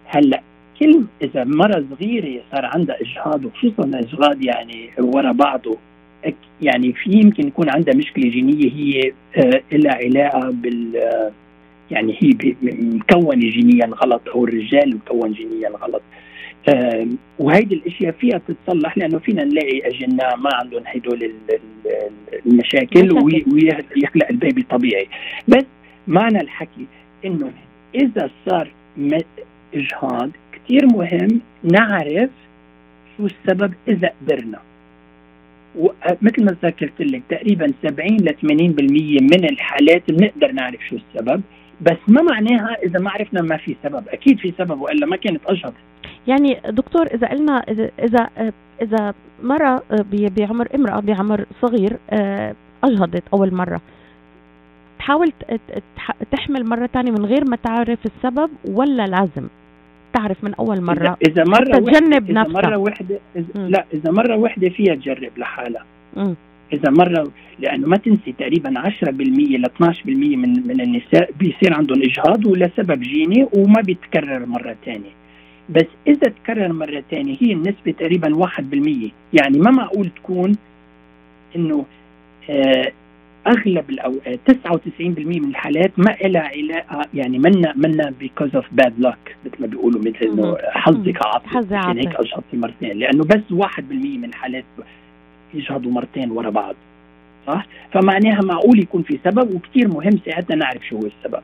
هلأ 0.06 0.42
كل 0.80 1.04
إذا 1.22 1.44
مرة 1.44 1.86
صغيرة 1.96 2.42
صار 2.52 2.66
عندها 2.66 3.02
إجهاض 3.02 3.46
وخصوصا 3.46 3.92
إجهاض 3.94 4.42
يعني 4.42 4.90
ورا 5.00 5.32
بعضه 5.32 5.78
يعني 6.62 6.94
في 6.94 7.12
يمكن 7.12 7.48
يكون 7.48 7.70
عندها 7.70 7.96
مشكلة 7.96 8.30
جينية 8.30 8.72
هي 8.72 9.12
آه 9.38 9.62
لها 9.72 9.94
علاقة 9.94 10.50
بال 10.52 10.98
آه 10.98 11.32
يعني 11.92 12.16
هي 12.20 12.56
مكونة 12.62 13.50
جينيا 13.50 13.86
غلط 13.86 14.22
أو 14.28 14.44
الرجال 14.46 14.96
مكون 14.96 15.32
جينيا 15.34 15.70
غلط. 15.70 16.02
وهيدي 17.40 17.76
الأشياء 17.76 18.12
فيها 18.12 18.42
تتصلح 18.48 18.98
لأنه 18.98 19.20
فينا 19.20 19.44
نلاقي 19.44 19.88
اجناء 19.88 20.38
ما 20.38 20.50
عندهم 20.54 20.84
هدول 20.86 21.32
المشاكل 22.46 23.12
ويخلق 23.52 24.28
البيبي 24.30 24.64
طبيعي. 24.64 25.08
بس 25.48 25.66
معنى 26.08 26.42
الحكي 26.42 26.86
إنه 27.26 27.52
إذا 27.96 28.30
صار 28.46 28.72
إجهاض 29.74 30.32
كثير 30.54 30.86
مهم 30.86 31.42
نعرف 31.64 32.30
شو 33.18 33.26
السبب 33.26 33.74
إذا 33.88 34.12
قدرنا. 34.22 34.60
ومثل 35.76 36.46
ما 36.46 36.56
ذكرت 36.64 37.02
لك 37.02 37.22
تقريبا 37.30 37.74
70 37.84 38.18
ل 38.18 38.30
80% 38.30 38.48
من 39.22 39.50
الحالات 39.50 40.12
بنقدر 40.12 40.52
نعرف 40.52 40.80
شو 40.90 40.96
السبب 40.96 41.42
بس 41.82 41.98
ما 42.08 42.22
معناها 42.22 42.78
إذا 42.84 43.00
ما 43.00 43.10
عرفنا 43.12 43.42
ما 43.42 43.58
في 43.58 43.76
سبب. 43.84 44.04
أكيد 44.10 44.40
في 44.40 44.54
سبب 44.58 44.82
وإلا 44.82 45.06
ما 45.06 45.16
كانت 45.16 45.42
اجهض 45.48 45.74
يعني 46.28 46.58
دكتور 46.70 47.06
إذا 47.08 47.28
قلنا 47.28 47.64
إذا 48.00 48.30
إذا 48.82 49.14
مرة 49.44 49.84
بعمر 50.38 50.68
امرأة 50.76 51.00
بعمر 51.00 51.46
صغير 51.62 51.98
آه، 52.10 52.56
أجهضت 52.84 53.24
أول 53.34 53.54
مرة 53.54 53.82
تحاول 55.00 55.32
تحمل 56.32 56.66
مرة 56.66 56.88
ثانية 56.94 57.12
من 57.12 57.26
غير 57.26 57.46
ما 57.50 57.56
تعرف 57.64 58.00
السبب 58.06 58.50
ولا 58.66 59.08
لازم 59.08 59.48
تعرف 60.14 60.44
من 60.44 60.54
أول 60.54 60.82
مرة 60.82 61.18
إذا, 61.28 61.32
إذا 61.32 61.44
مرة 61.44 61.74
حتى 61.74 61.82
تجنب 61.82 62.28
واحدة- 62.28 62.30
إذا 62.30 62.42
نفسها. 62.42 62.62
مرة 62.62 62.78
واحدة 62.78 63.20
إذا 63.36 63.46
مم. 63.56 63.68
لا 63.68 63.86
إذا 63.94 64.12
مرة 64.12 64.36
واحدة 64.38 64.70
فيها 64.70 64.96
تجرب 64.96 65.32
لحالها 65.38 65.86
مم. 66.18 66.36
إذا 66.74 66.90
مرة 66.90 67.32
لأنه 67.60 67.88
ما 67.88 67.98
تنسي 67.98 68.32
تقريبا 68.40 68.80
10% 68.80 69.58
ل 69.58 69.66
12% 69.66 70.36
من 70.36 70.68
من 70.68 70.82
النساء 70.82 71.30
بيصير 71.40 71.74
عندهم 71.74 72.02
إجهاض 72.04 72.46
ولسبب 72.46 73.00
جيني 73.02 73.48
وما 73.58 73.82
بيتكرر 73.82 74.46
مرة 74.46 74.76
ثانية 74.86 75.17
بس 75.70 75.86
إذا 76.08 76.32
تكرر 76.44 76.74
مره 76.74 77.04
ثانية 77.12 77.38
هي 77.42 77.54
النسبة 77.54 77.92
تقريبا 77.92 78.48
1% 78.48 78.52
يعني 79.34 79.60
ما 79.60 79.72
معقول 79.72 80.10
تكون 80.10 80.56
إنه 81.56 81.86
آه 82.50 82.92
أغلب 83.48 83.90
الأوقات 83.90 84.40
99% 84.52 85.00
من 85.00 85.50
الحالات 85.50 85.92
ما 85.98 86.16
لها 86.24 86.42
علاقة 86.42 87.06
يعني 87.14 87.40
منا 87.40 87.74
منا 87.76 88.14
because 88.22 88.60
of 88.60 88.64
bad 88.82 88.92
luck 89.06 89.32
مثل 89.46 89.56
ما 89.60 89.68
بيقولوا 89.68 90.02
مثل 90.02 90.26
إنه. 90.26 90.58
حظك 90.64 91.26
عاطل 91.26 91.48
حظي 91.50 91.76
عشان 91.76 91.98
هيك. 91.98 92.16
اجهضتي 92.16 92.58
مرتين 92.58 92.98
لأنه 92.98 93.24
بس 93.24 93.42
1% 93.54 93.80
من 93.92 94.26
الحالات 94.26 94.64
يجهضوا 95.54 95.92
مرتين 95.92 96.32
ورا 96.32 96.50
بعض 96.50 96.76
صح؟ 97.48 97.66
فمعناها 97.92 98.40
معقول 98.44 98.80
يكون 98.80 99.04
في 99.04 99.20
سبب 99.24 99.56
وكثير 99.56 99.88
مهم 99.88 100.20
ساعتها 100.26 100.56
نعرف 100.56 100.88
شو 100.88 100.98
هو 100.98 101.06
السبب 101.06 101.44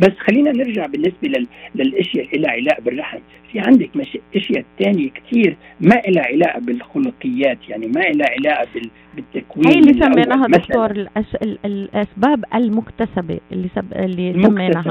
بس 0.00 0.12
خلينا 0.18 0.52
نرجع 0.52 0.86
بالنسبة 0.86 1.28
لل... 1.28 1.46
للأشياء 1.74 2.24
اللي 2.26 2.38
لها 2.38 2.50
علاقة 2.50 2.82
بالرحم 2.82 3.18
في 3.52 3.60
عندك 3.60 3.96
مش... 3.96 4.18
أشياء 4.36 4.64
ثانية 4.78 5.10
كثير 5.10 5.56
ما 5.80 5.94
لها 6.08 6.24
علاقة 6.26 6.60
بالخلقيات 6.60 7.58
يعني 7.68 7.86
ما 7.86 8.00
لها 8.00 8.26
علاقة 8.38 8.66
بال... 8.74 8.90
بالتكوين 9.16 9.66
هي 9.68 9.78
اللي. 9.78 9.92
سميناها 10.14 10.46
دكتور 10.46 10.90
الأس... 10.90 11.34
ال- 11.42 11.58
الأسباب 11.64 12.44
المكتسبة 12.54 13.40
اللي 13.52 13.68
سب... 13.76 13.92
اللي 13.92 14.32
سميناها. 14.48 14.82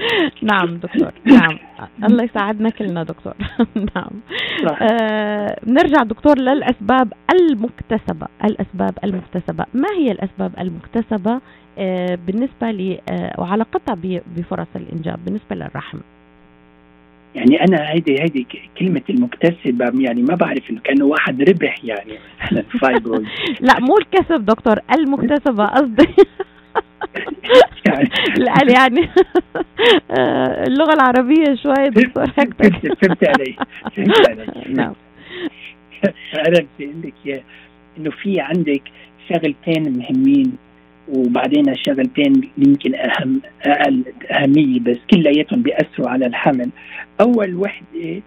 نعم 0.50 0.76
دكتور 0.76 1.12
نعم. 1.24 1.58
الله 2.04 2.24
يساعدنا 2.24 2.70
كلنا 2.70 3.02
دكتور. 3.02 3.34
نعم. 3.96 4.10
آه 4.82 5.56
نرجع 5.66 6.02
دكتور 6.02 6.38
للأسباب 6.38 7.12
المكتسبة. 7.34 8.26
الأسباب 8.44 8.98
المكتسبة. 9.04 9.64
ما 9.74 9.88
هي 9.98 10.10
الأسباب 10.12 10.52
المكتسبة؟ 10.58 11.40
آه 11.78 12.14
بالنسبة 12.26 12.70
ل 12.70 12.98
آه 13.10 13.40
وعلاقتها 13.40 13.96
بفرص 14.36 14.68
الإنجاب 14.76 15.24
بالنسبة 15.24 15.56
للرحم؟ 15.56 15.98
يعني 17.34 17.64
أنا 17.64 17.90
هيدي 17.90 18.22
هيدي 18.22 18.46
كلمة 18.78 19.02
المكتسبة 19.10 19.92
يعني 19.94 20.22
ما 20.22 20.34
بعرف 20.34 20.70
إنه 20.70 20.80
كأنه 20.80 21.04
واحد 21.04 21.42
ربح 21.42 21.84
يعني 21.84 22.18
لا 23.60 23.80
مو 23.80 23.98
الكسب 23.98 24.44
دكتور 24.44 24.78
المكتسبة 24.94 25.66
قصدي. 25.66 26.08
لا 28.36 28.54
يعني 28.72 29.08
اللغة 30.66 30.92
العربية 30.92 31.54
شوي 31.54 31.88
دكتور 31.90 32.24
هيك 32.38 32.54
فهمت 33.02 33.24
علي 33.28 33.56
فهمت 33.96 34.28
علي. 34.28 34.46
نعم. 34.68 34.92
أنا 36.34 36.66
بدي 36.78 36.90
أقول 36.90 37.02
لك 37.02 37.44
إنه 37.98 38.10
في 38.10 38.40
عندك 38.40 38.82
شغلتين 39.28 39.98
مهمين. 39.98 40.56
وبعدين 41.08 41.68
الشغلتين 41.68 42.32
يمكن 42.58 42.94
اهم 42.94 43.40
أقل 43.62 44.02
أهمية 44.30 44.80
بس 44.80 44.96
كلياتهم 45.10 45.62
بيأثروا 45.62 46.08
على 46.08 46.26
الحمل. 46.26 46.70
أول 47.20 47.54
وحدة 47.54 48.22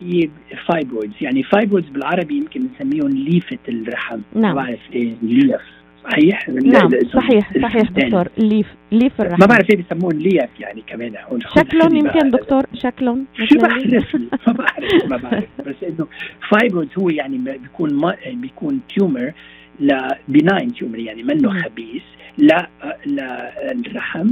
هي 0.00 0.28
fibroids 0.66 1.14
يعني 1.20 1.42
fibroids 1.42 1.88
بالعربي 1.88 2.36
يمكن 2.36 2.60
بنسميهم 2.66 3.08
ليفه 3.08 3.58
الرحم. 3.68 4.20
نعم. 4.34 4.42
ما 4.42 4.62
بعرف 4.62 4.80
إيه 4.92 5.14
ليف 5.22 5.60
صحيح؟ 6.04 6.48
نعم 6.48 6.90
صحيح 7.14 7.52
صحيح 7.62 7.82
دكتور. 7.82 8.28
ليف 8.38 8.66
ليف 8.92 9.20
الرحم. 9.20 9.40
ما 9.40 9.46
بعرف 9.46 9.70
إيه 9.70 9.76
بيسموهم 9.76 10.18
ليف 10.18 10.60
يعني 10.60 10.82
كمان. 10.86 11.12
هون 11.30 11.40
شكلهم 11.40 11.96
يمكن 11.96 12.30
دكتور 12.30 12.62
شكلهم 12.74 13.24
شو 13.48 13.58
بعرف؟ 13.58 14.16
ما 14.46 14.52
بعرف 14.52 15.04
ما 15.10 15.16
بعرف. 15.16 15.44
بس 15.66 15.74
إنه 15.82 16.06
fibroids 16.50 16.90
هو 16.98 17.08
يعني 17.08 17.38
بيكون 17.38 17.94
ما 17.94 18.16
بيكون 18.26 18.80
tumor 18.94 19.32
لا 19.80 20.18
benign 20.28 20.72
tumor 20.72 20.98
يعني 20.98 21.22
منه 21.22 21.62
خبيث 21.62 22.02
لا 22.38 22.68
للرحم 23.06 24.30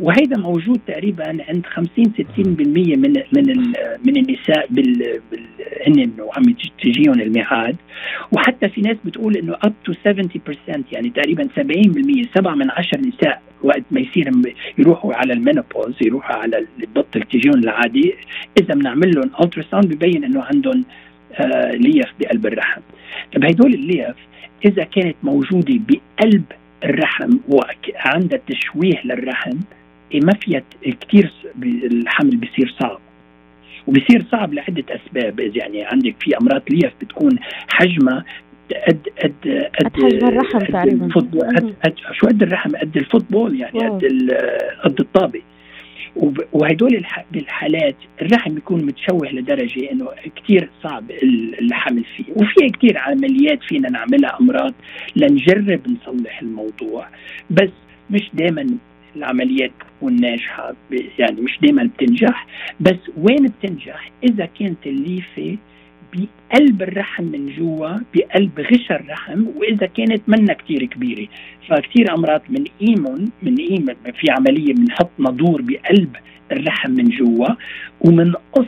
وهيدا 0.00 0.38
موجود 0.38 0.80
تقريبا 0.86 1.24
عند 1.48 1.66
50 1.66 2.04
60% 2.04 2.18
من 2.38 3.22
من 3.32 3.72
من 4.04 4.16
النساء 4.16 4.66
بال, 4.70 5.20
هن 5.86 6.10
عم 6.36 6.54
تجيهم 6.82 7.20
الميعاد 7.20 7.76
وحتى 8.32 8.68
في 8.68 8.80
ناس 8.80 8.96
بتقول 9.04 9.36
إنه 9.36 9.56
up 9.62 9.72
to 9.84 9.92
70% 9.92 9.96
يعني 10.92 11.10
تقريبا 11.10 11.48
70% 11.58 12.26
سبعة 12.34 12.54
من 12.54 12.70
عشر 12.70 13.00
نساء 13.00 13.42
وقت 13.62 13.82
ما 13.90 14.00
يصير 14.00 14.30
يروحوا 14.78 15.14
على 15.14 15.32
ال 15.32 15.38
menopause 15.38 15.94
يروحوا 16.02 16.36
على 16.36 16.66
بطل 16.96 17.22
تجيهم 17.22 17.58
العادي 17.58 18.14
إذا 18.60 18.74
بنعمل 18.74 19.14
لهم 19.14 19.30
ultrasound 19.42 19.94
ببين 19.94 20.24
إنه 20.24 20.42
عندهم 20.42 20.84
آه 21.34 21.70
ليف 21.70 22.12
بقلب 22.20 22.46
الرحم. 22.46 22.80
طب 23.34 23.44
هدول 23.44 23.74
الليف 23.74 24.16
إذا 24.64 24.84
كانت 24.84 25.16
موجودة 25.22 25.80
بقلب 25.88 26.44
الرحم 26.84 27.30
وعندها 27.48 28.40
تشويه 28.46 29.00
للرحم 29.04 29.58
إيه 30.12 30.20
ما 30.20 30.32
فيها 30.32 30.62
كثير 31.00 31.32
الحمل 31.62 32.36
بيصير 32.36 32.74
صعب. 32.80 32.98
وبصير 33.86 34.24
صعب 34.32 34.54
لعدة 34.54 34.84
أسباب. 34.90 35.40
يعني 35.40 35.84
عندك 35.84 36.14
في 36.20 36.36
أمراض 36.36 36.62
ليف 36.70 36.92
بتكون 37.00 37.38
حجمها 37.68 38.24
قد 38.88 39.08
قد 39.22 39.68
قد 39.80 39.92
حجم 39.96 40.28
الرحم 40.28 40.58
تقريبا 40.58 41.08
قد 41.84 41.94
شو 42.12 42.26
قد 42.26 42.42
الرحم؟ 42.42 42.76
قد 42.76 42.96
الفوتبول 42.96 43.60
يعني. 43.60 43.78
قد 43.78 44.04
قد 44.84 45.00
الطابة. 45.00 45.42
وهدول 46.52 47.04
بالحالات 47.32 47.96
الرحم 48.22 48.54
بيكون 48.54 48.84
متشوه 48.84 49.32
لدرجة 49.32 49.92
إنه 49.92 50.08
كثير 50.36 50.68
صعب 50.82 51.10
الحمل 51.60 52.04
فيه. 52.16 52.24
وفي 52.36 52.68
كثير 52.68 52.98
عمليات 52.98 53.62
فينا 53.62 53.88
نعملها 53.90 54.38
أمراض 54.40 54.74
لنجرب 55.16 55.80
نصلح 55.88 56.40
الموضوع. 56.40 57.06
بس 57.50 57.70
مش 58.10 58.30
دائما 58.34 58.66
العمليات 59.16 59.70
تكون 59.96 60.20
ناجحة 60.20 60.74
يعني 61.18 61.40
مش 61.40 61.58
دائما 61.62 61.90
بتنجح. 61.96 62.46
بس 62.80 62.98
وين 63.16 63.46
بتنجح؟ 63.46 64.10
إذا 64.24 64.48
كانت 64.58 64.86
الليفة 64.86 65.56
بقلب 66.14 66.82
الرحم 66.82 67.24
من 67.24 67.52
جوا 67.56 67.88
بقلب 68.14 68.60
غش 68.60 68.90
الرحم 68.90 69.46
وإذا 69.56 69.86
كانت 69.86 70.22
منا 70.28 70.52
كثير 70.52 70.84
كبيرة. 70.84 71.26
فكثير 71.68 72.14
أمراض 72.14 72.42
من 72.48 72.64
إيمون 72.82 73.30
من 73.42 73.56
ايمون 73.56 73.94
في 74.20 74.30
عملية 74.30 74.74
بنحط 74.74 75.10
ندور 75.18 75.62
بقلب 75.62 76.16
الرحم 76.52 76.90
من 76.90 77.04
جوا 77.08 77.48
ومنقص 78.00 78.66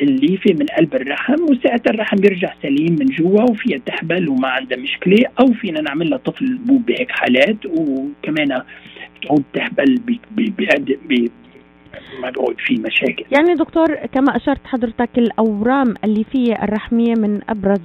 الليفة 0.00 0.52
من 0.54 0.66
قلب 0.66 0.94
الرحم 0.94 1.42
وساعتها 1.42 1.90
الرحم 1.90 2.16
بيرجع 2.16 2.54
سليم 2.62 2.96
من 3.00 3.06
جوا 3.06 3.42
وفيها 3.42 3.78
تحبل 3.78 4.28
وما 4.28 4.48
عندها 4.48 4.78
مشكلة 4.78 5.24
أو 5.40 5.52
فينا 5.52 5.80
نعمل 5.80 6.10
لها 6.10 6.18
طفل 6.18 6.58
بوب 6.58 6.86
بهيك 6.86 7.10
حالات 7.10 7.66
وكمان 7.66 8.62
بتعود 9.20 9.42
تحبل 9.54 10.00
ما 12.22 12.30
بقعد 12.30 12.56
في 12.58 12.74
مشاكل. 12.74 13.24
يعني 13.32 13.54
دكتور 13.54 13.94
كما 13.94 14.36
أشرت 14.36 14.66
حضرتك 14.66 15.10
الأورام 15.18 15.94
اللي 16.04 16.24
فيها 16.24 16.64
الرحمية 16.64 17.14
من 17.14 17.40
أبرز 17.48 17.80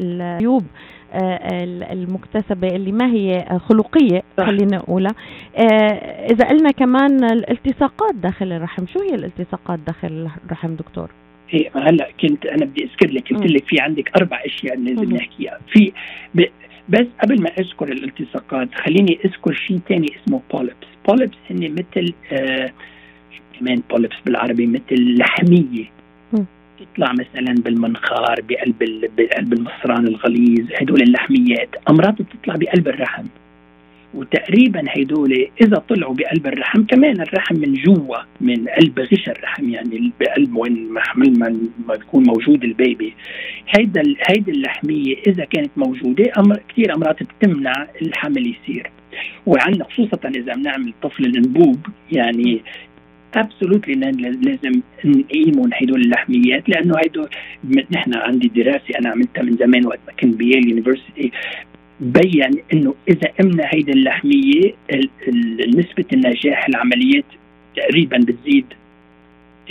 العيوب 0.00 0.64
آه، 1.12 1.64
المكتسبة 1.92 2.68
اللي 2.68 2.92
ما 2.92 3.12
هي 3.12 3.58
خلقية 3.68 4.22
خلينا 4.36 4.76
نقولها. 4.76 5.14
آه، 5.56 5.62
إذا 6.32 6.48
قلنا 6.48 6.70
كمان 6.70 7.24
الالتصاقات 7.24 8.14
داخل 8.14 8.52
الرحم 8.52 8.86
شو 8.86 9.00
هي 9.00 9.14
الالتصاقات 9.14 9.78
داخل 9.78 10.28
الرحم 10.46 10.74
دكتور؟ 10.74 11.10
إيه 11.54 11.70
هلا 11.74 12.08
كنت 12.20 12.46
أنا 12.46 12.64
بدي 12.64 12.84
أذكر 12.84 13.10
لك 13.10 13.32
قلت 13.32 13.46
لك 13.46 13.64
في 13.64 13.80
عندك 13.80 14.16
أربع 14.16 14.42
أشياء 14.46 14.78
لازم 14.78 15.12
نحكيها. 15.12 15.58
في 15.72 15.92
بس 16.88 17.06
قبل 17.22 17.42
ما 17.42 17.48
أذكر 17.58 17.88
الالتصاقات 17.88 18.68
خليني 18.74 19.18
أذكر 19.24 19.52
شيء 19.52 19.80
ثاني 19.88 20.06
اسمه 20.16 20.40
polyps 20.52 20.86
polyps 21.08 21.36
هن 21.50 21.72
مثل 21.72 22.14
آه 22.32 22.72
كمان 23.62 23.82
polyps 23.90 24.16
بالعربي 24.26 24.66
مثل 24.66 25.16
لحميه 25.18 25.84
تطلع 26.78 27.12
مثلا 27.12 27.54
بالمنخار 27.54 28.40
بقلب 28.48 29.08
بقلب 29.16 29.52
المصران 29.52 30.06
الغليظ 30.06 30.66
هدول 30.80 31.02
اللحميات 31.02 31.68
أمرار 31.90 32.14
بتطلع 32.14 32.56
بقلب 32.56 32.88
الرحم. 32.88 33.24
وتقريبا 34.14 34.84
هدول 34.88 35.48
إذا 35.60 35.82
طلعوا 35.88 36.14
بقلب 36.14 36.46
الرحم 36.46 36.82
كمان 36.82 37.20
الرحم 37.20 37.54
من 37.56 37.74
جوا 37.74 38.16
من 38.40 38.68
قلب 38.68 39.00
غشا 39.00 39.28
الرحم 39.28 39.68
يعني 39.68 40.12
بقلب 40.20 40.56
وين 40.56 40.92
محل 40.92 41.38
ما, 41.38 41.48
ما 41.88 41.94
بيكون 41.96 42.22
موجود 42.22 42.64
البيبي. 42.64 43.14
هيدا 43.68 44.02
هيدي 44.28 44.50
اللحمية 44.50 45.16
إذا 45.26 45.44
كانت 45.44 45.70
موجودة 45.76 46.32
أمر 46.38 46.60
كثير 46.68 46.94
أمرار 46.94 47.16
بتمنع 47.22 47.86
الحمل 48.02 48.54
يصير. 48.54 48.90
وعندنا 49.46 49.84
خصوصا 49.84 50.18
إذا 50.28 50.54
بنعمل 50.54 50.92
طفل 51.02 51.24
الانبوب 51.24 51.86
يعني 52.12 52.62
absolutely 53.34 53.94
لازم 53.94 54.80
نقيمهم 55.04 55.70
هدول 55.74 56.00
اللحميات 56.00 56.68
لأنه 56.68 56.94
هدول 56.98 57.28
نحن 57.90 58.14
عندي 58.14 58.48
دراسة 58.48 58.98
أنا 58.98 59.08
عملتها 59.10 59.42
من 59.42 59.56
زمان 59.56 59.86
وقت 59.86 60.00
ما 60.06 60.12
كنت 60.12 60.36
ب 60.36 60.42
Yale 60.42 60.68
University 60.68 61.32
بين 62.00 62.58
إنه 62.72 62.94
إذا 63.08 63.28
قمنا 63.40 63.64
هيدي 63.66 63.92
اللحميه 63.92 64.74
نسبة 65.68 66.04
النجاح 66.12 66.68
العمليات 66.68 67.24
تقريبا 67.76 68.18
بتزيد 68.18 68.64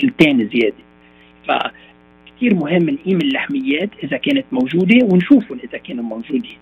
ثلثين 0.01 0.49
زيادة. 0.53 0.84
ف 1.47 1.51
كثير 2.26 2.55
مهم 2.55 2.89
نقيم 2.89 3.18
اللحميات 3.18 3.89
إذا 4.03 4.18
كانت 4.18 4.45
موجودة 4.51 5.05
ونشوفهم 5.05 5.59
إذا 5.64 5.78
كانوا 5.78 6.03
موجودين. 6.03 6.57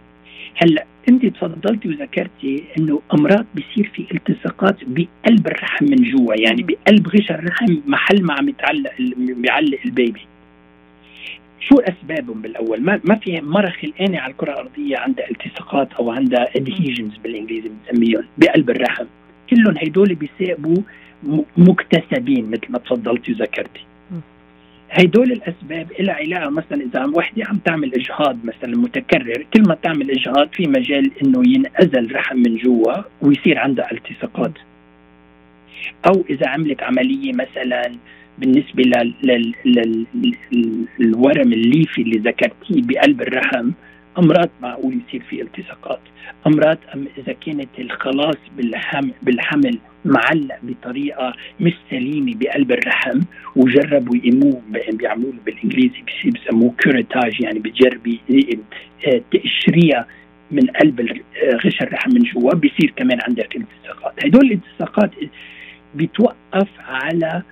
هلأ 0.56 0.86
انت 1.10 1.26
تفضلتي 1.26 1.90
وذكرتي 1.90 2.64
إنه 2.78 3.02
أمراض 3.14 3.46
بيصير 3.56 3.92
في 3.96 4.16
التصاقات 4.16 4.78
بقلب 4.88 5.48
الرحم 5.48 5.86
من 5.86 5.96
جوا 5.96 6.36
يعني 6.36 6.64
بقلب 6.64 7.08
غش 7.08 7.32
الرحم 7.32 7.78
محل 7.88 8.24
ما 8.24 8.34
عم 8.34 8.50
يتعلق 8.50 8.92
بيعلق 9.18 9.80
البيبي. 9.86 10.22
شو 11.60 11.76
أسبابهم 11.80 12.42
بالأول؟ 12.42 12.82
ما 12.82 13.00
ما 13.04 13.16
في 13.16 13.42
مره 13.42 13.70
خلقانه 13.70 14.20
على 14.20 14.32
الكرة 14.32 14.52
الأرضية 14.52 14.98
عندها 14.98 15.26
التصاقات 15.32 15.94
أو 15.94 16.12
عندها 16.12 16.58
ادهيجنز 16.58 17.18
بالإنجليزي 17.24 17.70
بنسميهم 17.70 18.24
بقلب 18.38 18.70
الرحم. 18.70 19.06
كلهم 19.50 19.78
هدول 19.78 20.16
بيسابوا 20.16 20.82
مكتسبين 21.58 22.52
مثل 22.52 22.72
ما 22.72 22.80
تفضلتي 22.80 23.32
وذكرتي. 23.32 23.89
هدول 24.92 25.32
الأسباب 25.32 25.88
لها 26.00 26.14
علاقة 26.16 26.50
مثلا 26.50 26.82
إذا 26.82 27.06
وحدة 27.06 27.44
عم 27.46 27.58
تعمل 27.58 27.94
إجهاض 27.94 28.38
مثلا 28.44 28.78
متكرر 28.78 29.46
كل 29.54 29.62
ما 29.62 29.76
تعمل 29.84 30.12
إجهاض 30.12 30.50
في 30.54 30.68
مجال 30.68 31.12
إنه 31.24 31.44
ينأزل 31.48 32.16
رحم 32.16 32.38
من 32.38 32.58
جوا 32.58 32.94
ويصير 33.22 33.60
عندها 33.60 33.92
التصاقات 33.92 34.54
أو 36.08 36.24
إذا 36.30 36.48
عملت 36.48 36.84
عملية 36.84 37.34
مثلا 37.34 37.92
بالنسبة 38.38 38.84
للورم 41.00 41.54
الليفي 41.54 42.02
اللي 42.02 42.18
ذكرتيه 42.18 42.82
بقلب 42.82 43.22
الرحم 43.22 43.72
أمرار 44.20 44.50
معقول 44.62 45.00
يصير 45.08 45.22
في 45.30 45.42
التصاقات 45.42 46.00
أمرار 46.48 46.78
إذا 47.18 47.34
كانت 47.34 47.70
الخلاص 47.80 48.38
بالحمل, 48.58 49.12
بالحمل 49.22 49.80
معلق 50.06 50.60
بطريقة 50.64 51.34
مش 51.60 51.74
سليمة 51.90 52.34
بقلب 52.36 52.72
الرحم 52.72 53.20
وجربوا 53.56 54.16
يقيموه 54.16 54.62
بيعملوه 54.92 55.34
بالإنجليزي 55.46 56.04
بسموه 56.26 56.74
curettage 56.84 57.42
يعني 57.42 57.60
بتجربي 57.60 58.20
آه، 59.08 59.22
تقشريها 59.32 60.08
من 60.52 60.68
قلب 60.68 61.00
آه، 61.02 61.56
غشا 61.56 61.82
الرحم 61.82 62.12
من 62.14 62.24
جوا 62.24 62.54
بيصير 62.54 62.94
كمان 62.96 63.20
عندك 63.28 63.56
التصاقات 63.56 64.26
هدول 64.26 64.46
الالتصاقات 64.46 65.12
بتوقف 65.96 66.68
على 66.88 67.44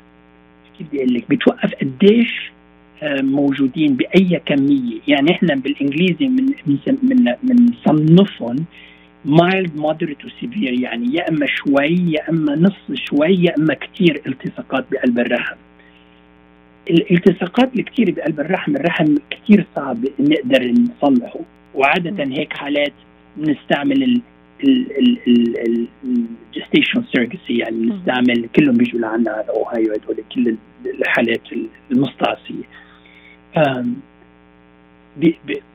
كيف 0.77 0.87
بدي 0.87 0.97
أقول 0.97 1.13
لك؟ 1.13 1.23
بتوقف 1.29 1.73
قديش 1.73 2.51
موجودين 3.03 3.93
بأي 3.95 4.41
كمية. 4.45 4.99
يعني 5.07 5.31
إحنا 5.31 5.55
بالإنجليزي 5.55 6.27
من 6.27 6.45
من 7.03 7.33
بنصنفهم 7.43 8.65
mild 9.25 9.75
moderate 9.75 10.25
و 10.25 10.32
severe 10.32 10.73
يعني 10.73 11.13
يا 11.15 11.29
إما 11.29 11.45
شوي 11.45 12.11
يا 12.11 12.29
إما 12.29 12.55
نص 12.55 12.99
شوي 13.09 13.35
يا 13.35 13.57
إما 13.57 13.73
كثير 13.73 14.21
التصاقات 14.27 14.85
بقلب 14.91 15.19
الرحم. 15.19 15.55
الالتصاقات 16.89 17.75
الكثير 17.75 18.11
بقلب 18.11 18.39
الرحم 18.39 18.75
الرحم 18.75 19.15
كثير 19.29 19.65
صعب 19.75 19.97
نقدر 20.19 20.71
نصلحه. 20.71 21.39
وعادة 21.75 22.23
هيك 22.23 22.53
حالات 22.53 22.93
بنستعمل 23.37 24.21
ال 26.55 26.59
gestational 26.59 27.03
surrogacy 27.11 27.57
يعني 27.57 27.75
بنستعمل 27.77 28.49
كلهم 28.55 28.77
بيجوا 28.77 28.99
لعنا 28.99 29.31
على 29.31 29.49
اوهايو 29.49 29.93
هدول 29.93 30.23
كل 30.35 30.55
الحالات 30.85 31.41
المستعصية. 31.91 32.63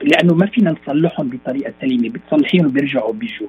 لأنه 0.02 0.34
ما 0.34 0.46
فينا 0.46 0.74
نصلحهم 0.82 1.28
بطريقة 1.28 1.72
سليمة 1.80 2.08
بتصلحيهم 2.08 2.66
وبيرجعوا 2.66 3.12
بيجوا. 3.12 3.48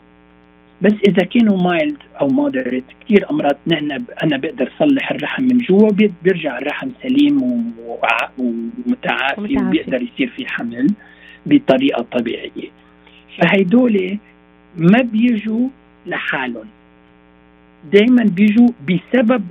بس 0.81 0.93
إذا 1.07 1.23
كانوا 1.23 1.57
mild 1.57 1.97
أو 2.21 2.27
moderate 2.27 2.83
كثير 3.01 3.29
أمرار 3.29 3.55
نحن 3.67 3.91
أنا 4.23 4.37
بقدر 4.37 4.71
صلح 4.79 5.11
الرحم 5.11 5.43
من 5.43 5.57
جوا 5.57 5.89
بيرجع 6.23 6.57
الرحم 6.57 6.89
سليم 7.03 7.41
ومتعافي 8.37 9.57
وبيقدر 9.57 10.01
يصير 10.01 10.29
في 10.29 10.45
حمل 10.47 10.87
بطريقة 11.45 12.05
طبيعية. 12.11 12.69
فهيدول 13.37 14.17
ما 14.77 15.01
بيجوا 15.01 15.67
لحالهم. 16.05 16.67
دائما 17.93 18.23
بيجوا 18.23 18.69
بسبب 18.89 19.43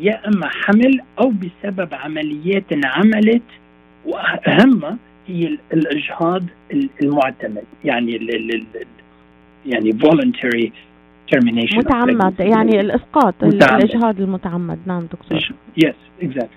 يا 0.00 0.28
إما 0.28 0.48
حمل 0.48 1.00
أو 1.18 1.32
بسبب 1.32 1.94
عمليات 1.94 2.72
انعملت 2.72 3.42
واهمها 4.04 4.96
هي 5.26 5.58
الإجهاض 5.72 6.44
المعتمد 7.02 7.64
يعني 7.84 8.16
ال 8.16 8.54
ال 8.54 8.66
يعني 9.66 9.92
voluntary 9.92 10.70
termination 11.34 11.76
متعمد 11.76 12.40
يعني 12.40 12.80
الإسقاط 12.80 13.44
متعمد. 13.44 13.84
الإجهاض 13.84 14.20
المتعمد. 14.20 14.78
نعم 14.86 15.06
دكتور. 15.12 15.52
yes 15.76 15.94
exactly 16.22 16.48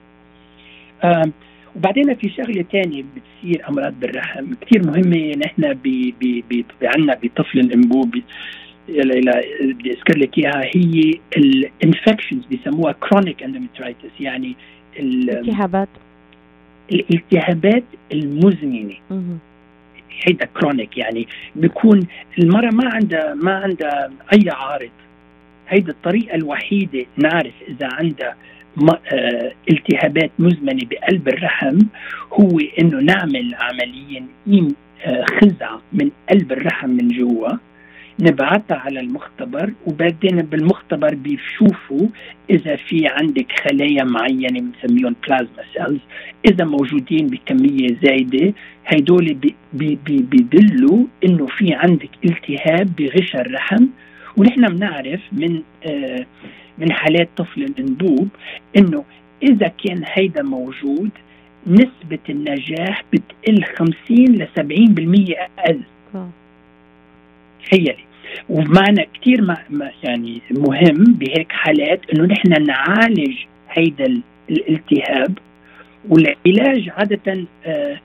وبعدين 1.76 2.16
في 2.16 2.30
شغلة 2.30 2.66
ثانية 2.72 3.04
بتصير 3.16 3.70
أمرار 3.70 4.00
بالرحم 4.00 4.54
كثير 4.62 4.88
مهمة. 4.88 5.36
نحن 5.36 5.78
عندنا 6.84 7.18
بطفل 7.24 7.60
يلا 8.90 9.42
بدي 9.62 9.92
أذكر 9.92 10.18
لك 10.18 10.38
إياها. 10.38 10.64
هي 10.76 11.20
ال 11.38 11.47
infections 11.47 12.46
بيسموها 12.46 12.92
chronic 12.92 13.44
endometritis 13.44 14.20
يعني 14.20 14.56
التهابات. 15.00 15.90
الالتهابات 16.92 17.84
المزمنة. 18.12 18.94
هيدا 20.28 20.46
chronic 20.46 20.98
يعني 20.98 21.28
بيكون 21.56 22.08
المرأة 22.40 22.70
ما 22.70 22.90
عندها 22.90 23.34
ما 23.34 23.52
عندها 23.52 24.12
أي 24.34 24.50
عارض. 24.50 24.90
هيدا 25.68 25.92
الطريقة 25.92 26.36
الوحيدة 26.36 27.06
نعرف 27.18 27.54
إذا 27.68 27.88
عندها 27.92 28.36
آه، 29.14 29.52
التهابات 29.72 30.32
مزمنة 30.40 30.82
بقلب 30.90 31.28
الرحم 31.28 31.80
هو 32.34 32.60
إنه 32.80 33.00
نعمل 33.00 33.56
عمليا 33.56 34.26
إيم 34.48 34.76
آه، 35.06 35.26
خزعة 35.42 35.82
من 35.94 36.12
قلب 36.30 36.52
الرحم 36.52 36.90
من 36.90 37.08
جوا. 37.08 37.50
نبعتها 38.22 38.78
على 38.78 39.00
المختبر 39.00 39.74
وبعدين 39.86 40.42
بالمختبر 40.42 41.16
بيشوفوا 41.16 42.08
إذا 42.50 42.76
في 42.76 43.08
عندك 43.08 43.52
خلايا 43.64 44.04
معينة 44.04 44.60
بنسميهم 44.60 45.16
plasma 45.28 45.64
cells 45.74 46.00
إذا 46.46 46.66
موجودين 46.66 47.28
بكمية 47.28 47.88
زايدة 48.04 48.54
بي 49.74 49.98
بيدلوا 50.08 51.06
إنه 51.26 51.46
في 51.46 51.74
عندك 51.74 52.10
التهاب 52.26 52.96
بغشاء 52.96 53.42
الرحم. 53.42 53.86
ونحن 54.38 54.70
بنعرف 54.70 55.22
من 55.32 55.62
آه 55.86 56.26
من 56.78 56.92
حالات 56.92 57.30
طفل 57.38 57.64
الأنبوب 57.64 58.28
إنه 58.78 59.04
إذا 59.44 59.72
كان 59.84 60.04
هيدا 60.06 60.44
موجود 60.44 61.10
نسبة 61.68 62.20
النجاح 62.30 63.04
بتقل 63.14 63.64
50 63.64 63.96
ل 64.10 64.48
70% 64.48 65.36
أقل. 65.60 65.82
آه. 66.16 66.30
تخيلي. 67.66 68.11
ومعنى 68.50 69.08
كثير 69.22 69.56
يعني 70.04 70.42
مهم 70.52 71.04
بهيك 71.04 71.52
حالات 71.52 72.02
إنه 72.14 72.26
نحن 72.26 72.66
نعالج 72.66 73.34
هيدا 73.70 74.06
ال- 74.06 74.22
الالتهاب 74.50 75.38
والعلاج 76.10 76.90
عادة 76.90 77.46
آه، 77.66 78.00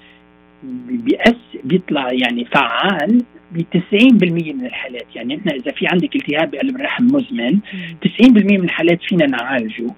بيأس 0.89 1.35
بيطلع 1.65 2.13
يعني 2.13 2.45
فعال 2.45 3.23
ب 3.53 3.63
90% 3.63 4.53
من 4.55 4.67
الحالات. 4.67 5.07
يعني 5.15 5.37
نحن 5.37 5.49
إذا 5.49 5.73
في 5.73 5.87
عندك 5.87 6.17
التهاب 6.17 6.51
بقلب 6.51 6.77
الرحم 6.77 7.05
مزمن 7.05 7.59
90% 8.05 8.29
من 8.59 8.65
الحالات 8.65 8.99
فينا 9.03 9.27
نعالجه. 9.27 9.91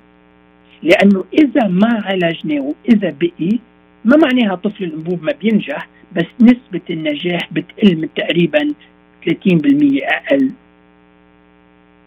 لأنه 0.83 1.25
إذا 1.33 1.67
ما 1.69 2.03
عالجناه 2.05 2.61
وإذا 2.61 3.15
بقي 3.21 3.59
ما 4.05 4.17
معناها 4.17 4.55
طفل 4.55 4.85
الأنبوب 4.85 5.23
ما 5.23 5.33
بينجح 5.33 5.89
بس 6.17 6.27
نسبة 6.41 6.81
النجاح 6.91 7.49
بتقل 7.53 7.97
من 7.97 8.09
تقريبا 8.17 8.75
30% 9.27 10.01
أقل 10.03 10.51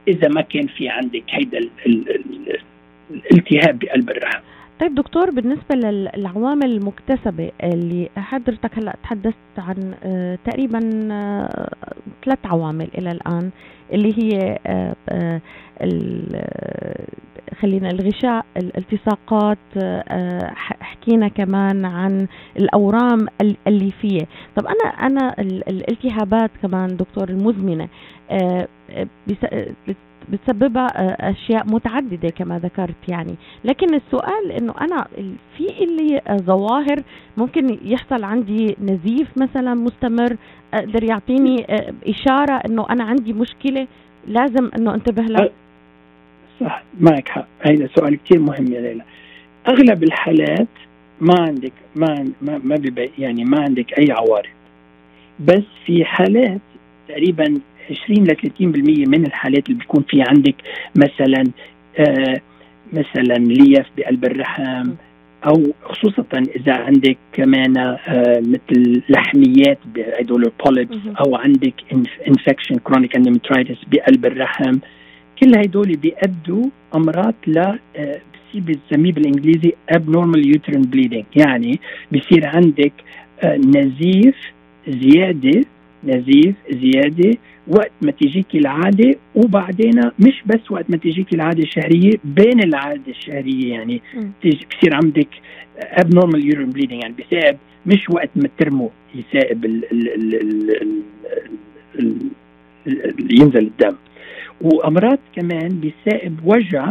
إذا 0.07 0.27
ما 0.27 0.41
كان 0.41 0.67
في 0.67 0.89
عندك 0.89 1.23
هيدا 1.29 1.57
ال- 1.57 1.69
ال- 1.85 2.09
ال- 2.15 2.59
الالتهاب 3.11 3.79
بقلب 3.79 4.09
الرحم. 4.09 4.39
طيب 4.81 4.95
دكتور 4.95 5.29
بالنسبة 5.31 5.75
للعوامل 5.75 6.71
المكتسبة 6.71 7.51
اللي 7.63 8.09
حضرتك 8.17 8.77
هلأ 8.77 8.95
تحدثت 9.03 9.35
عن 9.57 9.93
آه، 10.03 10.37
تقريبا 10.45 10.79
آه، 11.11 11.69
ثلاث 12.25 12.39
عوامل 12.45 12.87
إلى 12.97 13.11
الآن 13.11 13.49
اللي 13.93 14.13
هي 14.23 14.59
آه، 15.09 15.41
خلينا 17.61 17.89
الغشاء 17.89 18.45
الالتصاقات 18.57 19.57
حكينا 20.81 21.27
كمان 21.27 21.85
عن 21.85 22.27
الأورام 22.59 23.27
ال- 23.41 23.57
الليفية 23.67 24.27
طب 24.55 24.65
أنا 24.65 24.89
أنا 25.07 25.35
ال- 25.39 25.69
الالتهابات 25.69 26.51
كمان 26.61 26.97
دكتور 26.97 27.29
المزمنة 27.29 27.87
بتسببها 30.29 30.87
آه، 30.95 31.31
أشياء 31.31 31.65
متعددة 31.67 32.29
كما 32.29 32.59
ذكرت 32.59 33.09
يعني. 33.09 33.35
لكن 33.65 33.95
السؤال 33.95 34.51
إنه 34.51 34.73
أنا 34.81 35.07
في 35.57 35.83
اللي 35.83 36.21
آه، 36.27 36.37
ظواهر 36.37 37.03
ممكن 37.37 37.77
يحصل 37.85 38.23
عندي 38.23 38.75
نزيف 38.81 39.27
مثلا 39.37 39.73
مستمر 39.73 40.37
أقدر 40.73 41.03
يعطيني 41.03 41.65
آه، 41.69 41.93
إشارة 42.07 42.61
إنه 42.69 42.85
أنا 42.89 43.03
عندي 43.03 43.33
مشكلة 43.33 43.87
لازم 44.27 44.69
إنه 44.77 44.93
أنتبه 44.93 45.23
لها؟ 45.23 45.49
صح 46.61 46.83
معك 46.99 47.29
حق. 47.29 47.47
هذا 47.61 47.89
سؤال 47.95 48.19
كثير 48.23 48.39
مهم 48.39 48.73
يا 48.73 48.81
ليلى. 48.81 49.03
أغلب 49.67 50.03
الحالات 50.03 50.67
ما 51.21 51.35
عندك 51.39 51.73
ما 51.95 52.31
ما, 52.41 52.79
يعني 53.17 53.43
ما 53.43 53.61
عندك 53.61 53.99
أي 53.99 54.11
عوارض. 54.11 54.49
بس 55.39 55.63
في 55.85 56.05
حالات 56.05 56.61
تقريبا 57.07 57.59
20 57.89 58.23
ل 58.27 58.35
30% 58.35 59.07
من 59.07 59.25
الحالات 59.25 59.65
اللي 59.67 59.79
بيكون 59.79 60.03
في 60.09 60.21
عندك 60.21 60.55
مثلا 60.95 61.43
آه 61.97 62.41
مثلا 62.93 63.37
ليف 63.37 63.85
بقلب 63.97 64.25
الرحم 64.25 64.89
أو 65.45 65.73
خصوصا 65.83 66.23
إذا 66.33 66.73
عندك 66.73 67.17
كمان 67.33 67.77
آه 67.77 68.39
مثل 68.39 69.01
لحميات 69.09 69.79
هدول 70.19 70.43
ال 70.43 70.50
polyps. 70.50 70.97
أو 71.19 71.35
عندك 71.35 71.73
infection 72.27 72.77
chronic 72.77 73.15
endometritis 73.15 73.77
بقلب 73.91 74.25
الرحم 74.25 74.77
كل 75.39 75.57
هدول 75.57 75.95
بيأدوا 75.95 76.65
أمرار 76.95 77.33
ل 77.47 77.57
آه، 77.57 77.77
بصير 77.95 78.61
بنسميه 78.61 79.11
بالإنجليزي 79.11 79.73
abnormal 79.93 80.55
uterine 80.57 80.85
bleeding 80.95 81.25
يعني 81.35 81.79
بصير 82.11 82.47
عندك 82.47 82.93
آه، 83.43 83.57
نزيف 83.57 84.35
زيادة 84.87 85.63
نزيف 86.03 86.55
زيادة 86.71 87.37
وقت 87.67 87.91
ما 88.01 88.11
تجيك 88.11 88.55
العادة 88.55 89.15
وبعدين 89.35 90.01
مش 90.19 90.43
بس 90.45 90.71
وقت 90.71 90.85
ما 90.89 90.97
تجيك 90.97 91.33
العادة 91.33 91.63
الشهرية 91.63 92.11
بين 92.23 92.63
العادة 92.63 93.01
الشهرية 93.11 93.71
يعني 93.71 94.01
بصير 94.45 94.93
عندك 94.93 95.27
abnormal 95.79 96.41
uterine 96.51 96.73
bleeding 96.77 96.91
يعني 97.03 97.13
بسبب 97.19 97.57
مش 97.85 98.09
وقت 98.09 98.29
ما 98.35 98.49
ترموا 98.57 98.89
يسائب 99.15 99.65
ال 99.65 99.91
ال 99.91 100.07
ال 100.13 100.35
ال 100.35 100.71
ال 101.99 102.17
ال 102.87 103.05
ال 103.05 103.41
ينزل 103.41 103.57
الدم. 103.67 103.95
وأمراض 104.61 105.19
كمان 105.35 105.69
بيسائب 105.69 106.39
وجع 106.45 106.89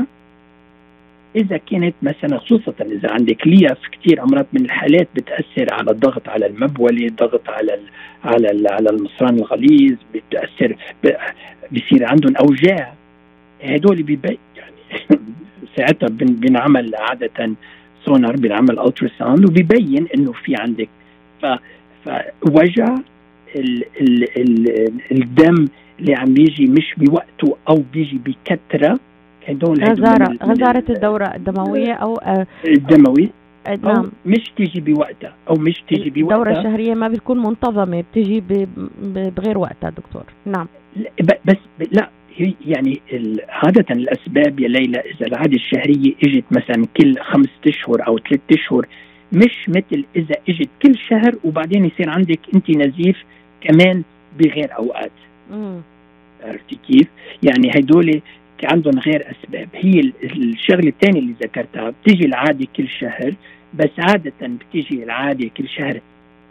إذا 1.36 1.56
كانت 1.56 1.94
مثلا 2.02 2.38
خصوصا 2.38 2.72
إذا 2.80 3.10
عندك 3.10 3.46
ليف 3.46 3.78
كثير 3.92 4.22
أمراض 4.22 4.46
من 4.52 4.64
الحالات 4.64 5.08
بتأثر 5.14 5.66
على 5.74 5.90
الضغط 5.90 6.28
على 6.28 6.46
المبولة 6.46 7.08
ضغط 7.08 7.48
على 7.48 7.74
ال 7.74 7.80
على 8.24 8.50
ال 8.50 8.66
على 8.72 8.90
المصران 8.90 9.34
الغليظ 9.38 9.96
بتأثر 10.14 10.76
بصير 11.72 12.04
عندهم 12.06 12.36
أوجاع. 12.36 12.92
هدول 13.62 14.02
بيبين 14.02 14.38
يعني 14.56 14.74
ساعتها 15.76 16.08
بن- 16.08 16.34
بنعمل 16.34 16.94
عادة 16.94 17.50
سونار 18.04 18.36
بنعمل 18.36 18.78
التراساوند 18.78 19.44
وبيبين 19.48 20.06
إنه 20.14 20.32
في 20.32 20.54
عندك. 20.56 20.88
ف 21.42 21.46
فوجع 22.04 22.94
ال 23.56 23.84
ال 24.00 24.24
ال 24.40 24.90
الدم 25.12 25.68
اللي 26.00 26.14
عم 26.14 26.34
بيجي 26.34 26.66
مش 26.66 26.94
بوقته 26.96 27.56
أو 27.68 27.82
بيجي 27.92 28.18
بكثرة 28.24 28.98
هدول 29.48 29.82
هدول 29.82 29.92
غزاره 30.04 30.28
من 30.28 30.36
ال- 30.42 30.46
من 30.46 30.52
غزارة 30.52 30.78
ال- 30.78 30.94
الدورة 30.96 31.24
الدموية 31.34 31.92
أو 31.92 32.14
آه، 32.16 32.46
الدموي؟ 32.66 33.28
آه، 33.66 33.78
نعم. 33.82 34.10
مش 34.26 34.52
تيجي 34.56 34.80
بوقتها. 34.80 35.34
أو 35.50 35.54
مش 35.54 35.82
تيجي 35.88 36.08
الدوره 36.08 36.36
بوقتها. 36.36 36.58
الشهرية 36.60 36.94
ما 36.94 37.08
بتكون 37.08 37.38
منتظمة 37.46 38.00
بتجي 38.12 38.40
ب- 38.40 38.68
ب- 39.02 39.34
بغير 39.34 39.58
وقتها 39.58 39.90
دكتور. 39.90 40.22
نعم. 40.46 40.66
بس 41.44 41.56
لا 41.92 42.08
هي 42.36 42.54
يعني 42.66 43.00
عادة 43.48 43.84
الأسباب 43.90 44.60
يا 44.60 44.68
ليلى 44.68 44.98
إذا 45.00 45.26
العادة 45.26 45.54
الشهرية 45.56 46.14
إجت 46.24 46.44
مثلا 46.50 46.86
كل 46.96 47.18
خمسة 47.20 47.50
أشهر 47.68 48.06
أو 48.06 48.18
ثلاثة 48.18 48.42
أشهر 48.54 48.86
مش 49.32 49.68
مثل 49.68 50.04
إذا 50.16 50.34
إجت 50.48 50.68
كل 50.82 50.98
شهر 51.08 51.34
وبعدين 51.44 51.84
يصير 51.84 52.10
عندك 52.10 52.38
أنت 52.54 52.70
نزيف 52.70 53.24
كمان 53.60 54.02
بغير 54.40 54.76
أوقات. 54.78 55.10
عرفتي 56.44 56.78
كيف؟ 56.88 57.06
يعني 57.42 57.70
هدول 57.74 58.20
عندهم 58.64 58.98
غير 58.98 59.26
أسباب، 59.30 59.68
هي 59.74 60.00
ال- 60.00 60.12
الشغلة 60.24 60.88
الثانية 60.88 61.20
اللي 61.20 61.34
ذكرتها 61.42 61.90
بتيجي 61.90 62.26
العادة 62.26 62.66
كل 62.76 62.88
شهر 62.88 63.34
بس 63.74 63.90
عادة 63.98 64.32
بتيجي 64.42 65.04
العادة 65.04 65.50
كل 65.56 65.68
شهر 65.68 66.00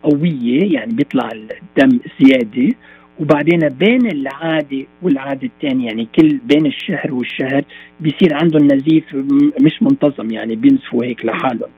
قوية 0.04 0.74
يعني 0.74 0.94
بيطلع 0.94 1.30
الدم 1.32 2.00
زيادة 2.22 2.76
وبعدين 3.20 3.60
بين 3.70 4.08
العادة 4.12 4.86
والعادة 5.02 5.48
الثانية 5.48 5.86
يعني 5.88 6.08
كل 6.16 6.38
بين 6.46 6.66
الشهر 6.66 7.14
والشهر 7.14 7.64
بيصير 8.00 8.34
عندهم 8.34 8.68
نزيف 8.68 9.16
مش 9.62 9.84
منتظم 9.84 10.32
يعني 10.32 10.56
بينزفوا 10.56 11.04
هيك 11.06 11.26
لحالهم. 11.26 11.70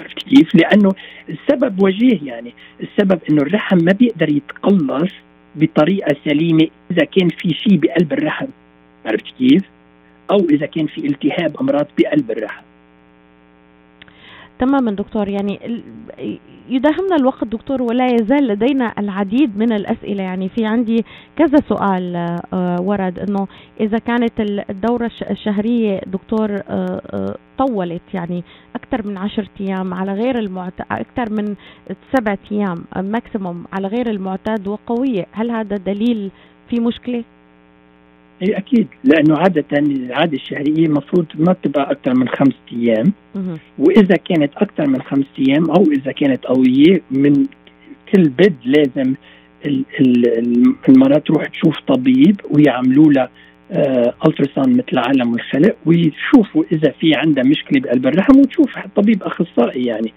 عرفت 0.00 0.22
كيف؟ 0.22 0.54
لأنه 0.54 0.92
السبب 1.28 1.82
وجيه 1.82 2.18
يعني 2.24 2.52
السبب 2.82 3.18
إنه 3.30 3.42
الرحم 3.42 3.76
ما 3.84 3.92
بيقدر 3.92 4.28
يتقلص 4.28 5.12
بطريقة 5.56 6.16
سليمة 6.24 6.66
إذا 6.90 7.04
كان 7.04 7.28
في 7.28 7.54
شيء 7.54 7.76
بقلب 7.76 8.12
الرحم 8.12 8.46
عرفت 9.06 9.24
كيف؟ 9.38 9.62
أو 10.30 10.36
إذا 10.50 10.66
كان 10.66 10.86
في 10.86 11.06
التهاب 11.06 11.56
أمراض 11.60 11.86
بقلب 11.98 12.30
الرحم 12.30 12.62
تماما 14.58 14.90
دكتور 14.90 15.28
يعني 15.28 15.58
يداهمنا 16.68 17.16
الوقت 17.20 17.44
دكتور 17.44 17.82
ولا 17.82 18.06
يزال 18.06 18.46
لدينا 18.48 18.94
العديد 18.98 19.58
من 19.58 19.72
الأسئلة 19.72 20.22
يعني 20.22 20.48
في 20.48 20.66
عندي 20.66 21.04
كذا 21.36 21.56
سؤال 21.68 22.16
آه، 22.52 22.76
ورد 22.80 23.18
أنه 23.18 23.46
إذا 23.80 23.98
كانت 23.98 24.40
ال- 24.40 24.70
الدورة 24.70 25.06
الش- 25.06 25.22
الشهرية 25.22 26.00
دكتور 26.06 26.50
آه، 26.54 26.60
آه، 27.10 27.34
طولت 27.58 28.02
يعني 28.14 28.44
أكثر 28.76 29.06
من 29.06 29.16
عشرة 29.18 29.48
أيام 29.60 29.94
على 29.94 30.12
غير 30.12 30.38
المعتاد 30.38 30.86
أكثر 30.90 31.30
من 31.32 31.54
سبعة 32.16 32.38
أيام 32.52 32.84
ماكسيموم 32.96 33.64
على 33.72 33.88
غير 33.88 34.10
المعتاد 34.10 34.68
وقوية 34.68 35.26
هل 35.32 35.50
هذا 35.50 35.76
دليل 35.76 36.30
في 36.70 36.80
مشكلة؟ 36.80 37.24
إي 38.42 38.56
أكيد 38.56 38.86
لأنه 39.04 39.36
عادة 39.38 39.64
العادة 39.72 40.36
الشهرية 40.36 40.86
المفروض 40.86 41.26
ما 41.34 41.56
تبقى 41.62 41.90
أكثر 41.92 42.14
من 42.14 42.28
خمسة 42.28 42.56
أيام. 42.72 43.12
وإذا 43.78 44.16
كانت 44.16 44.52
أكثر 44.56 44.86
من 44.86 45.02
خمسة 45.02 45.28
أيام 45.38 45.70
أو 45.70 45.82
إذا 45.82 46.12
كانت 46.12 46.44
قوية 46.44 47.00
من 47.10 47.46
كل 48.14 48.28
بد 48.28 48.54
لازم 48.64 49.14
ال- 49.66 49.84
ال- 50.00 50.38
ال- 50.38 50.74
المرأة 50.88 51.18
تروح 51.18 51.46
تشوف 51.46 51.80
طبيب 51.88 52.40
ويعملوا 52.50 53.12
لها 53.12 53.28
ألتراساوند 54.26 54.68
مثل 54.78 54.98
عالم 54.98 55.34
الخلق 55.34 55.76
ويشوفوا 55.86 56.64
إذا 56.72 56.90
في 57.00 57.14
عندها 57.14 57.44
مشكلة 57.44 57.80
بقلب 57.80 58.06
الرحم 58.06 58.38
وتشوف 58.40 58.78
طبيب 58.96 59.22
أخصائي 59.22 59.84
يعني 59.84 60.12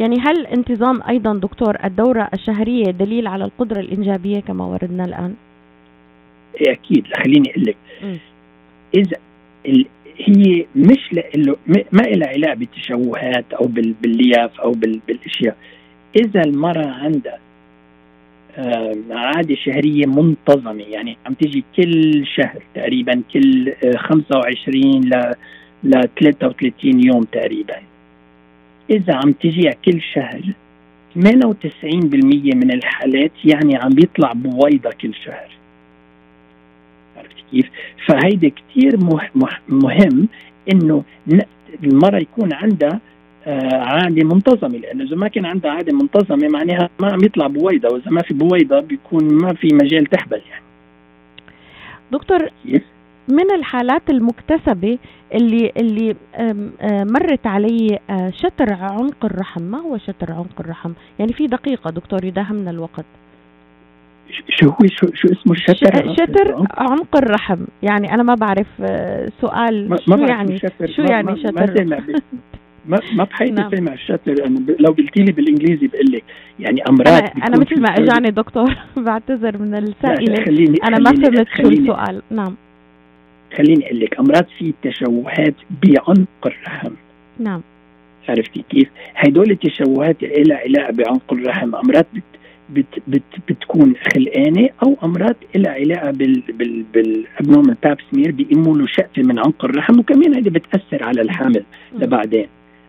يعني 0.00 0.16
هل 0.20 0.46
انتظام 0.46 1.02
أيضا 1.08 1.34
دكتور 1.34 1.76
الدورة 1.84 2.28
الشهرية 2.34 2.84
دليل 2.84 3.26
على 3.26 3.44
القدرة 3.44 3.80
الإنجابية 3.80 4.40
كما 4.40 4.64
وردنا 4.64 5.04
الآن؟ 5.04 5.34
إيه 6.60 6.72
أكيد. 6.72 7.04
خليني 7.24 7.50
أقول 7.50 7.64
لك. 7.64 7.76
إذا 8.94 9.16
ال- 9.66 9.86
هي 10.18 10.66
مش 10.76 11.12
له 11.34 11.56
ما 11.92 12.02
لها 12.02 12.28
علاقة 12.28 12.54
بالتشوهات 12.54 13.44
أو 13.52 13.66
بال- 13.66 13.94
باللياف 14.02 14.60
أو 14.60 14.70
بال- 14.70 15.00
بالأشياء. 15.08 15.56
إذا 16.20 16.40
المرأة 16.44 16.86
عندها 16.90 17.38
عادة 19.10 19.54
شهرية 19.54 20.06
منتظمة 20.06 20.82
يعني 20.82 21.16
عم 21.26 21.34
تيجي 21.34 21.64
كل 21.76 22.26
شهر 22.36 22.62
تقريبا 22.74 23.22
كل 23.32 23.72
آه، 23.84 23.96
25 23.96 25.00
ل 25.04 25.34
ل 25.84 26.08
33 26.20 27.06
يوم 27.06 27.24
تقريبا. 27.24 27.74
إذا 28.90 29.14
عم 29.14 29.32
تجيها 29.32 29.72
كل 29.84 30.00
شهر 30.14 30.40
98% 31.14 32.54
من 32.54 32.70
الحالات 32.72 33.32
يعني 33.44 33.76
عم 33.76 33.88
بيطلع 33.90 34.32
بويضة 34.32 34.90
كل 35.00 35.14
شهر. 35.24 35.48
عرفت 37.32 37.44
كيف؟ 37.50 37.70
فهيدا 38.06 38.50
مه- 39.34 39.48
مهم 39.68 40.28
إنه 40.72 41.04
المرأة 41.84 42.18
يكون 42.18 42.52
عندها 42.52 43.00
آه، 43.46 43.74
عادة 43.76 44.24
منتظمة 44.24 44.78
لأنه 44.78 45.04
إذا 45.04 45.16
ما 45.16 45.28
كان 45.28 45.46
عندها 45.46 45.70
عادة 45.70 45.92
منتظمة 45.96 46.48
معناها 46.48 46.88
ما 47.00 47.12
عم 47.12 47.24
يطلع 47.24 47.46
بويضة 47.46 47.88
وإذا 47.94 48.10
ما 48.10 48.22
في 48.22 48.34
بويضة 48.34 48.80
بيكون 48.80 49.34
ما 49.34 49.54
في 49.54 49.68
مجال 49.82 50.06
تحبل 50.06 50.40
يعني 50.50 50.62
دكتور؟ 52.12 52.48
من 53.28 53.50
الحالات 53.54 54.10
المكتسبة 54.10 54.98
اللي 55.34 55.72
اللي 55.76 56.16
آه، 56.34 57.04
مرت 57.04 57.46
علي 57.46 57.98
آه، 58.10 58.30
شتر 58.30 58.72
عنق 58.72 59.24
الرحم 59.24 59.62
ما 59.62 59.78
هو 59.78 59.98
شتر 59.98 60.32
عنق 60.32 60.60
الرحم 60.60 60.92
يعني 61.18 61.32
في 61.32 61.46
دقيقة 61.46 61.90
دكتور 61.90 62.24
يداهمنا 62.24 62.70
الوقت 62.70 63.04
شو 64.48 64.68
هو 64.68 64.78
شو, 64.86 65.06
شو 65.14 65.28
اسمه 65.28 65.52
الشتر؟ 65.52 66.14
شتر 66.14 66.54
عنق 66.70 67.16
الرحم. 67.16 67.58
يعني 67.82 68.14
أنا 68.14 68.22
ما 68.22 68.34
بعرف 68.34 68.66
آه، 68.80 69.28
سؤال 69.40 69.88
ما, 69.88 69.96
شو 69.96 70.16
ما 70.16 70.26
يعني. 70.28 70.58
شو 70.58 71.02
ما- 71.02 71.10
يعني 71.10 71.26
ما- 71.26 71.32
ما 71.32 71.38
شتر؟ 71.66 71.84
ب- 71.84 72.20
ما 72.86 73.00
ما 73.14 73.24
بحياتي 73.24 73.52
نعم. 73.54 73.70
سامع 73.70 73.92
الشتر. 73.92 74.46
أنا 74.46 74.58
ب... 74.60 74.76
لو 74.80 74.90
قلتي 74.92 75.22
لي 75.22 75.32
بالإنجليزي 75.32 75.86
بقول 75.86 76.12
لك 76.12 76.24
يعني 76.60 76.82
أمراض 76.88 77.08
أنا, 77.08 77.46
أنا 77.46 77.58
مثل 77.58 77.80
ما 77.80 77.88
أجاني 77.88 78.30
دكتور 78.30 78.74
بعتذر 79.06 79.58
من 79.58 79.70
لا، 79.70 79.78
السائلة. 79.78 80.44
خليني 80.44 80.78
أنا 80.84 80.98
ما 80.98 81.10
فهمت 81.10 81.48
شو 81.56 81.68
السؤال. 81.68 82.22
نعم. 82.30 82.54
خليني 83.56 83.86
أقول 83.86 84.00
لك 84.00 84.18
أمراض 84.18 84.44
في 84.58 84.72
تشوهات 84.82 85.54
بعنق 85.82 86.26
الرحم. 86.46 86.90
نعم. 87.38 87.60
عرفتي 88.28 88.64
كيف؟ 88.70 88.88
هدول 89.16 89.50
التشوهات 89.50 90.16
لها 90.22 90.56
علاقه 90.58 90.92
بعنق 90.92 91.32
الرحم. 91.32 91.74
أمراض 91.74 92.04
بت 92.14 92.22
بت 92.72 93.02
بت 93.08 93.22
بتكون 93.48 93.94
خلقانة 94.14 94.68
أو 94.82 94.96
أمرار 95.02 95.34
لها 95.54 95.72
علاقة 95.72 96.10
بال 96.10 96.42
بال 96.58 96.84
بال 96.94 97.10
abnormal 97.10 97.76
pap 97.84 97.98
smear 98.10 98.30
بيقيموا 98.30 98.78
له 98.78 98.86
شقفه 98.86 99.22
من 99.22 99.38
عنق 99.38 99.64
الرحم 99.64 99.98
وكمان 99.98 100.34
هيدي 100.34 100.50
بتأثر 100.50 101.04
على 101.04 101.20
الحمل 101.22 101.62
لبعدين. 101.98 102.46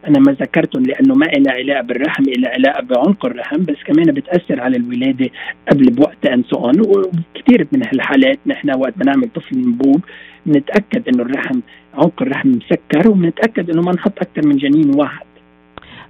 أنا 0.07 0.19
ما 0.19 0.31
ذكرتهم 0.31 0.83
لأنه 0.83 1.15
ما 1.15 1.25
لها 1.25 1.53
علاقة 1.53 1.81
بالرحم 1.81 2.23
لها 2.23 2.51
علاقة 2.51 2.81
بعنق 2.83 3.25
الرحم 3.25 3.57
بس 3.57 3.75
كمان 3.85 4.05
بتأثر 4.13 4.61
على 4.61 4.77
الولادة 4.77 5.29
قبل 5.71 5.85
بوقت 5.91 6.25
الأوان 6.25 6.79
وكثير 6.81 7.67
من 7.71 7.85
هالحالات 7.85 8.39
نحن 8.45 8.71
وقت 8.75 8.93
بنعمل 8.97 9.29
طفل 9.35 9.57
أنبوب 9.57 10.01
بنتاكد 10.45 11.07
إنه 11.07 11.23
الرحم 11.23 11.59
عنق 11.93 12.21
الرحم 12.21 12.49
مسكر 12.49 13.09
وبنتأكد 13.09 13.69
إنه 13.69 13.81
ما 13.81 13.91
نحط 13.91 14.19
أكثر 14.21 14.47
من 14.47 14.57
جنين 14.57 14.91
واحد. 14.95 15.25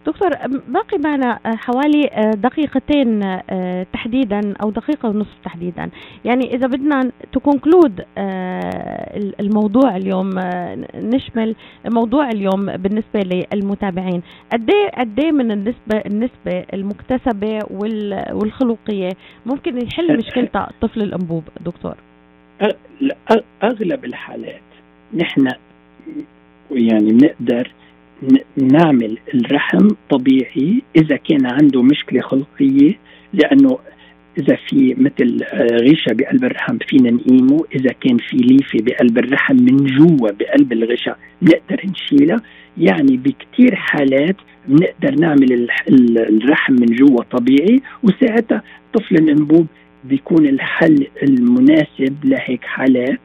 دكتور 0.06 0.30
باقي 0.68 0.98
معنا 0.98 1.40
آه، 1.46 1.56
حوالي 1.56 2.08
آه، 2.12 2.32
دقيقتين 2.32 3.24
آه، 3.24 3.86
تحديدا 3.94 4.54
أو 4.64 4.72
دقيقة 4.72 5.10
ونصف 5.10 5.38
تحديدا. 5.44 5.90
يعني 6.26 6.56
إذا 6.56 6.68
بدنا 6.68 7.12
تكونكلود 7.34 8.06
الموضوع 9.40 9.96
اليوم 9.96 10.30
نشمل 10.96 11.56
موضوع 11.86 12.30
اليوم 12.30 12.66
بالنسبة 12.66 13.20
للمتابعين. 13.54 14.22
قد 14.54 14.70
إيه 14.70 14.90
قد 15.00 15.20
إيه 15.20 15.32
من 15.32 15.52
النسبة 15.52 15.98
النسبة 16.06 16.66
المكتسبة 16.74 17.60
وال- 17.72 18.26
والخلقية 18.34 19.10
ممكن 19.46 19.78
يحل 19.88 20.18
مشكلة 20.18 20.68
طفل 20.82 21.02
الأنبوب 21.02 21.44
دكتور؟ 21.66 21.96
أغلب 23.64 24.06
الحالات 24.06 24.62
نحن 25.14 25.48
يعني 26.72 27.12
بنقدر 27.14 27.72
نعمل 28.58 29.18
الرحم 29.34 29.88
طبيعي 30.10 30.82
إذا 30.96 31.16
كان 31.16 31.46
عنده 31.46 31.82
مشكلة 31.82 32.22
خلقية 32.22 32.94
لأنه 33.34 33.80
إذا 34.38 34.58
في 34.70 34.96
مثل 34.98 35.44
آه، 35.44 35.78
غشاء 35.82 36.14
بقلب 36.14 36.44
الرحم 36.44 36.78
فينا 36.78 37.12
نقيمه 37.12 37.66
إذا 37.76 37.92
كان 38.02 38.18
في 38.18 38.38
ليفة 38.38 38.80
بقلب 38.82 39.18
الرحم 39.18 39.56
من 39.56 39.78
جوا 39.86 40.32
بقلب 40.32 40.74
الغشاء 40.74 41.18
بنقدر 41.42 41.82
نشيلها 41.86 42.42
يعني 42.78 43.18
بكتير 43.18 43.76
حالات 43.76 44.36
بنقدر 44.68 45.16
نعمل 45.20 45.70
الرحم 45.90 46.74
من 46.74 46.86
جوا 46.86 47.24
طبيعي 47.24 47.82
وساعتها 48.04 48.64
طفل 48.94 49.16
الانبوب 49.16 49.68
بيكون 50.04 50.46
الحل 50.46 51.08
المناسب 51.24 52.16
لهيك 52.24 52.64
حالات. 52.64 53.20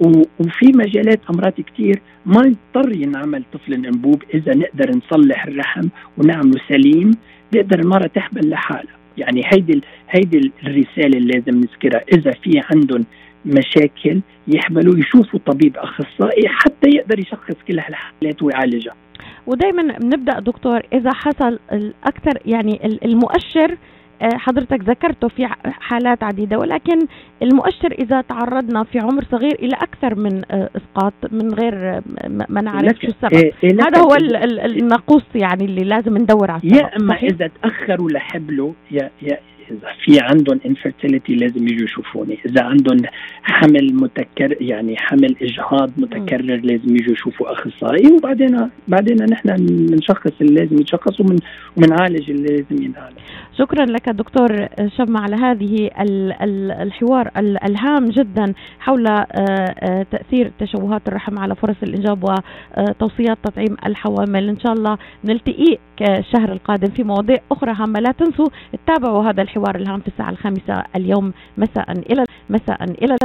وفي 0.00 0.66
مجالات 0.74 1.20
أمراض 1.30 1.52
كتير 1.52 2.00
ما 2.26 2.42
يضطر 2.46 2.92
ينعمل 2.92 3.44
طفل 3.52 3.72
انبوب 3.74 4.22
إذا 4.34 4.54
نقدر 4.54 4.90
نصلح 4.96 5.46
الرحم 5.46 5.88
ونعمله 6.18 6.60
سليم 6.68 7.10
بيقدر 7.52 7.78
المراه 7.80 8.06
تحبل 8.06 8.50
لحالها 8.50 8.96
يعني 9.18 9.42
هيدي 9.46 9.80
هيدي 10.10 10.52
الرسالة 10.64 11.18
اللي 11.18 11.32
لازم 11.34 11.60
نذكرها. 11.60 12.00
إذا 12.12 12.30
في 12.30 12.62
عندهم 12.70 13.04
مشاكل 13.46 14.20
يحبلوا 14.48 14.98
يشوفوا 14.98 15.40
طبيب 15.46 15.76
أخصائي 15.76 16.48
حتى 16.48 16.90
يقدر 16.96 17.18
يشخص 17.18 17.54
كل 17.68 17.78
هالحالات 17.78 18.42
ويعالجها. 18.42 18.94
ودائما 19.46 19.98
بنبدأ 19.98 20.38
دكتور 20.40 20.80
إذا 20.92 21.10
حصل 21.12 21.58
الاكثر 21.72 22.38
يعني 22.46 22.86
ال- 22.86 23.04
المؤشر 23.04 23.76
حضرتك 24.22 24.80
ذكرته 24.84 25.28
في 25.28 25.46
حالات 25.64 26.22
عديدة 26.22 26.58
ولكن 26.58 26.98
المؤشر 27.42 27.92
إذا 27.92 28.20
تعرضنا 28.20 28.84
في 28.84 28.98
عمر 28.98 29.24
صغير 29.32 29.54
إلى 29.54 29.74
أكثر 29.76 30.14
من 30.14 30.42
آه، 30.50 30.70
إسقاط 30.76 31.12
من 31.32 31.54
غير 31.54 31.74
آه، 31.96 32.02
ما 32.48 32.60
نعرف 32.60 32.96
شو 33.00 33.06
السبب. 33.08 33.32
إيه 33.34 33.52
إيه 33.64 33.72
هذا 33.72 33.98
هو 34.00 34.14
ال- 34.14 34.36
ال- 34.36 34.60
الناقوس 34.82 35.22
يعني 35.34 35.64
اللي 35.64 35.84
لازم 35.84 36.18
ندور 36.18 36.50
على 36.50 36.60
السبب 36.64 36.76
يا 36.80 36.96
أما 36.96 37.14
صحيح؟ 37.14 37.30
إذا 37.30 37.50
تأخروا 37.62 38.10
لحبلوا 38.10 38.72
يا 38.90 39.10
يا 39.22 39.38
إذا 39.70 39.88
في 40.04 40.20
عندهم 40.20 40.60
انفيرتيليتي 40.66 41.34
لازم 41.34 41.68
يجوا 41.68 41.84
يشوفوني 41.84 42.38
إذا 42.46 42.62
عندهم 42.62 42.96
حمل 43.42 43.94
متكرر 43.94 44.56
يعني 44.60 44.96
حمل 44.96 45.36
إجهاض 45.42 45.90
متكرر 45.96 46.56
لازم 46.56 46.96
يجوا 46.96 47.12
يشوفوا 47.12 47.52
أخصائي 47.52 48.12
وبعدين 48.12 48.70
بعدين 48.88 49.16
نحن 49.30 49.56
بنشخص 49.90 50.32
اللي 50.40 50.60
لازم 50.60 50.78
يتشخص 50.80 51.20
ومن 51.20 51.36
ومنعالج 51.76 52.30
اللي 52.30 52.48
لازم 52.56 52.84
ينعالج. 52.84 53.16
شكرا 53.58 53.84
لك 53.84 54.08
دكتور 54.08 54.68
شمع 54.96 55.20
على 55.20 55.36
هذه 55.36 55.90
ال- 56.00 56.32
ال- 56.42 56.70
الحوار 56.72 57.30
ال- 57.36 57.64
الهام 57.64 58.04
جدا 58.04 58.54
حول 58.80 59.06
آه، 59.06 59.26
آه، 59.40 60.06
تأثير 60.10 60.52
تشوهات 60.58 61.08
الرحم 61.08 61.38
على 61.38 61.54
فرص 61.54 61.76
الإنجاب 61.82 62.24
وتوصيات 62.24 63.38
تطعيم 63.44 63.76
الحوامل. 63.86 64.48
إن 64.48 64.58
شاء 64.60 64.72
الله 64.72 64.98
نلتقي 65.24 65.78
الشهر 66.18 66.52
القادم 66.52 66.90
في 66.90 67.02
مواضيع 67.04 67.38
أخرى 67.52 67.72
هامة. 67.72 68.00
لا 68.00 68.12
تنسوا 68.12 68.46
تتابعوا 68.72 69.24
هذا 69.24 69.42
الحوار 69.42 69.76
الهام 69.76 70.00
في 70.00 70.08
الساعة 70.08 70.30
الخامسة 70.30 70.84
اليوم. 70.96 71.32
مساء 71.58 71.92
إلى 71.92 72.24
مساء 72.50 72.84
إلى 72.84 73.16